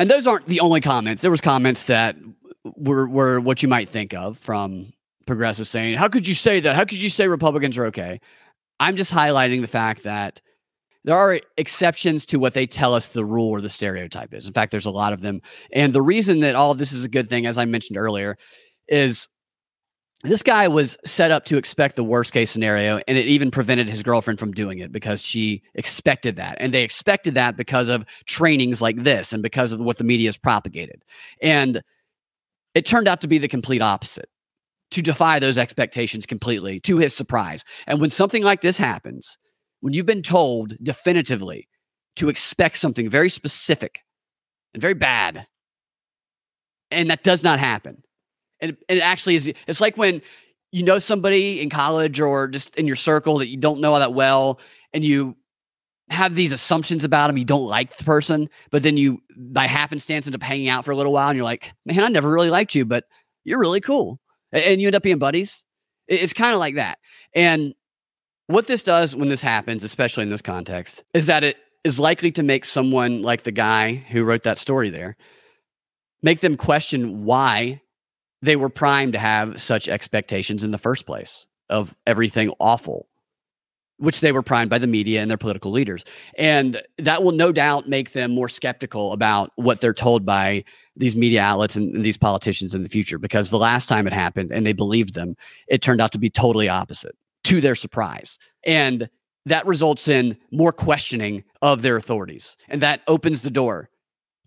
And 0.00 0.08
those 0.08 0.26
aren't 0.26 0.46
the 0.46 0.60
only 0.60 0.80
comments. 0.80 1.20
There 1.20 1.30
was 1.30 1.42
comments 1.42 1.82
that 1.82 2.16
were 2.64 3.06
were 3.06 3.38
what 3.38 3.62
you 3.62 3.68
might 3.68 3.90
think 3.90 4.14
of 4.14 4.38
from 4.38 4.90
progressives 5.26 5.68
saying, 5.68 5.98
"How 5.98 6.08
could 6.08 6.26
you 6.26 6.32
say 6.32 6.60
that? 6.60 6.76
How 6.76 6.86
could 6.86 6.96
you 6.96 7.10
say 7.10 7.28
Republicans 7.28 7.76
are 7.76 7.84
okay?" 7.86 8.20
I'm 8.80 8.96
just 8.96 9.12
highlighting 9.12 9.60
the 9.60 9.68
fact 9.68 10.04
that 10.04 10.40
there 11.04 11.14
are 11.14 11.38
exceptions 11.58 12.24
to 12.26 12.38
what 12.38 12.54
they 12.54 12.66
tell 12.66 12.94
us 12.94 13.08
the 13.08 13.24
rule 13.26 13.50
or 13.50 13.60
the 13.60 13.68
stereotype 13.68 14.32
is. 14.32 14.46
In 14.46 14.54
fact, 14.54 14.70
there's 14.70 14.86
a 14.86 14.90
lot 14.90 15.12
of 15.12 15.20
them. 15.20 15.42
And 15.74 15.92
the 15.92 16.00
reason 16.00 16.40
that 16.40 16.54
all 16.54 16.74
this 16.74 16.94
is 16.94 17.04
a 17.04 17.08
good 17.08 17.28
thing, 17.28 17.44
as 17.44 17.58
I 17.58 17.66
mentioned 17.66 17.98
earlier, 17.98 18.38
is 18.88 19.28
this 20.22 20.42
guy 20.42 20.66
was 20.66 20.96
set 21.04 21.30
up 21.30 21.44
to 21.46 21.56
expect 21.56 21.96
the 21.96 22.04
worst 22.04 22.32
case 22.32 22.50
scenario, 22.50 23.00
and 23.06 23.18
it 23.18 23.26
even 23.26 23.50
prevented 23.50 23.88
his 23.88 24.02
girlfriend 24.02 24.38
from 24.38 24.52
doing 24.52 24.78
it 24.78 24.90
because 24.90 25.22
she 25.22 25.62
expected 25.74 26.36
that. 26.36 26.56
And 26.58 26.72
they 26.72 26.82
expected 26.82 27.34
that 27.34 27.56
because 27.56 27.88
of 27.88 28.04
trainings 28.24 28.80
like 28.80 29.02
this 29.02 29.32
and 29.32 29.42
because 29.42 29.72
of 29.72 29.80
what 29.80 29.98
the 29.98 30.04
media 30.04 30.28
has 30.28 30.36
propagated. 30.36 31.02
And 31.42 31.82
it 32.74 32.86
turned 32.86 33.08
out 33.08 33.20
to 33.20 33.28
be 33.28 33.38
the 33.38 33.48
complete 33.48 33.82
opposite 33.82 34.28
to 34.92 35.02
defy 35.02 35.38
those 35.38 35.58
expectations 35.58 36.26
completely 36.26 36.80
to 36.80 36.98
his 36.98 37.14
surprise. 37.14 37.64
And 37.86 38.00
when 38.00 38.10
something 38.10 38.42
like 38.42 38.62
this 38.62 38.76
happens, 38.76 39.36
when 39.80 39.92
you've 39.92 40.06
been 40.06 40.22
told 40.22 40.74
definitively 40.82 41.68
to 42.16 42.28
expect 42.28 42.78
something 42.78 43.10
very 43.10 43.28
specific 43.28 44.00
and 44.72 44.80
very 44.80 44.94
bad, 44.94 45.46
and 46.90 47.10
that 47.10 47.24
does 47.24 47.42
not 47.42 47.58
happen. 47.58 48.02
And, 48.60 48.76
and 48.88 48.98
it 48.98 49.02
actually 49.02 49.36
is, 49.36 49.52
it's 49.66 49.80
like 49.80 49.96
when 49.96 50.22
you 50.72 50.82
know 50.82 50.98
somebody 50.98 51.60
in 51.60 51.70
college 51.70 52.20
or 52.20 52.48
just 52.48 52.76
in 52.76 52.86
your 52.86 52.96
circle 52.96 53.38
that 53.38 53.48
you 53.48 53.56
don't 53.56 53.80
know 53.80 53.94
all 53.94 54.00
that 54.00 54.14
well, 54.14 54.60
and 54.92 55.04
you 55.04 55.36
have 56.08 56.34
these 56.34 56.52
assumptions 56.52 57.04
about 57.04 57.26
them. 57.26 57.36
You 57.36 57.44
don't 57.44 57.66
like 57.66 57.96
the 57.96 58.04
person, 58.04 58.48
but 58.70 58.82
then 58.82 58.96
you, 58.96 59.22
by 59.36 59.66
happenstance, 59.66 60.26
end 60.26 60.34
up 60.34 60.42
hanging 60.42 60.68
out 60.68 60.84
for 60.84 60.90
a 60.90 60.96
little 60.96 61.12
while, 61.12 61.28
and 61.28 61.36
you're 61.36 61.44
like, 61.44 61.72
man, 61.84 62.00
I 62.00 62.08
never 62.08 62.30
really 62.30 62.50
liked 62.50 62.74
you, 62.74 62.84
but 62.84 63.04
you're 63.44 63.58
really 63.58 63.80
cool. 63.80 64.20
And 64.52 64.80
you 64.80 64.88
end 64.88 64.96
up 64.96 65.02
being 65.02 65.18
buddies. 65.18 65.64
It's 66.08 66.32
kind 66.32 66.54
of 66.54 66.60
like 66.60 66.76
that. 66.76 66.98
And 67.34 67.74
what 68.46 68.68
this 68.68 68.82
does 68.82 69.16
when 69.16 69.28
this 69.28 69.42
happens, 69.42 69.82
especially 69.82 70.22
in 70.22 70.30
this 70.30 70.42
context, 70.42 71.02
is 71.14 71.26
that 71.26 71.42
it 71.42 71.56
is 71.82 71.98
likely 71.98 72.30
to 72.32 72.42
make 72.42 72.64
someone 72.64 73.22
like 73.22 73.42
the 73.42 73.52
guy 73.52 73.94
who 74.10 74.24
wrote 74.24 74.44
that 74.44 74.58
story 74.58 74.90
there 74.90 75.16
make 76.22 76.40
them 76.40 76.56
question 76.56 77.24
why 77.24 77.80
they 78.46 78.56
were 78.56 78.68
primed 78.68 79.12
to 79.12 79.18
have 79.18 79.60
such 79.60 79.88
expectations 79.88 80.62
in 80.62 80.70
the 80.70 80.78
first 80.78 81.06
place 81.06 81.46
of 81.68 81.94
everything 82.06 82.52
awful 82.60 83.08
which 83.98 84.20
they 84.20 84.32
were 84.32 84.42
primed 84.42 84.68
by 84.68 84.78
the 84.78 84.86
media 84.86 85.22
and 85.22 85.30
their 85.30 85.38
political 85.38 85.70
leaders. 85.70 86.04
And 86.36 86.82
that 86.98 87.22
will 87.22 87.32
no 87.32 87.50
doubt 87.50 87.88
make 87.88 88.12
them 88.12 88.30
more 88.30 88.48
skeptical 88.48 89.12
about 89.12 89.52
what 89.56 89.80
they're 89.80 89.94
told 89.94 90.26
by 90.26 90.64
these 90.96 91.16
media 91.16 91.40
outlets 91.40 91.76
and, 91.76 91.94
and, 91.94 92.04
these 92.04 92.16
politicians 92.16 92.74
in 92.74 92.82
the 92.82 92.88
future 92.88 93.18
because 93.18 93.50
the 93.50 93.58
last 93.58 93.88
time 93.88 94.06
it 94.06 94.12
happened 94.12 94.50
and 94.52 94.66
they 94.66 94.72
believed 94.72 95.14
them, 95.14 95.34
it 95.68 95.82
turned 95.82 96.00
out 96.00 96.12
to 96.12 96.18
be 96.18 96.30
totally 96.30 96.68
opposite 96.68 97.16
to 97.44 97.60
their 97.60 97.74
surprise. 97.74 98.38
And 98.64 99.08
that 99.46 99.66
results 99.66 100.08
in 100.08 100.36
more 100.50 100.72
questioning 100.72 101.44
of 101.62 101.82
their 101.82 101.96
authorities. 101.96 102.56
And 102.68 102.82
that 102.82 103.02
opens 103.08 103.42
the 103.42 103.50
door 103.50 103.90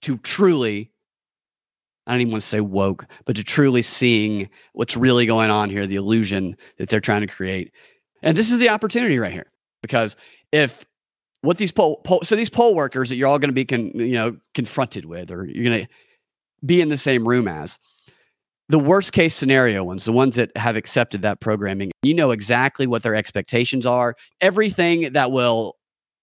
to 0.02 0.18
truly, 0.18 0.92
I 2.08 2.14
don't 2.14 2.22
even 2.22 2.32
want 2.32 2.42
to 2.42 2.48
say 2.48 2.62
woke, 2.62 3.06
but 3.26 3.36
to 3.36 3.44
truly 3.44 3.82
seeing 3.82 4.50
what's 4.74 4.98
really 4.98 5.26
going 5.26 5.52
on 5.52 5.70
here, 5.70 5.86
the 5.86 5.96
illusion 5.96 6.56
that 6.78 6.90
they're 6.90 7.00
trying 7.00 7.22
to 7.22 7.28
create. 7.28 7.72
And 8.24 8.36
this 8.36 8.52
is 8.52 8.58
the 8.58 8.70
opportunity 8.70 9.20
right 9.20 9.32
here 9.32 9.52
because 9.82 10.16
if 10.52 10.86
what 11.42 11.58
these 11.58 11.72
poll, 11.72 12.02
poll 12.04 12.22
so 12.24 12.36
these 12.36 12.50
poll 12.50 12.76
workers 12.76 13.10
that 13.10 13.16
you're 13.16 13.28
all 13.28 13.40
going 13.40 13.50
to 13.50 13.54
be 13.54 13.66
con, 13.66 13.92
you 13.96 14.14
know 14.14 14.38
confronted 14.54 15.06
with 15.06 15.32
or 15.32 15.46
you're 15.46 15.64
going 15.64 15.86
to 15.86 15.92
be 16.66 16.82
in 16.82 16.90
the 16.90 16.98
same 16.98 17.28
room 17.28 17.48
as 17.48 17.78
the 18.70 18.80
worst 18.80 19.14
case 19.14 19.36
scenario 19.36 19.84
ones, 19.84 20.06
the 20.06 20.12
ones 20.12 20.36
that 20.36 20.56
have 20.56 20.76
accepted 20.76 21.24
that 21.24 21.40
programming, 21.40 21.92
you 22.04 22.14
know 22.14 22.32
exactly 22.32 22.86
what 22.86 23.02
their 23.02 23.16
expectations 23.16 23.86
are, 23.86 24.16
everything 24.42 25.12
that 25.14 25.32
will 25.32 25.76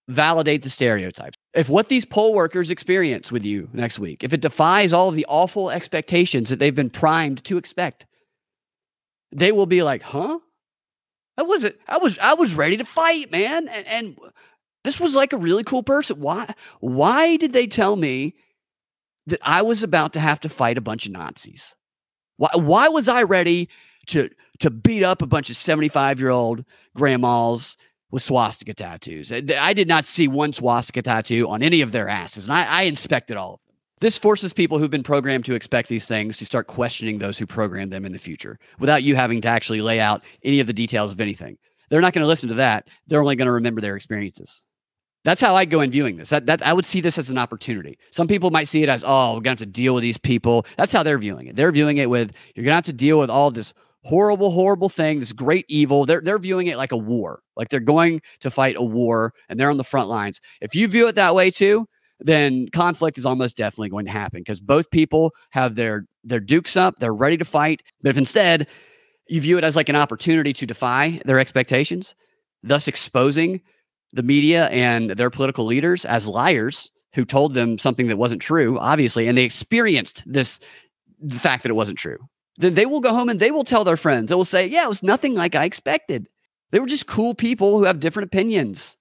validate 0.09 0.63
the 0.63 0.71
stereotypes. 0.71 1.37
If 1.57 1.71
what 1.71 1.89
these 1.89 2.05
poll 2.05 2.35
workers 2.35 2.71
experience 2.71 3.33
with 3.33 3.45
you 3.45 3.69
next 3.73 3.99
week, 3.99 4.23
if 4.23 4.33
it 4.33 4.43
defies 4.43 4.93
all 4.93 5.09
of 5.09 5.15
the 5.15 5.27
awful 5.27 5.71
expectations 5.71 6.51
that 6.51 6.59
they've 6.59 6.75
been 6.75 6.91
primed 6.91 7.43
to 7.45 7.57
expect, 7.57 8.05
they 9.33 9.53
will 9.53 9.67
be 9.67 9.83
like, 9.83 10.03
huh? 10.03 10.39
I 11.39 11.43
wasn't, 11.43 11.77
I 11.89 11.99
was, 11.99 12.19
I 12.19 12.35
was 12.35 12.55
ready 12.55 12.77
to 12.77 12.85
fight, 12.85 13.33
man. 13.33 13.69
And, 13.69 13.87
and 13.87 14.19
this 14.85 15.01
was 15.01 15.15
like 15.15 15.33
a 15.33 15.39
really 15.39 15.65
cool 15.65 15.83
person. 15.83 16.21
Why, 16.21 16.55
why 16.81 17.37
did 17.37 17.55
they 17.55 17.67
tell 17.67 17.97
me 17.97 18.35
that 19.27 19.41
I 19.43 19.63
was 19.63 19.83
about 19.83 20.13
to 20.13 20.21
have 20.21 20.41
to 20.41 20.49
fight 20.49 20.79
a 20.79 20.83
bunch 20.83 21.07
of 21.07 21.13
Nazis? 21.13 21.75
Why, 22.37 22.51
why 22.55 22.89
was 22.89 23.09
I 23.09 23.23
ready 23.23 23.69
to 24.09 24.31
to 24.61 24.71
beat 24.71 25.03
up 25.03 25.21
a 25.21 25.27
bunch 25.27 25.51
of 25.51 25.57
75 25.57 26.21
year 26.21 26.31
old 26.31 26.65
grandmas 26.95 27.77
with 28.11 28.23
swastika 28.23 28.75
tattoos? 28.75 29.33
Uh, 29.33 29.41
I 29.59 29.73
did 29.73 29.89
not 29.89 30.05
see 30.05 30.29
one 30.29 30.53
swastika 30.53 31.03
tattoo 31.03 31.49
on 31.49 31.63
any 31.63 31.81
of 31.81 31.93
their 31.93 32.09
asses, 32.09 32.45
and 32.45 32.53
I, 32.53 32.65
I 32.65 32.83
inspected 32.83 33.37
all 33.37 33.55
of 33.55 33.61
them. 33.61 33.77
This 34.01 34.19
forces 34.19 34.53
people 34.53 34.79
who've 34.79 34.91
been 34.91 35.03
programmed 35.03 35.47
to 35.47 35.55
expect 35.55 35.89
these 35.89 36.05
things 36.05 36.37
to 36.37 36.45
start 36.45 36.67
questioning 36.67 37.19
those 37.19 37.39
who 37.39 37.47
programmed 37.47 37.93
them 37.93 38.05
in 38.05 38.13
the 38.13 38.19
future 38.19 38.59
without 38.79 39.03
you 39.03 39.17
having 39.17 39.41
to 39.41 39.49
actually 39.49 39.81
lay 39.81 40.01
out 40.01 40.23
any 40.45 40.61
of 40.61 40.67
the 40.67 40.73
details 40.73 41.13
of 41.13 41.21
anything. 41.21 41.57
They're 41.89 42.03
not 42.03 42.13
going 42.13 42.23
to 42.23 42.29
listen 42.29 42.51
to 42.51 42.57
that. 42.57 42.89
They're 43.07 43.21
only 43.21 43.37
going 43.37 43.47
to 43.47 43.53
remember 43.53 43.81
their 43.81 43.97
experiences. 43.97 44.65
That's 45.27 45.41
how 45.41 45.57
I 45.57 45.65
go 45.65 45.81
in 45.81 45.91
viewing 45.91 46.17
this. 46.17 46.29
That, 46.29 46.47
that 46.47 46.65
I 46.65 46.73
would 46.73 46.85
see 46.85 47.01
this 47.01 47.19
as 47.19 47.31
an 47.31 47.37
opportunity. 47.37 47.99
Some 48.13 48.29
people 48.29 48.53
might 48.53 48.69
see 48.69 48.85
it 48.85 48.89
as, 48.89 49.03
oh, 49.05 49.35
we're 49.35 49.41
gonna 49.41 49.51
have 49.53 49.59
to 49.59 49.67
deal 49.67 49.93
with 49.93 50.03
these 50.03 50.19
people. 50.19 50.65
That's 50.77 50.93
how 50.93 51.03
they're 51.03 51.19
viewing 51.19 51.49
it. 51.49 51.57
They're 51.57 51.73
viewing 51.73 51.97
it 51.99 52.09
with 52.09 52.33
you're 52.55 52.65
gonna 52.65 52.77
have 52.77 52.85
to 52.85 52.93
deal 52.93 53.19
with 53.19 53.29
all 53.29 53.51
this 53.51 53.75
horrible, 54.07 54.51
horrible 54.51 54.89
thing, 54.89 55.19
this 55.19 55.33
great 55.33 55.67
evil. 55.69 56.07
They're 56.07 56.21
they're 56.21 56.39
viewing 56.39 56.69
it 56.69 56.77
like 56.77 56.93
a 56.93 56.97
war, 56.97 57.41
like 57.57 57.69
they're 57.69 57.81
going 57.81 58.23
to 58.41 58.51
fight 58.51 58.77
a 58.77 58.83
war 58.83 59.33
and 59.49 59.59
they're 59.59 59.71
on 59.71 59.77
the 59.77 59.85
front 59.85 60.09
lines. 60.09 60.41
If 60.61 60.75
you 60.75 60.89
view 60.89 61.09
it 61.09 61.17
that 61.17 61.35
way 61.35 61.51
too, 61.51 61.87
then 62.21 62.69
conflict 62.73 63.19
is 63.19 63.27
almost 63.27 63.57
definitely 63.57 63.91
going 63.91 64.07
to 64.07 64.13
happen 64.13 64.41
because 64.41 64.61
both 64.61 64.91
people 64.91 65.33
have 65.51 65.75
their 65.75 66.07
their 66.25 66.41
dukes 66.41 66.77
up, 66.77 66.99
they're 66.99 67.15
ready 67.15 67.37
to 67.37 67.45
fight. 67.45 67.83
But 68.03 68.11
if 68.11 68.17
instead 68.17 68.67
you 69.29 69.41
view 69.41 69.59
it 69.59 69.65
as 69.65 69.77
like 69.77 69.89
an 69.89 69.97
opportunity 69.97 70.53
to 70.53 70.67
defy 70.67 71.21
their 71.25 71.39
expectations, 71.39 72.15
thus 72.63 72.89
exposing 72.89 73.61
the 74.13 74.23
media 74.23 74.67
and 74.69 75.11
their 75.11 75.31
political 75.31 75.67
leaders 75.67 76.05
as 76.05 76.29
liars 76.29 76.91
who 77.15 77.25
told 77.25 77.55
them 77.55 77.77
something 77.77 78.07
that 78.07 78.19
wasn't 78.19 78.41
true, 78.41 78.79
obviously, 78.79 79.27
and 79.27 79.37
they 79.37 79.45
experienced 79.45 80.23
this 80.27 80.61
the 81.21 81.39
fact 81.39 81.63
that 81.63 81.71
it 81.71 81.75
wasn't 81.75 81.99
true. 81.99 82.19
Then 82.59 82.75
they 82.75 82.87
will 82.87 83.01
go 83.01 83.13
home 83.13 83.29
and 83.29 83.41
they 83.41 83.51
will 83.51 83.65
tell 83.65 83.85
their 83.85 83.97
friends. 83.97 84.29
They 84.29 84.35
will 84.35 84.45
say, 84.45 84.67
"Yeah, 84.67 84.85
it 84.85 84.89
was 84.89 85.03
nothing 85.03 85.35
like 85.35 85.55
I 85.55 85.65
expected. 85.65 86.29
They 86.71 86.81
were 86.81 86.87
just 86.87 87.07
cool 87.07 87.35
people 87.35 87.79
who 87.79 87.85
have 87.85 88.01
different 88.01 88.27
opinions." 88.27 88.97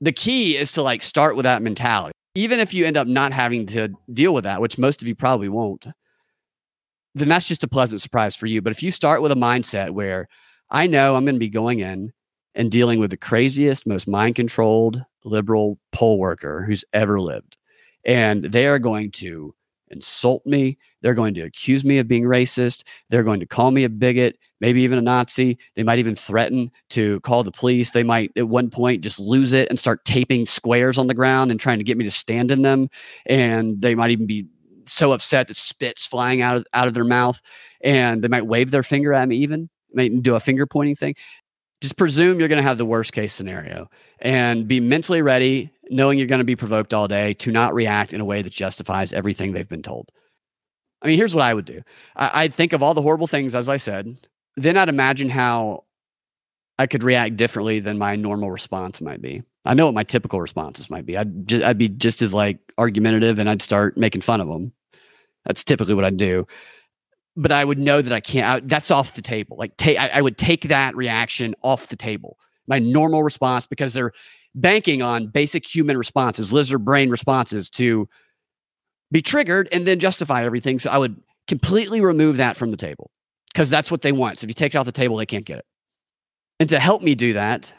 The 0.00 0.12
key 0.12 0.56
is 0.56 0.72
to 0.72 0.82
like 0.82 1.00
start 1.02 1.36
with 1.36 1.44
that 1.44 1.62
mentality. 1.62 2.12
Even 2.34 2.58
if 2.58 2.74
you 2.74 2.84
end 2.86 2.96
up 2.96 3.06
not 3.06 3.32
having 3.32 3.66
to 3.66 3.90
deal 4.12 4.34
with 4.34 4.44
that, 4.44 4.60
which 4.60 4.78
most 4.78 5.02
of 5.02 5.08
you 5.08 5.14
probably 5.14 5.48
won't, 5.48 5.86
then 7.14 7.28
that's 7.28 7.46
just 7.46 7.62
a 7.62 7.68
pleasant 7.68 8.00
surprise 8.00 8.34
for 8.34 8.46
you. 8.46 8.62
But 8.62 8.72
if 8.72 8.82
you 8.82 8.90
start 8.90 9.22
with 9.22 9.32
a 9.32 9.36
mindset 9.36 9.90
where 9.90 10.28
I 10.70 10.86
know 10.86 11.14
I'm 11.14 11.24
going 11.24 11.34
to 11.34 11.38
be 11.38 11.50
going 11.50 11.80
in 11.80 12.12
and 12.54 12.70
dealing 12.70 12.98
with 12.98 13.10
the 13.10 13.16
craziest, 13.16 13.86
most 13.86 14.08
mind 14.08 14.34
controlled 14.34 15.04
liberal 15.24 15.78
poll 15.92 16.18
worker 16.18 16.64
who's 16.64 16.84
ever 16.92 17.20
lived. 17.20 17.56
And 18.04 18.44
they 18.44 18.66
are 18.66 18.78
going 18.78 19.10
to 19.12 19.54
insult 19.92 20.44
me. 20.46 20.78
They're 21.00 21.14
going 21.14 21.34
to 21.34 21.42
accuse 21.42 21.84
me 21.84 21.98
of 21.98 22.08
being 22.08 22.24
racist. 22.24 22.84
They're 23.10 23.22
going 23.22 23.40
to 23.40 23.46
call 23.46 23.70
me 23.70 23.84
a 23.84 23.88
bigot, 23.88 24.38
maybe 24.60 24.82
even 24.82 24.98
a 24.98 25.02
Nazi. 25.02 25.58
They 25.76 25.82
might 25.82 25.98
even 25.98 26.16
threaten 26.16 26.70
to 26.90 27.20
call 27.20 27.44
the 27.44 27.52
police. 27.52 27.90
They 27.90 28.02
might, 28.02 28.30
at 28.36 28.48
one 28.48 28.70
point, 28.70 29.02
just 29.02 29.18
lose 29.18 29.52
it 29.52 29.68
and 29.68 29.78
start 29.78 30.04
taping 30.04 30.46
squares 30.46 30.98
on 30.98 31.06
the 31.06 31.14
ground 31.14 31.50
and 31.50 31.58
trying 31.58 31.78
to 31.78 31.84
get 31.84 31.96
me 31.96 32.04
to 32.04 32.10
stand 32.10 32.50
in 32.50 32.62
them. 32.62 32.88
And 33.26 33.80
they 33.80 33.94
might 33.94 34.10
even 34.10 34.26
be 34.26 34.46
so 34.86 35.12
upset 35.12 35.48
that 35.48 35.56
spit's 35.56 36.06
flying 36.06 36.42
out 36.42 36.56
of, 36.56 36.66
out 36.74 36.88
of 36.88 36.94
their 36.94 37.04
mouth. 37.04 37.40
And 37.82 38.22
they 38.22 38.28
might 38.28 38.46
wave 38.46 38.70
their 38.70 38.82
finger 38.82 39.12
at 39.12 39.28
me, 39.28 39.36
even, 39.36 39.68
might 39.92 40.22
do 40.22 40.34
a 40.34 40.40
finger 40.40 40.66
pointing 40.66 40.96
thing 40.96 41.14
just 41.82 41.96
presume 41.96 42.38
you're 42.38 42.48
going 42.48 42.58
to 42.58 42.62
have 42.62 42.78
the 42.78 42.86
worst 42.86 43.12
case 43.12 43.32
scenario 43.34 43.90
and 44.20 44.68
be 44.68 44.78
mentally 44.78 45.20
ready, 45.20 45.68
knowing 45.92 46.18
you're 46.18 46.26
going 46.26 46.38
to 46.38 46.44
be 46.44 46.56
provoked 46.56 46.94
all 46.94 47.08
day 47.08 47.34
to 47.34 47.50
not 47.50 47.74
react 47.74 48.12
in 48.12 48.20
a 48.20 48.24
way 48.24 48.42
that 48.42 48.52
justifies 48.52 49.12
everything 49.12 49.52
they've 49.52 49.68
been 49.68 49.82
told. 49.82 50.10
I 51.00 51.08
mean, 51.08 51.16
here's 51.16 51.34
what 51.34 51.44
I 51.44 51.52
would 51.52 51.64
do 51.64 51.82
I, 52.16 52.44
would 52.44 52.54
think 52.54 52.72
of 52.72 52.82
all 52.82 52.94
the 52.94 53.02
horrible 53.02 53.26
things, 53.26 53.54
as 53.54 53.68
I 53.68 53.76
said. 53.76 54.16
Then 54.56 54.76
I'd 54.76 54.88
imagine 54.88 55.30
how 55.30 55.84
I 56.78 56.86
could 56.86 57.02
react 57.02 57.36
differently 57.36 57.80
than 57.80 57.98
my 57.98 58.16
normal 58.16 58.50
response 58.50 59.00
might 59.00 59.22
be. 59.22 59.42
I 59.64 59.74
know 59.74 59.86
what 59.86 59.94
my 59.94 60.02
typical 60.02 60.40
responses 60.40 60.90
might 60.90 61.06
be. 61.06 61.16
I'd, 61.16 61.46
just, 61.46 61.64
I'd 61.64 61.78
be 61.78 61.88
just 61.88 62.20
as 62.22 62.34
like 62.34 62.58
argumentative 62.78 63.38
and 63.38 63.48
I'd 63.48 63.62
start 63.62 63.96
making 63.96 64.22
fun 64.22 64.40
of 64.40 64.48
them. 64.48 64.72
That's 65.46 65.64
typically 65.64 65.94
what 65.94 66.04
I'd 66.04 66.16
do 66.16 66.46
but 67.36 67.52
I 67.52 67.64
would 67.64 67.78
know 67.78 68.02
that 68.02 68.12
I 68.12 68.20
can't. 68.20 68.46
I, 68.46 68.60
that's 68.66 68.90
off 68.90 69.14
the 69.14 69.22
table. 69.22 69.56
Like, 69.56 69.76
take 69.76 69.98
I, 69.98 70.08
I 70.08 70.20
would 70.20 70.36
take 70.36 70.68
that 70.68 70.94
reaction 70.96 71.54
off 71.62 71.88
the 71.88 71.96
table. 71.96 72.38
My 72.66 72.78
normal 72.78 73.22
response 73.22 73.66
because 73.66 73.94
they're 73.94 74.12
banking 74.54 75.02
on 75.02 75.28
basic 75.28 75.66
human 75.66 75.96
responses, 75.96 76.52
lizard 76.52 76.84
brain 76.84 77.10
responses 77.10 77.70
to 77.70 78.08
be 79.10 79.22
triggered 79.22 79.68
and 79.72 79.86
then 79.86 79.98
justify 79.98 80.44
everything. 80.44 80.78
So 80.78 80.90
I 80.90 80.98
would 80.98 81.20
completely 81.46 82.00
remove 82.00 82.36
that 82.38 82.56
from 82.56 82.70
the 82.70 82.76
table 82.76 83.10
because 83.52 83.70
that's 83.70 83.90
what 83.90 84.02
they 84.02 84.12
want. 84.12 84.38
So 84.38 84.44
if 84.44 84.50
you 84.50 84.54
take 84.54 84.74
it 84.74 84.78
off 84.78 84.86
the 84.86 84.92
table, 84.92 85.16
they 85.16 85.26
can't 85.26 85.44
get 85.44 85.58
it. 85.58 85.64
And 86.60 86.68
to 86.70 86.78
help 86.78 87.02
me 87.02 87.14
do 87.14 87.32
that, 87.34 87.72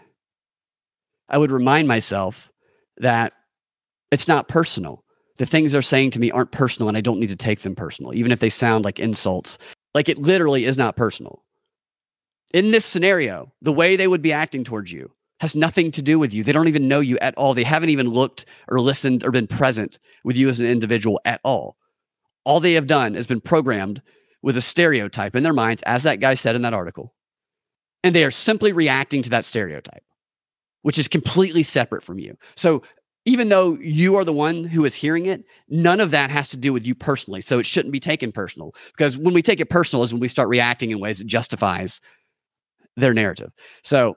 I 1.30 1.38
would 1.38 1.52
remind 1.52 1.88
myself 1.88 2.52
that 2.98 3.34
it's 4.12 4.28
not 4.28 4.48
personal 4.48 5.04
the 5.38 5.46
things 5.46 5.72
they're 5.72 5.82
saying 5.82 6.12
to 6.12 6.20
me 6.20 6.32
aren't 6.32 6.52
personal 6.52 6.88
and 6.88 6.98
I 6.98 7.02
don't 7.02 7.20
need 7.20 7.30
to 7.30 7.36
take 7.36 7.62
them 7.62 7.76
personal, 7.76 8.14
even 8.14 8.32
if 8.32 8.40
they 8.40 8.50
sound 8.50 8.86
like 8.86 9.00
insults. 9.00 9.58
Like 9.96 10.10
it 10.10 10.18
literally 10.18 10.66
is 10.66 10.78
not 10.78 10.96
personal. 10.96 11.44
In 12.54 12.72
this 12.72 12.86
scenario, 12.86 13.52
the 13.62 13.74
way 13.74 13.96
they 13.96 14.08
would 14.08 14.22
be 14.22 14.32
acting 14.32 14.64
towards 14.64 14.92
you 14.92 15.12
has 15.44 15.58
nothing 15.58 15.92
to 15.92 16.02
do 16.02 16.18
with 16.18 16.34
you. 16.34 16.42
They 16.42 16.54
don't 16.54 16.70
even 16.70 16.88
know 16.88 17.02
you 17.02 17.20
at 17.20 17.36
all. 17.36 17.54
They 17.54 17.66
haven't 17.66 17.90
even 17.90 18.08
looked 18.08 18.46
or 18.70 18.80
listened 18.80 19.26
or 19.26 19.32
been 19.32 19.46
present 19.46 20.00
with 20.24 20.38
you 20.38 20.48
as 20.48 20.62
an 20.62 20.66
individual 20.66 21.20
at 21.26 21.42
all. 21.44 21.76
All 22.46 22.62
they 22.62 22.72
have 22.74 22.88
done 22.88 23.16
has 23.16 23.28
been 23.28 23.42
programmed 23.42 24.02
with 24.42 24.56
a 24.56 24.62
stereotype 24.62 25.36
in 25.36 25.44
their 25.44 25.52
minds, 25.52 25.84
as 25.84 26.04
that 26.04 26.22
guy 26.22 26.36
said 26.36 26.56
in 26.56 26.62
that 26.62 26.74
article. 26.74 27.14
And 28.06 28.16
they 28.16 28.24
are 28.24 28.32
simply 28.32 28.72
reacting 28.72 29.22
to 29.24 29.30
that 29.32 29.44
stereotype, 29.44 30.06
which 30.82 30.98
is 30.98 31.10
completely 31.10 31.64
separate 31.64 32.04
from 32.04 32.20
you. 32.20 32.38
So 32.56 32.82
even 33.26 33.50
though 33.50 33.78
you 33.82 34.16
are 34.16 34.24
the 34.24 34.32
one 34.32 34.64
who 34.64 34.86
is 34.86 34.96
hearing 34.96 35.26
it, 35.26 35.44
none 35.68 36.00
of 36.00 36.12
that 36.12 36.32
has 36.32 36.48
to 36.50 36.58
do 36.58 36.72
with 36.72 36.88
you 36.88 36.96
personally. 36.96 37.42
So 37.42 37.60
it 37.60 37.66
shouldn't 37.66 37.92
be 37.92 38.00
taken 38.00 38.32
personal 38.32 38.74
because 38.96 39.18
when 39.18 39.34
we 39.34 39.42
take 39.42 39.60
it 39.60 39.70
personal 39.70 40.04
is 40.04 40.14
when 40.14 40.22
we 40.22 40.30
start 40.30 40.48
reacting 40.48 40.92
in 40.92 41.02
ways 41.02 41.18
that 41.18 41.28
justifies 41.28 42.00
their 42.96 43.14
narrative. 43.14 43.52
So 43.84 44.16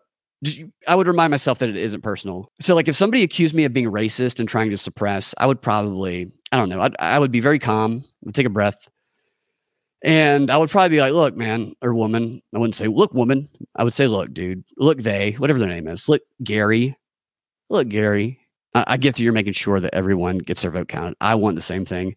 I 0.87 0.95
would 0.95 1.07
remind 1.07 1.31
myself 1.31 1.59
that 1.59 1.69
it 1.69 1.77
isn't 1.77 2.03
personal. 2.03 2.51
So 2.61 2.75
like 2.75 2.89
if 2.89 2.97
somebody 2.97 3.23
accused 3.23 3.55
me 3.55 3.65
of 3.65 3.73
being 3.73 3.91
racist 3.91 4.41
and 4.41 4.49
trying 4.49 4.71
to 4.71 4.79
suppress, 4.79 5.35
I 5.39 5.47
would 5.47 5.61
probably, 5.61 6.31
I 6.53 6.57
don't 6.57 6.69
know, 6.69 6.81
I'd, 6.81 6.97
I 6.99 7.19
would 7.19 7.33
be 7.33 7.41
very 7.41 7.59
calm, 7.59 8.05
would 8.23 8.35
take 8.35 8.47
a 8.47 8.51
breath. 8.51 8.89
And 10.03 10.51
I 10.51 10.57
would 10.57 10.71
probably 10.71 10.97
be 10.97 11.01
like, 11.01 11.13
look, 11.13 11.37
man 11.37 11.75
or 11.83 11.95
woman. 11.95 12.43
I 12.55 12.59
wouldn't 12.59 12.75
say, 12.75 12.87
look, 12.87 13.13
woman. 13.15 13.49
I 13.77 13.85
would 13.85 13.95
say, 13.95 14.07
look, 14.07 14.33
dude, 14.33 14.63
look, 14.77 14.99
they, 14.99 15.33
whatever 15.33 15.59
their 15.59 15.69
name 15.69 15.89
is. 15.89 16.09
Look, 16.09 16.23
Gary. 16.45 16.97
Look, 17.71 17.89
Gary 17.89 18.39
I 18.87 18.97
get 18.97 19.17
that 19.17 19.23
you're 19.23 19.33
making 19.33 19.55
sure 19.55 19.81
that 19.81 19.95
everyone 19.95 20.39
gets 20.39 20.63
their 20.63 20.71
vote 20.71 20.89
counted. 20.89 21.17
I 21.21 21.35
want 21.35 21.57
the 21.57 21.63
same 21.63 21.85
thing. 21.85 22.15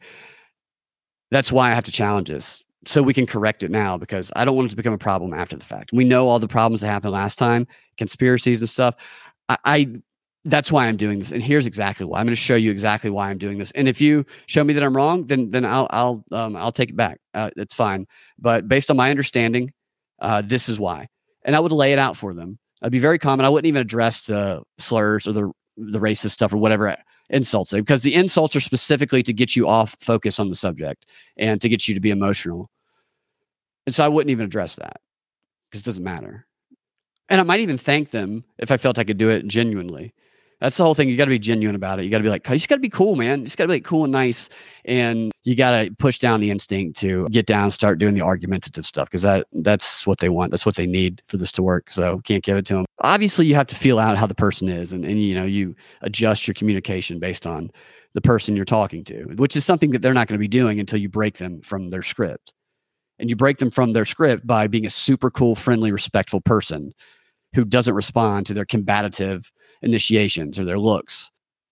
That's 1.31 1.51
why 1.51 1.71
I 1.71 1.75
have 1.75 1.85
to 1.85 1.91
challenge 1.91 2.29
this 2.29 2.63
so 2.85 3.01
we 3.01 3.13
can 3.13 3.25
correct 3.25 3.63
it 3.63 3.71
now 3.71 3.97
because 3.97 4.31
I 4.35 4.43
don't 4.43 4.55
want 4.55 4.67
it 4.67 4.71
to 4.71 4.75
become 4.75 4.93
a 4.93 4.97
problem 4.97 5.33
after 5.33 5.55
the 5.55 5.63
fact. 5.63 5.91
We 5.93 6.03
know 6.03 6.27
all 6.27 6.39
the 6.39 6.47
problems 6.47 6.81
that 6.81 6.87
happened 6.87 7.13
last 7.13 7.37
time, 7.37 7.67
conspiracies 7.99 8.61
and 8.61 8.69
stuff. 8.69 8.95
I, 9.49 9.57
I 9.65 9.87
that's 10.45 10.71
why 10.71 10.87
I'm 10.87 10.97
doing 10.97 11.19
this, 11.19 11.31
and 11.31 11.43
here's 11.43 11.67
exactly 11.67 12.05
why. 12.05 12.19
I'm 12.19 12.25
going 12.25 12.35
to 12.35 12.41
show 12.41 12.55
you 12.55 12.71
exactly 12.71 13.09
why 13.09 13.29
I'm 13.29 13.37
doing 13.37 13.59
this. 13.59 13.71
And 13.71 13.87
if 13.87 13.99
you 14.01 14.25
show 14.47 14.63
me 14.63 14.73
that 14.73 14.83
I'm 14.83 14.95
wrong, 14.95 15.27
then 15.27 15.51
then 15.51 15.65
I'll 15.65 15.87
I'll 15.91 16.23
um, 16.31 16.55
I'll 16.55 16.71
take 16.71 16.89
it 16.89 16.95
back. 16.95 17.19
Uh, 17.33 17.51
it's 17.57 17.75
fine. 17.75 18.07
But 18.39 18.67
based 18.67 18.89
on 18.89 18.97
my 18.97 19.11
understanding, 19.11 19.71
uh, 20.19 20.41
this 20.41 20.69
is 20.69 20.79
why. 20.79 21.07
And 21.43 21.55
I 21.55 21.59
would 21.59 21.71
lay 21.71 21.93
it 21.93 21.99
out 21.99 22.17
for 22.17 22.33
them. 22.33 22.57
I'd 22.81 22.91
be 22.91 22.99
very 22.99 23.19
and 23.21 23.45
I 23.45 23.49
wouldn't 23.49 23.67
even 23.67 23.81
address 23.81 24.21
the 24.21 24.63
slurs 24.77 25.27
or 25.27 25.33
the 25.33 25.51
the 25.77 25.99
racist 25.99 26.31
stuff 26.31 26.53
or 26.53 26.57
whatever 26.57 26.95
insults 27.29 27.71
because 27.71 28.01
the 28.01 28.15
insults 28.15 28.55
are 28.55 28.61
specifically 28.61 29.21
to 29.23 29.33
get 29.33 29.55
you 29.55 29.67
off 29.67 29.95
focus 30.01 30.39
on 30.39 30.49
the 30.49 30.55
subject 30.55 31.05
and 31.37 31.61
to 31.61 31.69
get 31.69 31.87
you 31.87 31.93
to 31.93 32.01
be 32.01 32.09
emotional. 32.09 32.69
And 33.85 33.93
so 33.93 34.03
I 34.03 34.07
wouldn't 34.07 34.31
even 34.31 34.45
address 34.45 34.75
that 34.75 34.97
because 35.69 35.81
it 35.81 35.85
doesn't 35.85 36.03
matter. 36.03 36.47
And 37.29 37.39
I 37.39 37.43
might 37.43 37.59
even 37.59 37.77
thank 37.77 38.11
them 38.11 38.43
if 38.57 38.71
I 38.71 38.77
felt 38.77 38.99
I 38.99 39.03
could 39.03 39.17
do 39.17 39.29
it 39.29 39.47
genuinely. 39.47 40.13
That's 40.59 40.75
the 40.75 40.83
whole 40.83 40.93
thing. 40.93 41.07
You 41.07 41.15
got 41.15 41.25
to 41.25 41.29
be 41.29 41.39
genuine 41.39 41.75
about 41.75 41.99
it. 41.99 42.03
You 42.03 42.11
got 42.11 42.17
to 42.17 42.23
be 42.23 42.29
like, 42.29 42.47
you 42.47 42.55
just 42.55 42.67
got 42.67 42.75
to 42.75 42.81
be 42.81 42.89
cool, 42.89 43.15
man. 43.15 43.39
You 43.39 43.45
just 43.45 43.57
got 43.57 43.63
to 43.63 43.67
be 43.69 43.75
like 43.75 43.85
cool 43.85 44.03
and 44.03 44.11
nice. 44.11 44.49
And 44.83 45.31
you 45.43 45.55
got 45.55 45.71
to 45.71 45.91
push 45.99 46.19
down 46.19 46.41
the 46.41 46.51
instinct 46.51 46.99
to 46.99 47.29
get 47.29 47.45
down, 47.45 47.71
start 47.71 47.97
doing 47.97 48.13
the 48.13 48.21
argumentative 48.21 48.85
stuff 48.85 49.09
because 49.09 49.21
that 49.21 49.47
that's 49.53 50.05
what 50.05 50.17
they 50.17 50.27
want. 50.27 50.51
That's 50.51 50.65
what 50.65 50.75
they 50.75 50.85
need 50.85 51.21
for 51.27 51.37
this 51.37 51.51
to 51.53 51.63
work. 51.63 51.89
So 51.89 52.19
can't 52.25 52.43
give 52.43 52.57
it 52.57 52.65
to 52.67 52.75
them. 52.75 52.85
Obviously, 53.01 53.45
you 53.45 53.55
have 53.55 53.67
to 53.67 53.75
feel 53.75 53.99
out 53.99 54.17
how 54.17 54.27
the 54.27 54.35
person 54.35 54.67
is, 54.67 54.91
and, 54.91 55.05
and 55.05 55.21
you 55.21 55.33
know 55.33 55.45
you 55.45 55.75
adjust 56.01 56.45
your 56.45 56.55
communication 56.55 57.19
based 57.19 57.47
on 57.47 57.71
the 58.13 58.21
person 58.21 58.55
you're 58.55 58.65
talking 58.65 59.05
to, 59.05 59.23
which 59.35 59.55
is 59.55 59.63
something 59.63 59.91
that 59.91 60.01
they're 60.01 60.13
not 60.13 60.27
going 60.27 60.37
to 60.37 60.39
be 60.39 60.47
doing 60.47 60.79
until 60.79 60.99
you 60.99 61.07
break 61.07 61.37
them 61.37 61.61
from 61.61 61.89
their 61.89 62.03
script. 62.03 62.51
And 63.17 63.29
you 63.29 63.35
break 63.35 63.57
them 63.57 63.69
from 63.69 63.93
their 63.93 64.05
script 64.05 64.47
by 64.47 64.67
being 64.67 64.85
a 64.85 64.89
super 64.89 65.29
cool, 65.29 65.53
friendly, 65.53 65.91
respectful 65.91 66.39
person 66.39 66.93
who 67.53 67.65
doesn't 67.65 67.93
respond 67.93 68.45
to 68.45 68.53
their 68.53 68.65
combative 68.65 69.51
initiations 69.81 70.59
or 70.59 70.65
their 70.65 70.79
looks. 70.79 71.31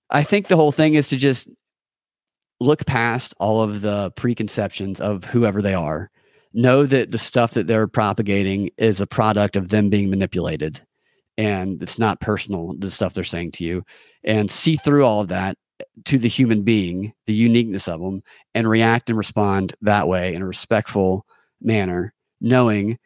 I 0.09 0.23
think 0.23 0.47
the 0.47 0.55
whole 0.55 0.71
thing 0.71 0.95
is 0.95 1.09
to 1.09 1.17
just 1.17 1.49
look 2.59 2.86
past 2.86 3.36
all 3.39 3.61
of 3.61 3.82
the 3.82 4.11
preconceptions 4.11 4.99
of 4.99 5.23
whoever 5.25 5.61
they 5.61 5.73
are. 5.73 6.09
Know 6.53 6.86
that 6.86 7.11
the 7.11 7.17
stuff 7.17 7.53
that 7.53 7.67
they're 7.67 7.88
propagating 7.88 8.71
is 8.78 8.99
a 9.01 9.07
product 9.07 9.55
of 9.55 9.69
them 9.69 9.89
being 9.89 10.09
manipulated 10.09 10.82
and 11.38 11.82
it's 11.84 11.99
not 11.99 12.19
personal, 12.19 12.73
the 12.80 12.89
stuff 12.89 13.13
they're 13.13 13.23
saying 13.23 13.51
to 13.51 13.63
you, 13.63 13.84
and 14.23 14.49
see 14.49 14.75
through 14.75 15.05
all 15.05 15.21
of 15.21 15.28
that 15.28 15.57
to 16.05 16.17
the 16.17 16.28
human 16.28 16.63
being, 16.63 17.13
the 17.28 17.34
uniqueness 17.34 17.88
of 17.88 18.01
them, 18.01 18.23
and 18.55 18.67
react 18.67 19.09
and 19.09 19.17
respond 19.17 19.75
that 19.82 20.07
way 20.07 20.34
in 20.34 20.41
a 20.41 20.47
respectful 20.47 21.25
manner, 21.61 22.13
knowing 22.41 22.97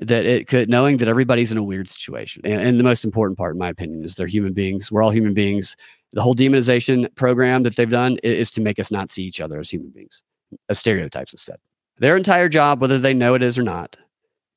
that 0.00 0.24
it 0.24 0.48
could 0.48 0.68
knowing 0.68 0.96
that 0.96 1.08
everybody's 1.08 1.52
in 1.52 1.58
a 1.58 1.62
weird 1.62 1.88
situation 1.88 2.42
and, 2.44 2.60
and, 2.60 2.80
the 2.80 2.84
most 2.84 3.04
important 3.04 3.38
part 3.38 3.54
in 3.54 3.58
my 3.58 3.68
opinion 3.68 4.02
is 4.02 4.14
they're 4.14 4.26
human 4.26 4.52
beings 4.52 4.90
we're 4.90 5.02
all 5.02 5.10
human 5.10 5.34
beings 5.34 5.76
The 6.12 6.22
whole 6.22 6.34
demonization 6.34 7.14
program 7.14 7.62
that 7.62 7.76
they've 7.76 7.88
done 7.88 8.18
is 8.22 8.50
to 8.52 8.60
make 8.60 8.78
us 8.78 8.90
not 8.90 9.10
see 9.10 9.22
each 9.22 9.40
other 9.40 9.58
as 9.58 9.70
human 9.70 9.90
beings, 9.90 10.22
as 10.68 10.78
stereotypes 10.78 11.32
instead. 11.32 11.56
Their 11.98 12.16
entire 12.16 12.48
job, 12.48 12.80
whether 12.80 12.98
they 12.98 13.14
know 13.14 13.34
it 13.34 13.42
is 13.42 13.58
or 13.58 13.62
not, 13.62 13.96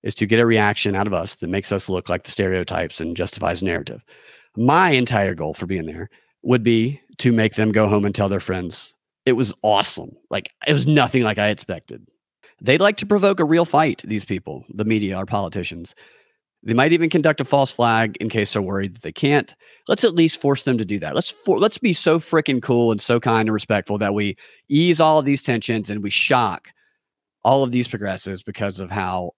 is 0.01 0.15
to 0.15 0.25
get 0.25 0.39
a 0.39 0.45
reaction 0.45 0.95
out 0.95 1.07
of 1.07 1.13
us 1.13 1.35
that 1.35 1.49
makes 1.49 1.71
us 1.71 1.89
look 1.89 2.09
like 2.09 2.23
the 2.23 2.31
stereotypes 2.31 2.99
and 2.99 3.15
justifies 3.15 3.61
narrative. 3.61 4.03
My 4.57 4.91
entire 4.91 5.35
goal 5.35 5.53
for 5.53 5.65
being 5.65 5.85
there 5.85 6.09
would 6.41 6.63
be 6.63 6.99
to 7.19 7.31
make 7.31 7.55
them 7.55 7.71
go 7.71 7.87
home 7.87 8.05
and 8.05 8.15
tell 8.15 8.29
their 8.29 8.39
friends 8.39 8.93
it 9.25 9.33
was 9.33 9.53
awesome. 9.61 10.11
Like 10.29 10.51
it 10.67 10.73
was 10.73 10.85
nothing 10.85 11.23
like 11.23 11.37
I 11.37 11.49
expected. 11.49 12.05
They'd 12.61 12.81
like 12.81 12.97
to 12.97 13.05
provoke 13.05 13.39
a 13.39 13.45
real 13.45 13.65
fight, 13.65 14.01
these 14.05 14.25
people, 14.25 14.65
the 14.69 14.85
media, 14.85 15.15
our 15.15 15.25
politicians. 15.25 15.95
They 16.65 16.73
might 16.73 16.93
even 16.93 17.09
conduct 17.09 17.41
a 17.41 17.45
false 17.45 17.71
flag 17.71 18.15
in 18.17 18.29
case 18.29 18.53
they're 18.53 18.61
worried 18.61 18.95
that 18.95 19.01
they 19.01 19.11
can't. 19.11 19.53
Let's 19.89 20.05
at 20.05 20.15
least 20.15 20.39
force 20.39 20.63
them 20.63 20.77
to 20.77 20.85
do 20.85 20.97
that. 20.99 21.13
Let's 21.13 21.29
for, 21.29 21.59
let's 21.59 21.77
be 21.77 21.91
so 21.91 22.19
freaking 22.19 22.61
cool 22.61 22.91
and 22.91 23.01
so 23.01 23.19
kind 23.19 23.49
and 23.49 23.53
respectful 23.53 23.97
that 23.97 24.13
we 24.13 24.37
ease 24.69 25.01
all 25.01 25.19
of 25.19 25.25
these 25.25 25.41
tensions 25.41 25.89
and 25.89 26.01
we 26.01 26.09
shock 26.09 26.69
all 27.43 27.63
of 27.63 27.73
these 27.73 27.89
progressives 27.89 28.41
because 28.41 28.79
of 28.79 28.89
how 28.89 29.31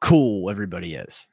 cool 0.00 0.50
everybody 0.50 0.94
is. 0.94 1.26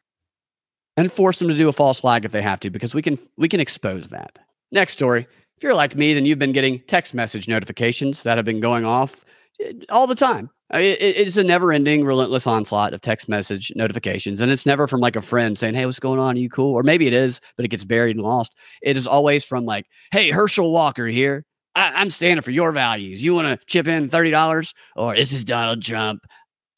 And 0.96 1.12
force 1.12 1.40
them 1.40 1.50
to 1.50 1.58
do 1.58 1.70
a 1.70 1.74
false 1.74 2.00
flag 2.00 2.24
if 2.24 2.32
they 2.32 2.42
have 2.42 2.60
to 2.62 2.70
because 2.70 2.94
we 2.94 3.02
can 3.02 3.18
we 3.38 3.50
can 3.50 3.60
expose 3.60 4.10
that. 4.10 4.40
Next 4.72 4.94
story. 4.94 5.28
If 5.58 5.64
you're 5.64 5.76
like 5.76 5.96
me, 5.96 6.14
then 6.14 6.26
you've 6.26 6.40
been 6.40 6.54
getting 6.54 6.80
text 6.88 7.14
message 7.14 7.50
notifications 7.50 8.24
that 8.24 8.38
have 8.38 8.46
been 8.46 8.62
going 8.62 8.86
off 8.86 9.26
eh, 9.62 9.74
all 9.90 10.08
the 10.08 10.16
time. 10.16 10.50
I 10.72 10.78
mean, 10.78 10.98
it, 11.00 11.18
it's 11.18 11.38
a 11.38 11.44
never 11.44 11.72
ending, 11.72 12.06
relentless 12.06 12.46
onslaught 12.46 12.94
of 12.94 13.02
text 13.02 13.28
message 13.28 13.72
notifications. 13.76 14.40
And 14.40 14.52
it's 14.52 14.66
never 14.66 14.88
from 14.88 15.00
like 15.00 15.16
a 15.16 15.22
friend 15.22 15.58
saying, 15.58 15.74
Hey, 15.74 15.86
what's 15.86 16.00
going 16.00 16.20
on? 16.20 16.36
Are 16.36 16.40
you 16.40 16.50
cool? 16.50 16.74
Or 16.74 16.84
maybe 16.84 17.08
it 17.08 17.14
is, 17.14 17.42
but 17.56 17.66
it 17.66 17.70
gets 17.70 17.84
buried 17.84 18.16
and 18.16 18.26
lost. 18.26 18.56
It 18.82 18.96
is 18.96 19.08
always 19.08 19.44
from 19.44 19.66
like, 19.66 19.88
Hey, 20.12 20.30
Herschel 20.30 20.72
Walker 20.72 21.08
here. 21.08 21.46
I, 21.76 22.02
am 22.02 22.10
standing 22.10 22.42
for 22.42 22.52
your 22.52 22.72
values. 22.72 23.24
You 23.24 23.34
want 23.34 23.48
to 23.48 23.66
chip 23.66 23.88
in 23.88 24.10
$30? 24.10 24.74
Or 24.96 25.16
this 25.16 25.34
is 25.34 25.44
Donald 25.44 25.82
Trump, 25.82 26.26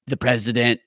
the 0.07 0.17
president. 0.17 0.79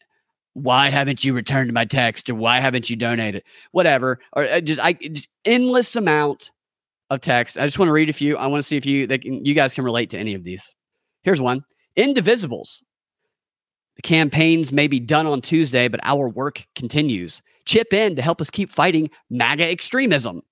Why 0.55 0.89
haven't 0.89 1.25
you 1.25 1.35
returned 1.35 1.73
my 1.73 1.85
text? 1.85 2.31
Or 2.31 2.35
why 2.35 2.61
haven't 2.61 2.89
you 2.89 2.97
donated? 2.97 3.43
Whatever. 3.73 4.21
Or 4.35 4.45
uh, 4.45 4.61
just, 4.61 4.81
I 4.81 4.93
just 4.93 5.29
endless 5.45 5.97
amount 5.97 6.53
of 7.11 7.21
text. 7.21 7.59
I 7.59 7.65
just 7.65 7.79
want 7.79 7.89
to 7.89 7.93
read 7.93 8.09
a 8.09 8.15
few. 8.15 8.37
I 8.37 8.47
want 8.47 8.63
to 8.63 8.67
see 8.67 8.77
if 8.77 8.87
you, 8.87 9.07
they 9.07 9.19
can, 9.19 9.45
you 9.45 9.55
guys 9.55 9.75
can 9.75 9.85
relate 9.85 10.11
to 10.11 10.19
any 10.19 10.35
of 10.35 10.45
these. 10.45 10.75
Here's 11.23 11.41
one 11.41 11.65
Indivisibles 11.99 12.83
the 13.97 14.03
campaigns 14.03 14.73
may 14.73 14.87
be 14.87 15.01
done 15.01 15.27
on 15.27 15.41
Tuesday, 15.41 15.89
but 15.89 16.01
our 16.03 16.29
work 16.29 16.67
continues. 16.75 17.43
Chip 17.65 17.93
in 17.93 18.17
to 18.17 18.23
help 18.23 18.41
us 18.41 18.51
keep 18.51 18.71
fighting 18.71 19.11
MAGA 19.31 19.71
extremism. 19.71 20.43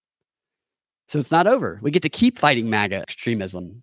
So 1.09 1.18
it's 1.18 1.30
not 1.30 1.47
over. 1.47 1.78
We 1.82 1.90
get 1.90 2.03
to 2.03 2.09
keep 2.09 2.38
fighting 2.38 2.70
MAGA 2.70 2.97
extremism. 2.97 3.82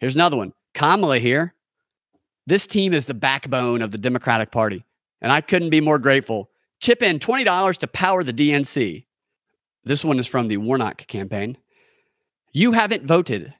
Here's 0.00 0.16
another 0.16 0.36
one 0.36 0.52
Kamala 0.74 1.18
here. 1.18 1.54
This 2.46 2.66
team 2.66 2.92
is 2.92 3.06
the 3.06 3.14
backbone 3.14 3.82
of 3.82 3.92
the 3.92 3.98
Democratic 3.98 4.50
Party, 4.50 4.84
and 5.20 5.30
I 5.30 5.40
couldn't 5.40 5.70
be 5.70 5.80
more 5.80 5.98
grateful. 5.98 6.50
Chip 6.80 7.02
in 7.02 7.20
$20 7.20 7.78
to 7.78 7.86
power 7.86 8.24
the 8.24 8.32
DNC. 8.32 9.04
This 9.84 10.04
one 10.04 10.18
is 10.18 10.26
from 10.26 10.48
the 10.48 10.56
Warnock 10.56 11.06
campaign. 11.06 11.56
You 12.52 12.72
haven't 12.72 13.06
voted. 13.06 13.54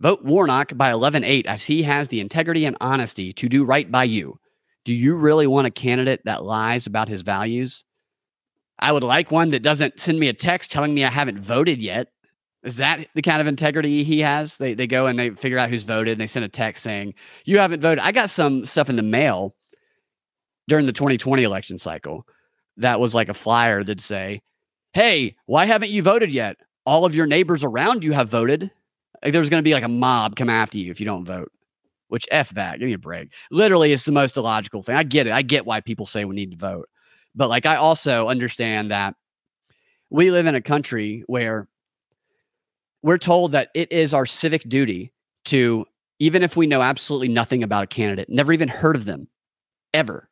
Vote 0.00 0.24
Warnock 0.24 0.76
by 0.76 0.92
11 0.92 1.24
8 1.24 1.46
as 1.46 1.64
he 1.66 1.82
has 1.82 2.08
the 2.08 2.20
integrity 2.20 2.64
and 2.64 2.76
honesty 2.80 3.32
to 3.32 3.48
do 3.48 3.64
right 3.64 3.90
by 3.90 4.04
you. 4.04 4.38
Do 4.84 4.92
you 4.92 5.14
really 5.14 5.46
want 5.46 5.66
a 5.66 5.70
candidate 5.70 6.22
that 6.24 6.44
lies 6.44 6.86
about 6.86 7.08
his 7.08 7.22
values? 7.22 7.84
I 8.78 8.92
would 8.92 9.02
like 9.02 9.30
one 9.30 9.50
that 9.50 9.62
doesn't 9.62 10.00
send 10.00 10.18
me 10.18 10.28
a 10.28 10.32
text 10.32 10.70
telling 10.70 10.94
me 10.94 11.04
I 11.04 11.10
haven't 11.10 11.40
voted 11.40 11.80
yet. 11.80 12.08
Is 12.62 12.78
that 12.78 13.06
the 13.14 13.22
kind 13.22 13.40
of 13.40 13.46
integrity 13.46 14.04
he 14.04 14.20
has? 14.20 14.56
They, 14.56 14.74
they 14.74 14.86
go 14.86 15.06
and 15.06 15.18
they 15.18 15.30
figure 15.30 15.58
out 15.58 15.70
who's 15.70 15.82
voted 15.82 16.12
and 16.12 16.20
they 16.20 16.26
send 16.26 16.44
a 16.44 16.48
text 16.48 16.82
saying, 16.82 17.14
You 17.44 17.58
haven't 17.58 17.80
voted. 17.80 17.98
I 18.00 18.12
got 18.12 18.30
some 18.30 18.64
stuff 18.64 18.88
in 18.88 18.96
the 18.96 19.02
mail 19.02 19.54
during 20.68 20.86
the 20.86 20.92
2020 20.92 21.42
election 21.42 21.78
cycle 21.78 22.26
that 22.76 23.00
was 23.00 23.14
like 23.14 23.28
a 23.28 23.34
flyer 23.34 23.82
that'd 23.82 24.00
say, 24.00 24.42
Hey, 24.92 25.36
why 25.46 25.66
haven't 25.66 25.90
you 25.90 26.02
voted 26.02 26.32
yet? 26.32 26.56
All 26.86 27.04
of 27.04 27.14
your 27.14 27.26
neighbors 27.26 27.64
around 27.64 28.02
you 28.02 28.12
have 28.12 28.28
voted. 28.28 28.70
Like 29.22 29.32
there's 29.32 29.50
going 29.50 29.62
to 29.62 29.68
be 29.68 29.74
like 29.74 29.84
a 29.84 29.88
mob 29.88 30.36
come 30.36 30.48
after 30.48 30.78
you 30.78 30.90
if 30.90 31.00
you 31.00 31.06
don't 31.06 31.24
vote 31.24 31.52
which 32.10 32.26
F 32.30 32.50
that. 32.50 32.78
Give 32.78 32.86
me 32.86 32.92
a 32.92 32.98
break. 32.98 33.32
Literally, 33.52 33.92
it's 33.92 34.04
the 34.04 34.12
most 34.12 34.36
illogical 34.36 34.82
thing. 34.82 34.96
I 34.96 35.04
get 35.04 35.28
it. 35.28 35.32
I 35.32 35.42
get 35.42 35.64
why 35.64 35.80
people 35.80 36.06
say 36.06 36.24
we 36.24 36.34
need 36.34 36.50
to 36.50 36.56
vote. 36.56 36.88
But 37.36 37.48
like, 37.48 37.66
I 37.66 37.76
also 37.76 38.28
understand 38.28 38.90
that 38.90 39.14
we 40.10 40.32
live 40.32 40.46
in 40.46 40.56
a 40.56 40.60
country 40.60 41.22
where 41.28 41.68
we're 43.02 43.16
told 43.16 43.52
that 43.52 43.70
it 43.74 43.92
is 43.92 44.12
our 44.12 44.26
civic 44.26 44.68
duty 44.68 45.12
to, 45.46 45.86
even 46.18 46.42
if 46.42 46.56
we 46.56 46.66
know 46.66 46.82
absolutely 46.82 47.28
nothing 47.28 47.62
about 47.62 47.84
a 47.84 47.86
candidate, 47.86 48.28
never 48.28 48.52
even 48.52 48.68
heard 48.68 48.96
of 48.96 49.04
them 49.04 49.28
ever, 49.94 50.28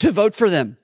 to 0.00 0.12
vote 0.12 0.34
for 0.34 0.50
them 0.50 0.76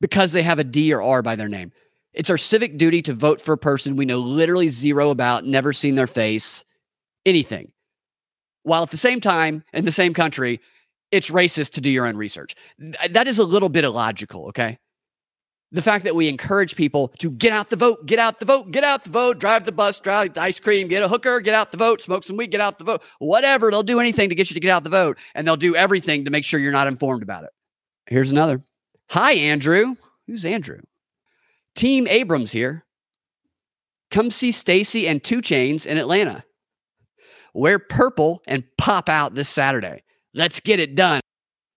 because 0.00 0.32
they 0.32 0.42
have 0.42 0.58
a 0.58 0.64
D 0.64 0.92
or 0.92 1.00
R 1.00 1.22
by 1.22 1.36
their 1.36 1.48
name. 1.48 1.70
It's 2.12 2.30
our 2.30 2.38
civic 2.38 2.76
duty 2.76 3.02
to 3.02 3.14
vote 3.14 3.40
for 3.40 3.52
a 3.52 3.58
person 3.58 3.94
we 3.94 4.04
know 4.04 4.18
literally 4.18 4.68
zero 4.68 5.10
about, 5.10 5.46
never 5.46 5.72
seen 5.72 5.94
their 5.94 6.08
face, 6.08 6.64
anything 7.24 7.70
while 8.64 8.82
at 8.82 8.90
the 8.90 8.96
same 8.96 9.20
time 9.20 9.62
in 9.72 9.84
the 9.84 9.92
same 9.92 10.12
country 10.12 10.60
it's 11.12 11.30
racist 11.30 11.70
to 11.74 11.80
do 11.80 11.90
your 11.90 12.06
own 12.06 12.16
research. 12.16 12.56
Uh, 12.82 13.06
that 13.12 13.28
is 13.28 13.38
a 13.38 13.44
little 13.44 13.68
bit 13.68 13.84
illogical 13.84 14.46
okay? 14.48 14.78
The 15.70 15.82
fact 15.82 16.04
that 16.04 16.14
we 16.14 16.28
encourage 16.28 16.76
people 16.76 17.08
to 17.18 17.30
get 17.30 17.52
out 17.52 17.70
the 17.70 17.76
vote 17.76 18.04
get 18.06 18.18
out 18.18 18.40
the 18.40 18.44
vote 18.44 18.70
get 18.70 18.84
out 18.84 19.04
the 19.04 19.10
vote 19.10 19.38
drive 19.38 19.64
the 19.64 19.72
bus 19.72 20.00
drive 20.00 20.34
the 20.34 20.40
ice 20.40 20.58
cream 20.58 20.88
get 20.88 21.02
a 21.02 21.08
hooker 21.08 21.40
get 21.40 21.54
out 21.54 21.70
the 21.70 21.76
vote 21.76 22.02
smoke 22.02 22.24
some 22.24 22.36
weed 22.36 22.50
get 22.50 22.60
out 22.60 22.78
the 22.78 22.84
vote 22.84 23.02
whatever 23.18 23.70
they'll 23.70 23.82
do 23.82 24.00
anything 24.00 24.28
to 24.28 24.34
get 24.34 24.50
you 24.50 24.54
to 24.54 24.60
get 24.60 24.70
out 24.70 24.82
the 24.82 24.90
vote 24.90 25.18
and 25.34 25.46
they'll 25.46 25.56
do 25.56 25.76
everything 25.76 26.24
to 26.24 26.30
make 26.30 26.44
sure 26.44 26.58
you're 26.58 26.72
not 26.72 26.88
informed 26.88 27.22
about 27.22 27.44
it. 27.44 27.50
Here's 28.06 28.32
another. 28.32 28.60
Hi 29.10 29.32
andrew. 29.32 29.94
Who's 30.26 30.44
andrew? 30.44 30.80
Team 31.74 32.06
abrams 32.06 32.52
here. 32.52 32.84
Come 34.10 34.30
see 34.30 34.52
Stacey 34.52 35.08
and 35.08 35.22
2 35.22 35.42
Chainz 35.42 35.86
in 35.86 35.98
atlanta 35.98 36.44
Wear 37.54 37.78
purple 37.78 38.42
and 38.46 38.64
pop 38.76 39.08
out 39.08 39.34
this 39.34 39.48
Saturday. 39.48 40.02
Let's 40.34 40.58
get 40.58 40.80
it 40.80 40.96
done. 40.96 41.20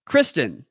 Kristen, 0.07 0.65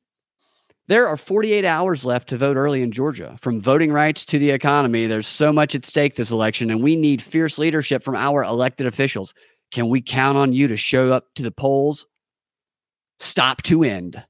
there 0.89 1.07
are 1.07 1.17
48 1.17 1.65
hours 1.65 2.05
left 2.05 2.29
to 2.29 2.37
vote 2.37 2.57
early 2.57 2.83
in 2.83 2.91
Georgia. 2.91 3.37
From 3.41 3.61
voting 3.61 3.93
rights 3.93 4.25
to 4.27 4.39
the 4.39 4.51
economy, 4.51 5.07
there's 5.07 5.27
so 5.27 5.53
much 5.53 5.75
at 5.75 5.85
stake 5.85 6.17
this 6.17 6.33
election, 6.33 6.71
and 6.71 6.83
we 6.83 6.97
need 6.97 7.23
fierce 7.23 7.59
leadership 7.59 8.03
from 8.03 8.17
our 8.17 8.43
elected 8.43 8.87
officials. 8.87 9.33
Can 9.71 9.89
we 9.89 10.01
count 10.01 10.37
on 10.39 10.53
you 10.53 10.69
to 10.69 10.77
show 10.77 11.13
up 11.13 11.27
to 11.37 11.43
the 11.43 11.51
polls? 11.51 12.07
Stop 13.21 13.63
to 13.63 13.85
end. 13.85 14.23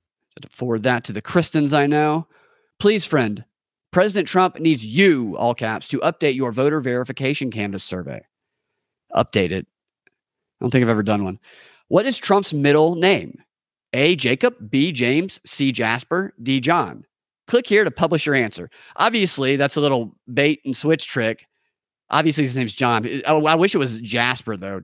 Forward 0.50 0.82
that 0.82 1.04
to 1.04 1.12
the 1.12 1.22
Kristens 1.22 1.72
I 1.72 1.86
know. 1.86 2.26
Please, 2.78 3.06
friend, 3.06 3.44
President 3.92 4.28
Trump 4.28 4.58
needs 4.60 4.84
you, 4.84 5.36
all 5.38 5.54
caps, 5.54 5.88
to 5.88 6.00
update 6.00 6.34
your 6.34 6.52
voter 6.52 6.80
verification 6.80 7.50
canvas 7.50 7.84
survey. 7.84 8.20
Update 9.14 9.50
it 9.50 9.66
I 10.60 10.64
don't 10.64 10.70
think 10.70 10.82
I've 10.82 10.88
ever 10.88 11.02
done 11.02 11.24
one. 11.24 11.38
What 11.88 12.06
is 12.06 12.18
Trump's 12.18 12.54
middle 12.54 12.96
name? 12.96 13.38
A. 13.92 14.16
Jacob, 14.16 14.54
B. 14.70 14.92
James, 14.92 15.40
C. 15.46 15.72
Jasper, 15.72 16.34
D. 16.42 16.60
John. 16.60 17.04
Click 17.46 17.66
here 17.66 17.84
to 17.84 17.90
publish 17.90 18.26
your 18.26 18.34
answer. 18.34 18.68
Obviously, 18.96 19.56
that's 19.56 19.76
a 19.76 19.80
little 19.80 20.16
bait 20.32 20.60
and 20.64 20.76
switch 20.76 21.06
trick. 21.06 21.46
Obviously, 22.10 22.44
his 22.44 22.56
name's 22.56 22.74
John. 22.74 23.06
Oh, 23.26 23.46
I 23.46 23.54
wish 23.54 23.74
it 23.74 23.78
was 23.78 23.98
Jasper, 23.98 24.56
though. 24.56 24.82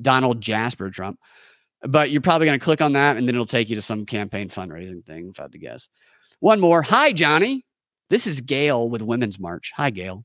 Donald 0.00 0.40
Jasper 0.40 0.90
Trump. 0.90 1.18
But 1.82 2.10
you're 2.10 2.20
probably 2.20 2.46
going 2.46 2.58
to 2.58 2.64
click 2.64 2.80
on 2.80 2.92
that, 2.94 3.16
and 3.16 3.28
then 3.28 3.34
it'll 3.34 3.46
take 3.46 3.68
you 3.68 3.76
to 3.76 3.82
some 3.82 4.06
campaign 4.06 4.48
fundraising 4.48 5.04
thing, 5.04 5.28
if 5.30 5.38
I 5.38 5.44
had 5.44 5.52
to 5.52 5.58
guess. 5.58 5.88
One 6.40 6.60
more. 6.60 6.82
Hi, 6.82 7.12
Johnny. 7.12 7.64
This 8.10 8.26
is 8.26 8.40
Gail 8.40 8.88
with 8.88 9.02
Women's 9.02 9.38
March. 9.38 9.72
Hi, 9.76 9.90
Gail. 9.90 10.24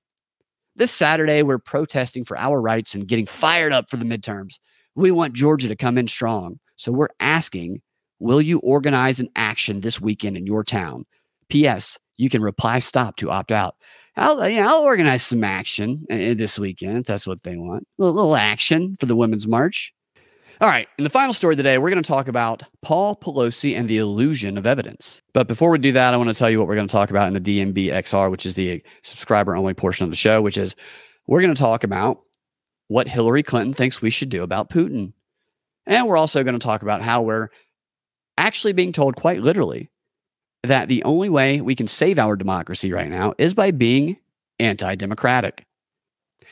This 0.80 0.92
Saturday, 0.92 1.44
we're 1.44 1.60
protesting 1.60 2.24
for 2.24 2.38
our 2.38 2.62
rights 2.62 2.96
and 2.96 3.06
getting 3.06 3.26
fired 3.26 3.74
up 3.74 3.90
for 3.90 3.98
the 3.98 4.06
midterms. 4.06 4.60
We 4.96 5.12
want 5.12 5.34
Georgia 5.34 5.68
to 5.68 5.76
come 5.76 5.98
in 5.98 6.08
strong. 6.08 6.58
So 6.78 6.94
we're 6.94 7.10
asking, 7.20 7.82
will 8.20 8.42
you 8.42 8.60
organize 8.60 9.20
an 9.20 9.28
action 9.36 9.82
this 9.82 10.00
weekend 10.00 10.38
in 10.38 10.48
your 10.48 10.64
town? 10.64 11.06
P.S. 11.50 12.00
You 12.16 12.30
can 12.30 12.42
reply 12.42 12.80
stop 12.80 13.18
to 13.18 13.30
opt 13.30 13.52
out. 13.52 13.76
I'll, 14.16 14.48
yeah, 14.48 14.70
I'll 14.70 14.84
organize 14.84 15.22
some 15.22 15.44
action 15.44 16.06
uh, 16.10 16.16
this 16.16 16.58
weekend 16.58 17.00
if 17.00 17.06
that's 17.08 17.28
what 17.28 17.44
they 17.44 17.58
want. 17.58 17.86
A 18.00 18.06
little 18.06 18.38
action 18.38 18.96
for 19.02 19.06
the 19.06 19.18
Women's 19.18 19.48
March. 19.48 19.94
All 20.62 20.68
right. 20.68 20.90
In 20.98 21.06
the 21.06 21.10
final 21.10 21.32
story 21.32 21.56
today, 21.56 21.78
we're 21.78 21.90
going 21.90 22.04
to 22.04 22.08
talk 22.08 22.28
about 22.28 22.64
Paul 22.82 23.16
Pelosi 23.16 23.78
and 23.78 23.88
the 23.88 23.98
illusion 23.98 24.58
of 24.58 24.68
evidence. 24.68 25.22
But 25.34 25.48
before 25.48 25.70
we 25.70 25.78
do 25.78 25.94
that, 25.94 26.14
I 26.14 26.18
want 26.18 26.28
to 26.28 26.34
tell 26.34 26.50
you 26.50 26.60
what 26.60 26.68
we're 26.68 26.76
going 26.76 26.88
to 26.88 26.92
talk 26.92 27.10
about 27.10 27.30
in 27.30 27.34
the 27.34 27.40
DNB 27.40 27.86
XR, 27.86 28.30
which 28.30 28.46
is 28.46 28.56
the 28.56 28.84
subscriber 29.02 29.56
only 29.56 29.74
portion 29.74 30.04
of 30.04 30.10
the 30.10 30.18
show, 30.18 30.42
which 30.42 30.58
is 30.58 30.76
we're 31.28 31.40
going 31.40 31.54
to 31.54 31.60
talk 31.60 31.86
about 31.86 32.20
what 32.90 33.08
Hillary 33.08 33.42
Clinton 33.42 33.74
thinks 33.74 34.02
we 34.02 34.10
should 34.10 34.28
do 34.28 34.44
about 34.44 34.70
Putin. 34.70 35.14
And 35.86 36.08
we're 36.08 36.18
also 36.18 36.44
going 36.44 36.60
to 36.60 36.64
talk 36.64 36.82
about 36.82 37.02
how 37.02 37.22
we're 37.22 37.48
actually 38.38 38.74
being 38.74 38.92
told 38.92 39.16
quite 39.16 39.42
literally 39.42 39.90
that 40.64 40.90
the 40.90 41.04
only 41.06 41.30
way 41.30 41.62
we 41.62 41.74
can 41.74 41.88
save 41.88 42.20
our 42.20 42.36
democracy 42.36 42.92
right 42.92 43.10
now 43.10 43.34
is 43.38 43.54
by 43.54 43.72
being 43.72 44.18
anti 44.60 44.96
democratic. 44.96 45.66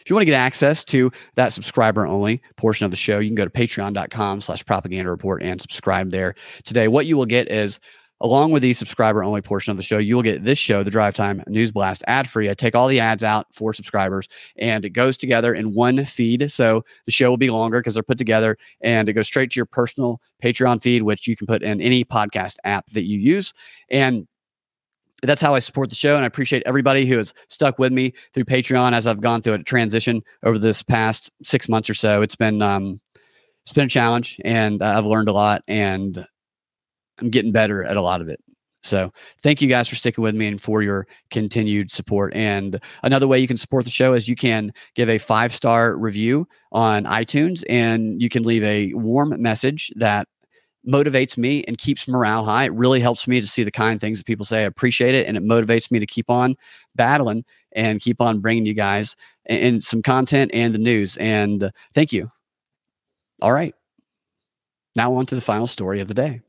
If 0.08 0.10
you 0.10 0.16
want 0.16 0.22
to 0.22 0.32
get 0.32 0.38
access 0.38 0.86
to 0.86 1.12
that 1.36 1.52
subscriber 1.52 2.08
only 2.08 2.42
portion 2.56 2.86
of 2.86 2.92
the 2.92 2.96
show, 2.96 3.20
you 3.20 3.28
can 3.28 3.36
go 3.36 3.44
to 3.44 3.50
patreon.com 3.50 4.40
slash 4.40 4.66
propaganda 4.66 5.12
report 5.12 5.44
and 5.44 5.60
subscribe 5.60 6.12
there 6.12 6.34
today. 6.64 6.88
What 6.88 7.08
you 7.08 7.18
will 7.18 7.26
get 7.26 7.52
is 7.52 7.78
along 8.22 8.52
with 8.52 8.62
the 8.62 8.72
subscriber 8.72 9.22
only 9.22 9.42
portion 9.42 9.72
of 9.72 9.76
the 9.76 9.84
show, 9.84 9.98
you 9.98 10.16
will 10.16 10.24
get 10.24 10.46
this 10.46 10.58
show, 10.58 10.82
the 10.82 10.90
Drive 10.90 11.14
Time 11.14 11.44
News 11.48 11.72
Blast, 11.72 12.06
ad 12.08 12.30
free. 12.30 12.50
I 12.50 12.54
take 12.54 12.74
all 12.74 12.88
the 12.88 13.02
ads 13.02 13.22
out 13.22 13.48
for 13.54 13.74
subscribers 13.74 14.30
and 14.56 14.86
it 14.86 14.92
goes 14.92 15.18
together 15.18 15.54
in 15.54 15.74
one 15.74 16.06
feed. 16.06 16.50
So 16.54 16.86
the 17.06 17.12
show 17.12 17.30
will 17.30 17.36
be 17.36 17.50
longer 17.50 17.82
because 17.82 17.96
they're 17.96 18.02
put 18.02 18.18
together 18.18 18.58
and 18.80 19.10
it 19.10 19.14
goes 19.14 19.28
straight 19.28 19.52
to 19.52 19.56
your 19.58 19.66
personal 19.66 20.22
Patreon 20.42 20.82
feed, 20.82 21.02
which 21.02 21.28
you 21.28 21.36
can 21.36 21.48
put 21.48 21.64
in 21.64 21.82
any 21.82 22.06
podcast 22.06 22.56
app 22.64 22.90
that 22.92 23.04
you 23.04 23.20
use. 23.20 23.54
And 23.92 24.26
that's 25.24 25.42
how 25.42 25.56
I 25.56 25.60
support 25.60 25.90
the 25.90 25.96
show. 25.96 26.16
And 26.16 26.24
I 26.24 26.28
appreciate 26.28 26.64
everybody 26.66 27.06
who 27.06 27.18
has 27.18 27.34
stuck 27.50 27.80
with 27.80 27.92
me 27.92 28.14
through 28.34 28.46
Patreon 28.46 28.94
as 28.94 29.08
I've 29.08 29.22
gone 29.22 29.42
through 29.42 29.54
a 29.54 29.64
transition 29.64 30.22
over 30.44 30.60
this 30.60 30.84
past 30.84 31.32
six 31.44 31.68
months 31.68 31.90
or 31.90 31.94
so. 31.94 32.22
It's 32.22 32.36
been, 32.36 32.62
um, 32.62 33.00
it's 33.64 33.74
been 33.74 33.86
a 33.86 33.90
challenge 33.90 34.40
and 34.46 34.82
I've 34.82 35.06
learned 35.06 35.30
a 35.30 35.34
lot 35.34 35.62
and 35.68 36.26
I'm 37.20 37.30
getting 37.30 37.52
better 37.52 37.84
at 37.84 37.98
a 37.98 38.02
lot 38.02 38.22
of 38.22 38.30
it. 38.30 38.40
So 38.84 39.12
thank 39.44 39.62
you 39.62 39.68
guys 39.68 39.90
for 39.90 39.96
sticking 39.96 40.24
with 40.24 40.36
me 40.36 40.48
and 40.48 40.62
for 40.62 40.82
your 40.82 41.08
continued 41.30 41.92
support. 41.92 42.34
And 42.34 42.80
another 43.04 43.28
way 43.28 43.40
you 43.40 43.48
can 43.48 43.58
support 43.58 43.84
the 43.84 43.92
show 43.92 44.14
is 44.14 44.30
you 44.30 44.36
can 44.36 44.72
give 44.96 45.10
a 45.10 45.18
five 45.18 45.54
star 45.54 45.98
review 45.98 46.48
on 46.72 47.04
iTunes 47.04 47.64
and 47.70 48.22
you 48.22 48.30
can 48.30 48.44
leave 48.44 48.64
a 48.64 48.94
warm 48.94 49.34
message 49.42 49.92
that 49.96 50.28
motivates 50.88 51.38
me 51.38 51.64
and 51.68 51.78
keeps 51.78 52.08
morale 52.08 52.46
high. 52.46 52.66
It 52.66 52.74
really 52.74 53.00
helps 53.00 53.28
me 53.28 53.42
to 53.42 53.48
see 53.48 53.64
the 53.64 53.72
kind 53.72 54.00
things 54.00 54.20
that 54.20 54.26
people 54.26 54.46
say. 54.46 54.60
I 54.60 54.62
appreciate 54.62 55.16
it. 55.16 55.28
And 55.28 55.36
it 55.36 55.44
motivates 55.44 55.92
me 55.92 56.00
to 56.00 56.06
keep 56.06 56.30
on 56.30 56.56
battling 56.96 57.44
and 57.74 58.00
keep 58.00 58.22
on 58.22 58.40
bringing 58.40 58.66
you 58.66 58.74
guys 58.74 59.16
and 59.46 59.84
some 59.84 60.02
content 60.02 60.52
and 60.54 60.74
the 60.74 60.80
news. 60.80 61.18
And 61.18 61.66
uh, 61.66 61.72
thank 61.94 62.14
you. 62.14 62.32
All 63.42 63.52
right. 63.52 63.76
Now 64.96 65.14
on 65.14 65.26
to 65.28 65.36
the 65.36 65.42
final 65.42 65.68
story 65.68 66.00
of 66.00 66.08
the 66.08 66.14
day. 66.14 66.42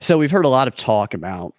So 0.00 0.18
we've 0.18 0.30
heard 0.30 0.44
a 0.44 0.48
lot 0.48 0.68
of 0.68 0.74
talk 0.74 1.14
about 1.14 1.54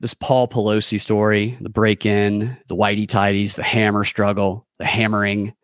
this 0.00 0.12
Paul 0.12 0.46
Pelosi 0.46 1.00
story, 1.00 1.56
the 1.62 1.70
break 1.70 2.04
in, 2.04 2.56
the 2.68 2.76
whitey 2.76 3.08
tidies, 3.08 3.54
the 3.54 3.62
hammer 3.62 4.04
struggle, 4.04 4.66
the 4.78 4.84
hammering, 4.84 5.54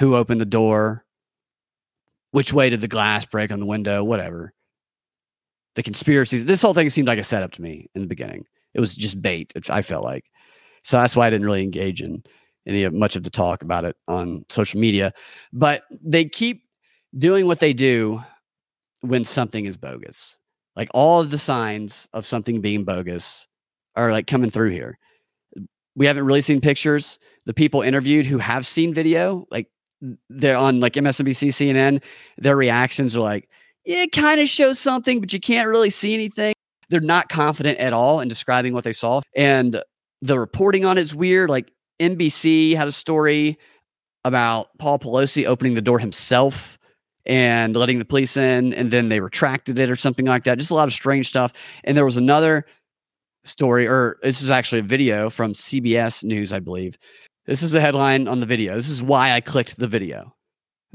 who 0.00 0.16
opened 0.16 0.40
the 0.40 0.46
door, 0.46 1.04
which 2.30 2.54
way 2.54 2.70
did 2.70 2.80
the 2.80 2.88
glass 2.88 3.26
break 3.26 3.52
on 3.52 3.60
the 3.60 3.66
window, 3.66 4.02
whatever. 4.02 4.53
The 5.76 5.82
conspiracies. 5.82 6.44
This 6.44 6.62
whole 6.62 6.74
thing 6.74 6.90
seemed 6.90 7.08
like 7.08 7.18
a 7.18 7.24
setup 7.24 7.52
to 7.52 7.62
me 7.62 7.88
in 7.94 8.00
the 8.00 8.06
beginning. 8.06 8.44
It 8.74 8.80
was 8.80 8.94
just 8.94 9.20
bait, 9.20 9.52
I 9.70 9.82
felt 9.82 10.04
like. 10.04 10.24
So 10.82 10.98
that's 10.98 11.16
why 11.16 11.26
I 11.26 11.30
didn't 11.30 11.46
really 11.46 11.62
engage 11.62 12.02
in 12.02 12.22
any 12.66 12.84
of 12.84 12.92
much 12.92 13.16
of 13.16 13.22
the 13.22 13.30
talk 13.30 13.62
about 13.62 13.84
it 13.84 13.96
on 14.08 14.44
social 14.48 14.80
media. 14.80 15.12
But 15.52 15.82
they 16.02 16.24
keep 16.24 16.62
doing 17.16 17.46
what 17.46 17.60
they 17.60 17.72
do 17.72 18.22
when 19.00 19.24
something 19.24 19.66
is 19.66 19.76
bogus 19.76 20.38
like 20.76 20.88
all 20.92 21.20
of 21.20 21.30
the 21.30 21.38
signs 21.38 22.08
of 22.12 22.26
something 22.26 22.60
being 22.60 22.84
bogus 22.84 23.46
are 23.96 24.10
like 24.12 24.26
coming 24.26 24.50
through 24.50 24.70
here. 24.70 24.98
We 25.96 26.06
haven't 26.06 26.24
really 26.24 26.40
seen 26.40 26.60
pictures. 26.60 27.18
The 27.46 27.54
people 27.54 27.82
interviewed 27.82 28.26
who 28.26 28.38
have 28.38 28.66
seen 28.66 28.92
video, 28.92 29.46
like 29.50 29.68
they're 30.28 30.56
on 30.56 30.80
like 30.80 30.94
MSNBC, 30.94 31.48
CNN, 31.48 32.02
their 32.38 32.56
reactions 32.56 33.14
are 33.14 33.20
like, 33.20 33.48
it 33.84 34.12
kind 34.12 34.40
of 34.40 34.48
shows 34.48 34.78
something, 34.78 35.20
but 35.20 35.32
you 35.32 35.40
can't 35.40 35.68
really 35.68 35.90
see 35.90 36.14
anything. 36.14 36.54
They're 36.88 37.00
not 37.00 37.28
confident 37.28 37.78
at 37.78 37.92
all 37.92 38.20
in 38.20 38.28
describing 38.28 38.72
what 38.72 38.84
they 38.84 38.92
saw. 38.92 39.20
And 39.36 39.82
the 40.22 40.38
reporting 40.38 40.84
on 40.84 40.98
it's 40.98 41.14
weird. 41.14 41.50
Like 41.50 41.70
NBC 42.00 42.74
had 42.76 42.88
a 42.88 42.92
story 42.92 43.58
about 44.24 44.68
Paul 44.78 44.98
Pelosi 44.98 45.46
opening 45.46 45.74
the 45.74 45.82
door 45.82 45.98
himself 45.98 46.78
and 47.26 47.74
letting 47.74 47.98
the 47.98 48.04
police 48.04 48.36
in, 48.36 48.74
and 48.74 48.90
then 48.90 49.08
they 49.08 49.20
retracted 49.20 49.78
it 49.78 49.90
or 49.90 49.96
something 49.96 50.26
like 50.26 50.44
that. 50.44 50.58
Just 50.58 50.70
a 50.70 50.74
lot 50.74 50.88
of 50.88 50.94
strange 50.94 51.28
stuff. 51.28 51.52
And 51.84 51.96
there 51.96 52.04
was 52.04 52.16
another 52.16 52.66
story, 53.44 53.86
or 53.86 54.18
this 54.22 54.42
is 54.42 54.50
actually 54.50 54.80
a 54.80 54.84
video 54.84 55.30
from 55.30 55.52
CBS 55.52 56.24
News, 56.24 56.52
I 56.52 56.60
believe. 56.60 56.98
This 57.46 57.62
is 57.62 57.72
the 57.72 57.80
headline 57.80 58.28
on 58.28 58.40
the 58.40 58.46
video. 58.46 58.74
This 58.74 58.88
is 58.88 59.02
why 59.02 59.32
I 59.32 59.40
clicked 59.40 59.78
the 59.78 59.86
video. 59.86 60.34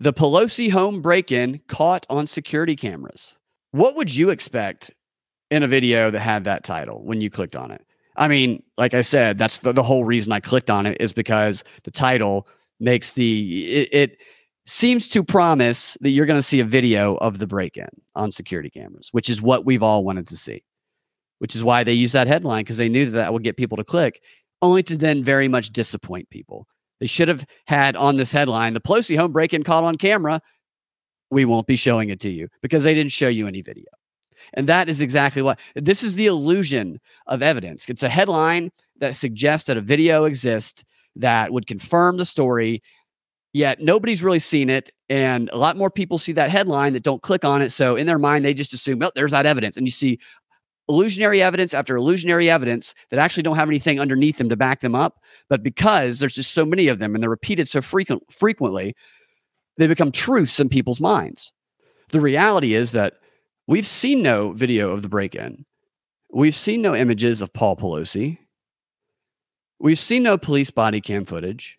The 0.02 0.14
Pelosi 0.14 0.72
home 0.72 1.02
break 1.02 1.30
in 1.30 1.60
caught 1.68 2.06
on 2.10 2.26
security 2.26 2.78
cameras. 2.78 3.36
What 3.72 3.98
would 3.98 4.16
you 4.16 4.30
expect 4.30 4.94
in 5.52 5.62
a 5.62 5.68
video 5.68 6.10
that 6.10 6.22
had 6.22 6.46
that 6.46 6.64
title 6.64 7.04
when 7.04 7.20
you 7.20 7.30
clicked 7.30 7.58
on 7.58 7.70
it? 7.70 7.86
I 8.16 8.30
mean, 8.30 8.64
like 8.78 8.94
I 8.94 9.02
said, 9.02 9.38
that's 9.38 9.58
the, 9.58 9.74
the 9.74 9.84
whole 9.84 10.06
reason 10.06 10.32
I 10.32 10.40
clicked 10.40 10.70
on 10.70 10.86
it 10.86 10.96
is 11.02 11.12
because 11.12 11.66
the 11.84 11.92
title 11.92 12.48
makes 12.80 13.12
the 13.12 13.66
it, 13.66 13.90
it 13.92 14.18
seems 14.66 15.10
to 15.10 15.22
promise 15.22 15.98
that 16.00 16.12
you're 16.12 16.26
going 16.26 16.40
to 16.40 16.44
see 16.44 16.62
a 16.62 16.66
video 16.66 17.16
of 17.18 17.40
the 17.40 17.48
break 17.48 17.76
in 17.76 17.90
on 18.16 18.32
security 18.32 18.70
cameras, 18.70 19.10
which 19.12 19.30
is 19.30 19.42
what 19.42 19.66
we've 19.66 19.84
all 19.84 20.06
wanted 20.06 20.28
to 20.28 20.38
see, 20.38 20.64
which 21.40 21.58
is 21.58 21.64
why 21.64 21.84
they 21.84 21.92
use 21.92 22.14
that 22.14 22.28
headline 22.28 22.64
because 22.64 22.78
they 22.78 22.88
knew 22.88 23.04
that, 23.04 23.18
that 23.18 23.34
would 23.34 23.44
get 23.44 23.58
people 23.58 23.76
to 23.76 23.84
click, 23.84 24.22
only 24.62 24.82
to 24.82 24.96
then 24.96 25.26
very 25.26 25.50
much 25.50 25.72
disappoint 25.72 26.30
people. 26.30 26.68
They 27.00 27.08
should 27.08 27.28
have 27.28 27.46
had 27.66 27.96
on 27.96 28.18
this 28.18 28.32
headline 28.32 28.74
the 28.74 28.82
Pelosi 28.82 29.18
home 29.18 29.32
break 29.32 29.54
in 29.54 29.64
caught 29.64 29.84
on 29.84 29.96
camera. 29.96 30.42
We 31.32 31.46
won't 31.46 31.68
be 31.68 31.76
showing 31.76 32.10
it 32.10 32.20
to 32.22 32.30
you 32.30 32.48
because 32.62 32.84
they 32.84 32.94
didn't 32.94 33.12
show 33.12 33.28
you 33.28 33.48
any 33.48 33.62
video. 33.62 33.86
And 34.54 34.68
that 34.68 34.90
is 34.90 35.02
exactly 35.02 35.42
what 35.42 35.60
this 35.76 36.04
is 36.04 36.16
the 36.16 36.26
illusion 36.26 37.00
of 37.28 37.44
evidence. 37.44 37.88
It's 37.90 38.04
a 38.04 38.10
headline 38.10 38.72
that 39.00 39.16
suggests 39.16 39.68
that 39.68 39.78
a 39.78 39.82
video 39.82 40.26
exists 40.26 40.84
that 41.16 41.52
would 41.52 41.68
confirm 41.68 42.18
the 42.18 42.26
story 42.26 42.82
yet 43.54 43.82
nobody's 43.82 44.24
really 44.24 44.40
seen 44.40 44.70
it. 44.70 44.92
And 45.10 45.50
a 45.52 45.58
lot 45.58 45.78
more 45.78 45.90
people 45.90 46.18
see 46.18 46.34
that 46.34 46.52
headline 46.52 46.94
that 46.94 47.04
don't 47.04 47.22
click 47.22 47.44
on 47.44 47.62
it. 47.62 47.72
So 47.72 47.96
in 47.96 48.06
their 48.06 48.20
mind, 48.20 48.46
they 48.46 48.54
just 48.54 48.74
assume, 48.74 49.02
oh, 49.02 49.12
there's 49.16 49.32
that 49.32 49.46
evidence. 49.46 49.76
And 49.76 49.88
you 49.88 49.92
see 49.92 50.20
illusionary 50.90 51.42
evidence 51.42 51.74
after 51.74 51.96
illusionary 51.96 52.50
evidence 52.50 52.96
that 53.10 53.20
actually 53.20 53.44
don't 53.44 53.56
have 53.56 53.70
anything 53.70 54.00
underneath 54.00 54.38
them 54.38 54.50
to 54.50 54.58
back 54.58 54.82
them 54.82 54.96
up. 54.96 55.20
But 55.48 55.64
because 55.64 56.20
there's 56.20 56.34
just 56.34 56.52
so 56.52 56.66
many 56.66 56.88
of 56.88 57.00
them 57.00 57.14
and 57.14 57.24
they're 57.24 57.30
repeated 57.30 57.70
so 57.70 57.82
frequent, 57.82 58.24
frequently, 58.32 58.96
they 59.78 59.88
become 59.88 60.12
truths 60.12 60.60
in 60.60 60.68
people's 60.68 61.00
minds. 61.00 61.54
The 62.12 62.20
reality 62.20 62.74
is 62.74 62.92
that 62.92 63.14
we've 63.68 63.88
seen 63.88 64.24
no 64.24 64.52
video 64.52 64.92
of 64.92 65.04
the 65.04 65.10
break 65.10 65.36
in. 65.36 65.66
We've 66.34 66.56
seen 66.56 66.82
no 66.82 66.96
images 66.96 67.42
of 67.42 67.54
Paul 67.54 67.78
Pelosi. 67.78 68.40
We've 69.80 70.00
seen 70.00 70.24
no 70.24 70.38
police 70.38 70.72
body 70.72 71.02
cam 71.02 71.24
footage. 71.26 71.78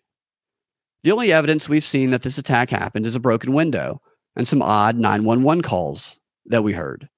The 1.03 1.11
only 1.11 1.31
evidence 1.31 1.67
we've 1.67 1.83
seen 1.83 2.11
that 2.11 2.21
this 2.21 2.37
attack 2.37 2.69
happened 2.69 3.05
is 3.05 3.15
a 3.15 3.19
broken 3.19 3.53
window 3.53 4.01
and 4.35 4.47
some 4.47 4.61
odd 4.61 4.95
911 4.95 5.61
calls 5.61 6.17
that 6.45 6.63
we 6.63 6.73
heard. 6.73 7.09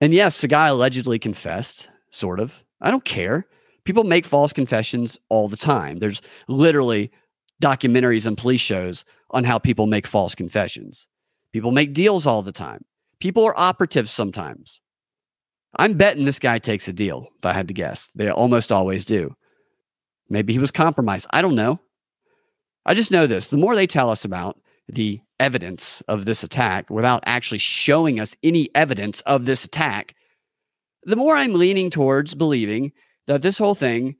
And 0.00 0.12
yes, 0.12 0.40
the 0.40 0.48
guy 0.48 0.68
allegedly 0.68 1.18
confessed, 1.18 1.88
sort 2.10 2.40
of. 2.40 2.62
I 2.80 2.90
don't 2.90 3.04
care. 3.04 3.46
People 3.84 4.04
make 4.04 4.24
false 4.24 4.52
confessions 4.52 5.18
all 5.28 5.48
the 5.48 5.56
time. 5.56 5.98
There's 5.98 6.22
literally 6.46 7.10
documentaries 7.62 8.26
and 8.26 8.38
police 8.38 8.60
shows 8.60 9.04
on 9.30 9.44
how 9.44 9.58
people 9.58 9.86
make 9.86 10.06
false 10.06 10.34
confessions. 10.34 11.08
People 11.52 11.72
make 11.72 11.94
deals 11.94 12.26
all 12.26 12.42
the 12.42 12.52
time. 12.52 12.84
People 13.18 13.44
are 13.44 13.58
operatives 13.58 14.10
sometimes. 14.10 14.80
I'm 15.76 15.94
betting 15.94 16.24
this 16.24 16.38
guy 16.38 16.58
takes 16.58 16.88
a 16.88 16.92
deal, 16.92 17.28
if 17.38 17.46
I 17.46 17.52
had 17.52 17.68
to 17.68 17.74
guess. 17.74 18.08
They 18.14 18.30
almost 18.30 18.70
always 18.70 19.04
do. 19.04 19.34
Maybe 20.30 20.52
he 20.52 20.58
was 20.58 20.70
compromised. 20.70 21.26
I 21.30 21.42
don't 21.42 21.54
know. 21.56 21.80
I 22.86 22.94
just 22.94 23.10
know 23.10 23.26
this 23.26 23.48
the 23.48 23.56
more 23.56 23.74
they 23.74 23.86
tell 23.86 24.10
us 24.10 24.24
about 24.24 24.58
the 24.88 25.20
evidence 25.38 26.02
of 26.08 26.24
this 26.24 26.42
attack 26.42 26.90
without 26.90 27.22
actually 27.26 27.58
showing 27.58 28.18
us 28.18 28.36
any 28.42 28.70
evidence 28.74 29.20
of 29.22 29.44
this 29.44 29.64
attack, 29.64 30.14
the 31.04 31.16
more 31.16 31.36
I'm 31.36 31.54
leaning 31.54 31.90
towards 31.90 32.34
believing 32.34 32.92
that 33.26 33.42
this 33.42 33.58
whole 33.58 33.74
thing 33.74 34.16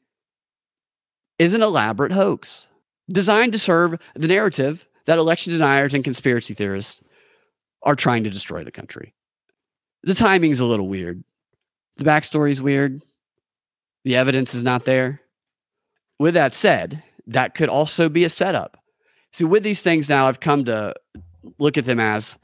is 1.39 1.55
an 1.55 1.62
elaborate 1.62 2.12
hoax 2.12 2.69
designed 3.11 3.53
to 3.53 3.59
serve 3.59 3.99
the 4.14 4.29
narrative 4.29 4.87
that 5.07 5.19
election 5.19 5.53
deniers 5.53 5.95
and 5.95 6.05
conspiracy 6.05 6.55
theorists 6.55 7.01
are 7.83 7.95
trying 7.95 8.25
to 8.25 8.31
destroy 8.31 8.64
the 8.64 8.71
country. 8.71 9.14
The 10.03 10.14
timing's 10.14 10.61
a 10.61 10.66
little 10.66 10.89
weird. 10.89 11.25
The 11.97 12.05
backstory's 12.05 12.61
weird. 12.61 13.03
The 14.05 14.16
evidence 14.16 14.55
is 14.55 14.62
not 14.62 14.85
there. 14.85 15.21
With 16.19 16.35
that 16.35 16.53
said, 16.53 17.03
that 17.27 17.55
could 17.55 17.69
also 17.69 18.09
be 18.09 18.25
a 18.25 18.29
setup. 18.29 18.77
See, 19.39 19.45
with 19.45 19.62
these 19.62 19.82
things 19.82 20.09
now, 20.09 20.26
I've 20.26 20.41
come 20.41 20.64
to 20.64 20.95
look 21.61 21.78
at 21.78 21.84
them 21.84 22.01
as 22.01 22.36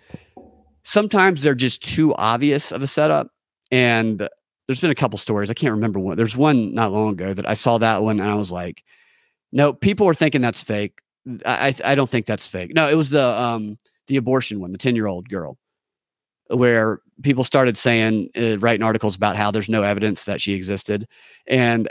sometimes 0.84 1.42
they're 1.42 1.56
just 1.56 1.82
too 1.82 2.14
obvious 2.14 2.70
of 2.70 2.84
a 2.84 2.86
setup. 2.86 3.32
And 3.72 4.28
there's 4.68 4.78
been 4.78 4.92
a 4.92 4.94
couple 4.94 5.18
stories. 5.18 5.50
I 5.50 5.54
can't 5.54 5.72
remember 5.72 5.98
one. 5.98 6.16
There's 6.16 6.36
one 6.36 6.72
not 6.72 6.92
long 6.92 7.10
ago 7.10 7.34
that 7.34 7.48
I 7.48 7.54
saw 7.54 7.78
that 7.78 8.04
one 8.04 8.20
and 8.20 8.30
I 8.30 8.36
was 8.36 8.52
like, 8.52 8.84
no, 9.50 9.72
people 9.72 10.06
are 10.06 10.14
thinking 10.14 10.40
that's 10.40 10.62
fake. 10.62 11.00
I 11.44 11.74
I 11.84 11.96
don't 11.96 12.08
think 12.08 12.26
that's 12.26 12.46
fake. 12.46 12.72
No, 12.72 12.88
it 12.88 12.94
was 12.94 13.10
the 13.10 13.24
um 13.24 13.76
the 14.06 14.16
abortion 14.16 14.60
one, 14.60 14.70
the 14.70 14.78
10 14.78 14.94
year 14.94 15.08
old 15.08 15.28
girl, 15.28 15.58
where 16.46 17.00
people 17.22 17.44
started 17.44 17.76
saying, 17.76 18.28
uh, 18.36 18.58
writing 18.58 18.82
articles 18.82 19.16
about 19.16 19.36
how 19.36 19.50
there's 19.50 19.68
no 19.68 19.82
evidence 19.82 20.24
that 20.24 20.40
she 20.40 20.54
existed, 20.54 21.06
and 21.46 21.88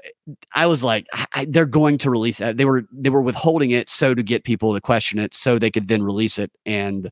I 0.53 0.65
was 0.65 0.83
like, 0.83 1.07
I, 1.33 1.45
they're 1.49 1.65
going 1.65 1.97
to 1.99 2.09
release 2.09 2.41
it. 2.41 2.57
They 2.57 2.65
were 2.65 2.85
they 2.91 3.09
were 3.09 3.21
withholding 3.21 3.71
it 3.71 3.89
so 3.89 4.13
to 4.13 4.23
get 4.23 4.43
people 4.43 4.73
to 4.73 4.81
question 4.81 5.19
it, 5.19 5.33
so 5.33 5.57
they 5.57 5.71
could 5.71 5.87
then 5.87 6.03
release 6.03 6.37
it 6.39 6.51
and 6.65 7.11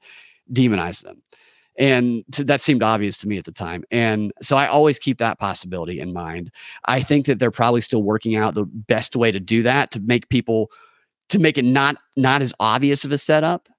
demonize 0.51 1.01
them. 1.01 1.21
And 1.77 2.23
that 2.37 2.61
seemed 2.61 2.83
obvious 2.83 3.17
to 3.19 3.27
me 3.27 3.37
at 3.37 3.45
the 3.45 3.51
time. 3.51 3.83
And 3.91 4.33
so 4.41 4.57
I 4.57 4.67
always 4.67 4.99
keep 4.99 5.17
that 5.19 5.39
possibility 5.39 5.99
in 5.99 6.13
mind. 6.13 6.51
I 6.85 7.01
think 7.01 7.25
that 7.25 7.39
they're 7.39 7.49
probably 7.49 7.81
still 7.81 8.03
working 8.03 8.35
out 8.35 8.53
the 8.53 8.65
best 8.65 9.15
way 9.15 9.31
to 9.31 9.39
do 9.39 9.63
that 9.63 9.91
to 9.91 9.99
make 9.99 10.29
people 10.29 10.69
to 11.29 11.39
make 11.39 11.57
it 11.57 11.65
not 11.65 11.95
not 12.17 12.41
as 12.41 12.53
obvious 12.59 13.05
of 13.05 13.11
a 13.13 13.17
setup 13.17 13.69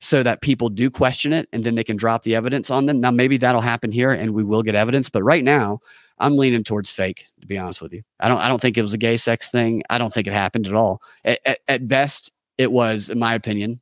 so 0.00 0.22
that 0.22 0.42
people 0.42 0.68
do 0.68 0.90
question 0.90 1.32
it 1.32 1.48
and 1.52 1.64
then 1.64 1.74
they 1.74 1.84
can 1.84 1.96
drop 1.96 2.22
the 2.22 2.34
evidence 2.34 2.70
on 2.70 2.86
them. 2.86 3.00
Now 3.00 3.10
maybe 3.10 3.36
that'll 3.36 3.60
happen 3.60 3.90
here 3.90 4.10
and 4.10 4.34
we 4.34 4.44
will 4.44 4.62
get 4.62 4.74
evidence, 4.74 5.08
but 5.08 5.22
right 5.22 5.44
now 5.44 5.80
I'm 6.18 6.36
leaning 6.36 6.64
towards 6.64 6.90
fake 6.90 7.26
to 7.40 7.46
be 7.46 7.58
honest 7.58 7.80
with 7.80 7.92
you. 7.92 8.02
I 8.20 8.28
don't 8.28 8.38
I 8.38 8.48
don't 8.48 8.60
think 8.60 8.76
it 8.76 8.82
was 8.82 8.92
a 8.92 8.98
gay 8.98 9.16
sex 9.16 9.48
thing. 9.48 9.82
I 9.90 9.98
don't 9.98 10.12
think 10.12 10.26
it 10.26 10.32
happened 10.32 10.66
at 10.66 10.74
all. 10.74 11.00
At, 11.24 11.40
at, 11.46 11.58
at 11.68 11.88
best 11.88 12.32
it 12.58 12.70
was 12.70 13.10
in 13.10 13.18
my 13.18 13.34
opinion 13.34 13.80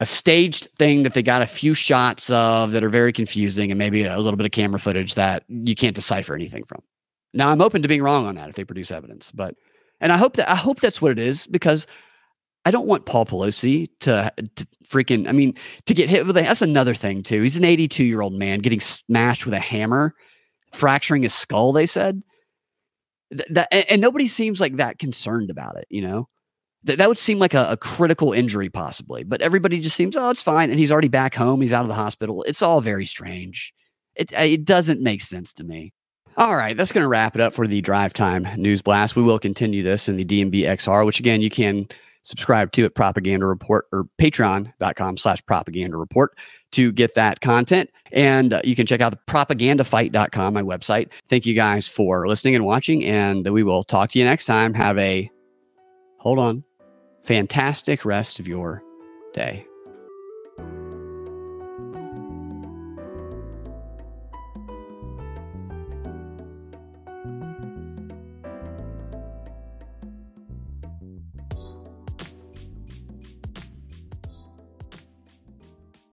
a 0.00 0.06
staged 0.06 0.68
thing 0.78 1.04
that 1.04 1.14
they 1.14 1.22
got 1.22 1.42
a 1.42 1.46
few 1.46 1.72
shots 1.72 2.28
of 2.30 2.72
that 2.72 2.82
are 2.82 2.90
very 2.90 3.12
confusing 3.12 3.70
and 3.70 3.78
maybe 3.78 4.04
a 4.04 4.18
little 4.18 4.36
bit 4.36 4.44
of 4.46 4.52
camera 4.52 4.80
footage 4.80 5.14
that 5.14 5.44
you 5.48 5.74
can't 5.74 5.94
decipher 5.94 6.34
anything 6.34 6.64
from. 6.64 6.82
Now 7.32 7.48
I'm 7.48 7.60
open 7.60 7.82
to 7.82 7.88
being 7.88 8.02
wrong 8.02 8.26
on 8.26 8.34
that 8.34 8.48
if 8.48 8.56
they 8.56 8.64
produce 8.64 8.90
evidence, 8.90 9.30
but 9.30 9.54
and 10.00 10.12
I 10.12 10.16
hope 10.16 10.36
that 10.36 10.50
I 10.50 10.56
hope 10.56 10.80
that's 10.80 11.00
what 11.00 11.12
it 11.12 11.18
is 11.18 11.46
because 11.46 11.86
I 12.64 12.70
don't 12.70 12.86
want 12.86 13.06
Paul 13.06 13.26
Pelosi 13.26 13.88
to, 14.00 14.32
to 14.56 14.66
freaking 14.86 15.28
I 15.28 15.32
mean 15.32 15.54
to 15.86 15.94
get 15.94 16.08
hit 16.08 16.26
with 16.26 16.36
a 16.36 16.42
that's 16.42 16.62
another 16.62 16.94
thing 16.94 17.22
too. 17.22 17.42
He's 17.42 17.56
an 17.56 17.64
82 17.64 18.04
year 18.04 18.20
old 18.20 18.32
man 18.32 18.60
getting 18.60 18.80
smashed 18.80 19.44
with 19.44 19.54
a 19.54 19.60
hammer, 19.60 20.14
fracturing 20.72 21.22
his 21.22 21.34
skull. 21.34 21.72
They 21.72 21.86
said 21.86 22.22
that, 23.30 23.68
and, 23.72 23.84
and 23.90 24.00
nobody 24.00 24.26
seems 24.26 24.60
like 24.60 24.76
that 24.76 24.98
concerned 24.98 25.50
about 25.50 25.76
it. 25.76 25.86
You 25.90 26.02
know, 26.02 26.28
that, 26.84 26.98
that 26.98 27.08
would 27.08 27.18
seem 27.18 27.38
like 27.38 27.54
a, 27.54 27.70
a, 27.70 27.76
critical 27.76 28.32
injury, 28.32 28.68
possibly. 28.68 29.24
But 29.24 29.40
everybody 29.40 29.80
just 29.80 29.96
seems, 29.96 30.16
oh, 30.16 30.30
it's 30.30 30.42
fine. 30.42 30.70
And 30.70 30.78
he's 30.78 30.92
already 30.92 31.08
back 31.08 31.34
home. 31.34 31.60
He's 31.60 31.72
out 31.72 31.82
of 31.82 31.88
the 31.88 31.94
hospital. 31.94 32.42
It's 32.44 32.62
all 32.62 32.80
very 32.80 33.06
strange. 33.06 33.72
It, 34.14 34.32
it 34.32 34.64
doesn't 34.64 35.00
make 35.00 35.22
sense 35.22 35.52
to 35.54 35.64
me. 35.64 35.92
All 36.36 36.56
right, 36.56 36.76
that's 36.76 36.90
going 36.90 37.04
to 37.04 37.08
wrap 37.08 37.36
it 37.36 37.40
up 37.40 37.54
for 37.54 37.68
the 37.68 37.80
drive 37.80 38.12
time 38.12 38.48
news 38.56 38.82
blast. 38.82 39.14
We 39.14 39.22
will 39.22 39.38
continue 39.38 39.84
this 39.84 40.08
in 40.08 40.16
the 40.16 40.24
DNB 40.24 40.62
XR, 40.62 41.06
which 41.06 41.20
again, 41.20 41.40
you 41.40 41.50
can 41.50 41.86
subscribe 42.24 42.72
to 42.72 42.84
at 42.84 42.94
Propaganda 42.94 43.46
Report 43.46 43.86
or 43.92 44.08
patreon.com 44.20 45.16
slash 45.16 45.44
propaganda 45.46 45.96
report 45.96 46.36
to 46.72 46.90
get 46.92 47.14
that 47.14 47.40
content. 47.40 47.90
And 48.10 48.52
uh, 48.52 48.60
you 48.64 48.74
can 48.74 48.86
check 48.86 49.00
out 49.00 49.12
the 49.12 49.32
propagandafight.com, 49.32 50.54
my 50.54 50.62
website. 50.62 51.08
Thank 51.28 51.46
you 51.46 51.54
guys 51.54 51.86
for 51.86 52.26
listening 52.26 52.56
and 52.56 52.64
watching. 52.64 53.04
And 53.04 53.48
we 53.48 53.62
will 53.62 53.84
talk 53.84 54.10
to 54.10 54.18
you 54.18 54.24
next 54.24 54.46
time. 54.46 54.74
Have 54.74 54.98
a, 54.98 55.30
hold 56.18 56.38
on, 56.38 56.64
fantastic 57.22 58.04
rest 58.04 58.40
of 58.40 58.48
your 58.48 58.82
day. 59.32 59.66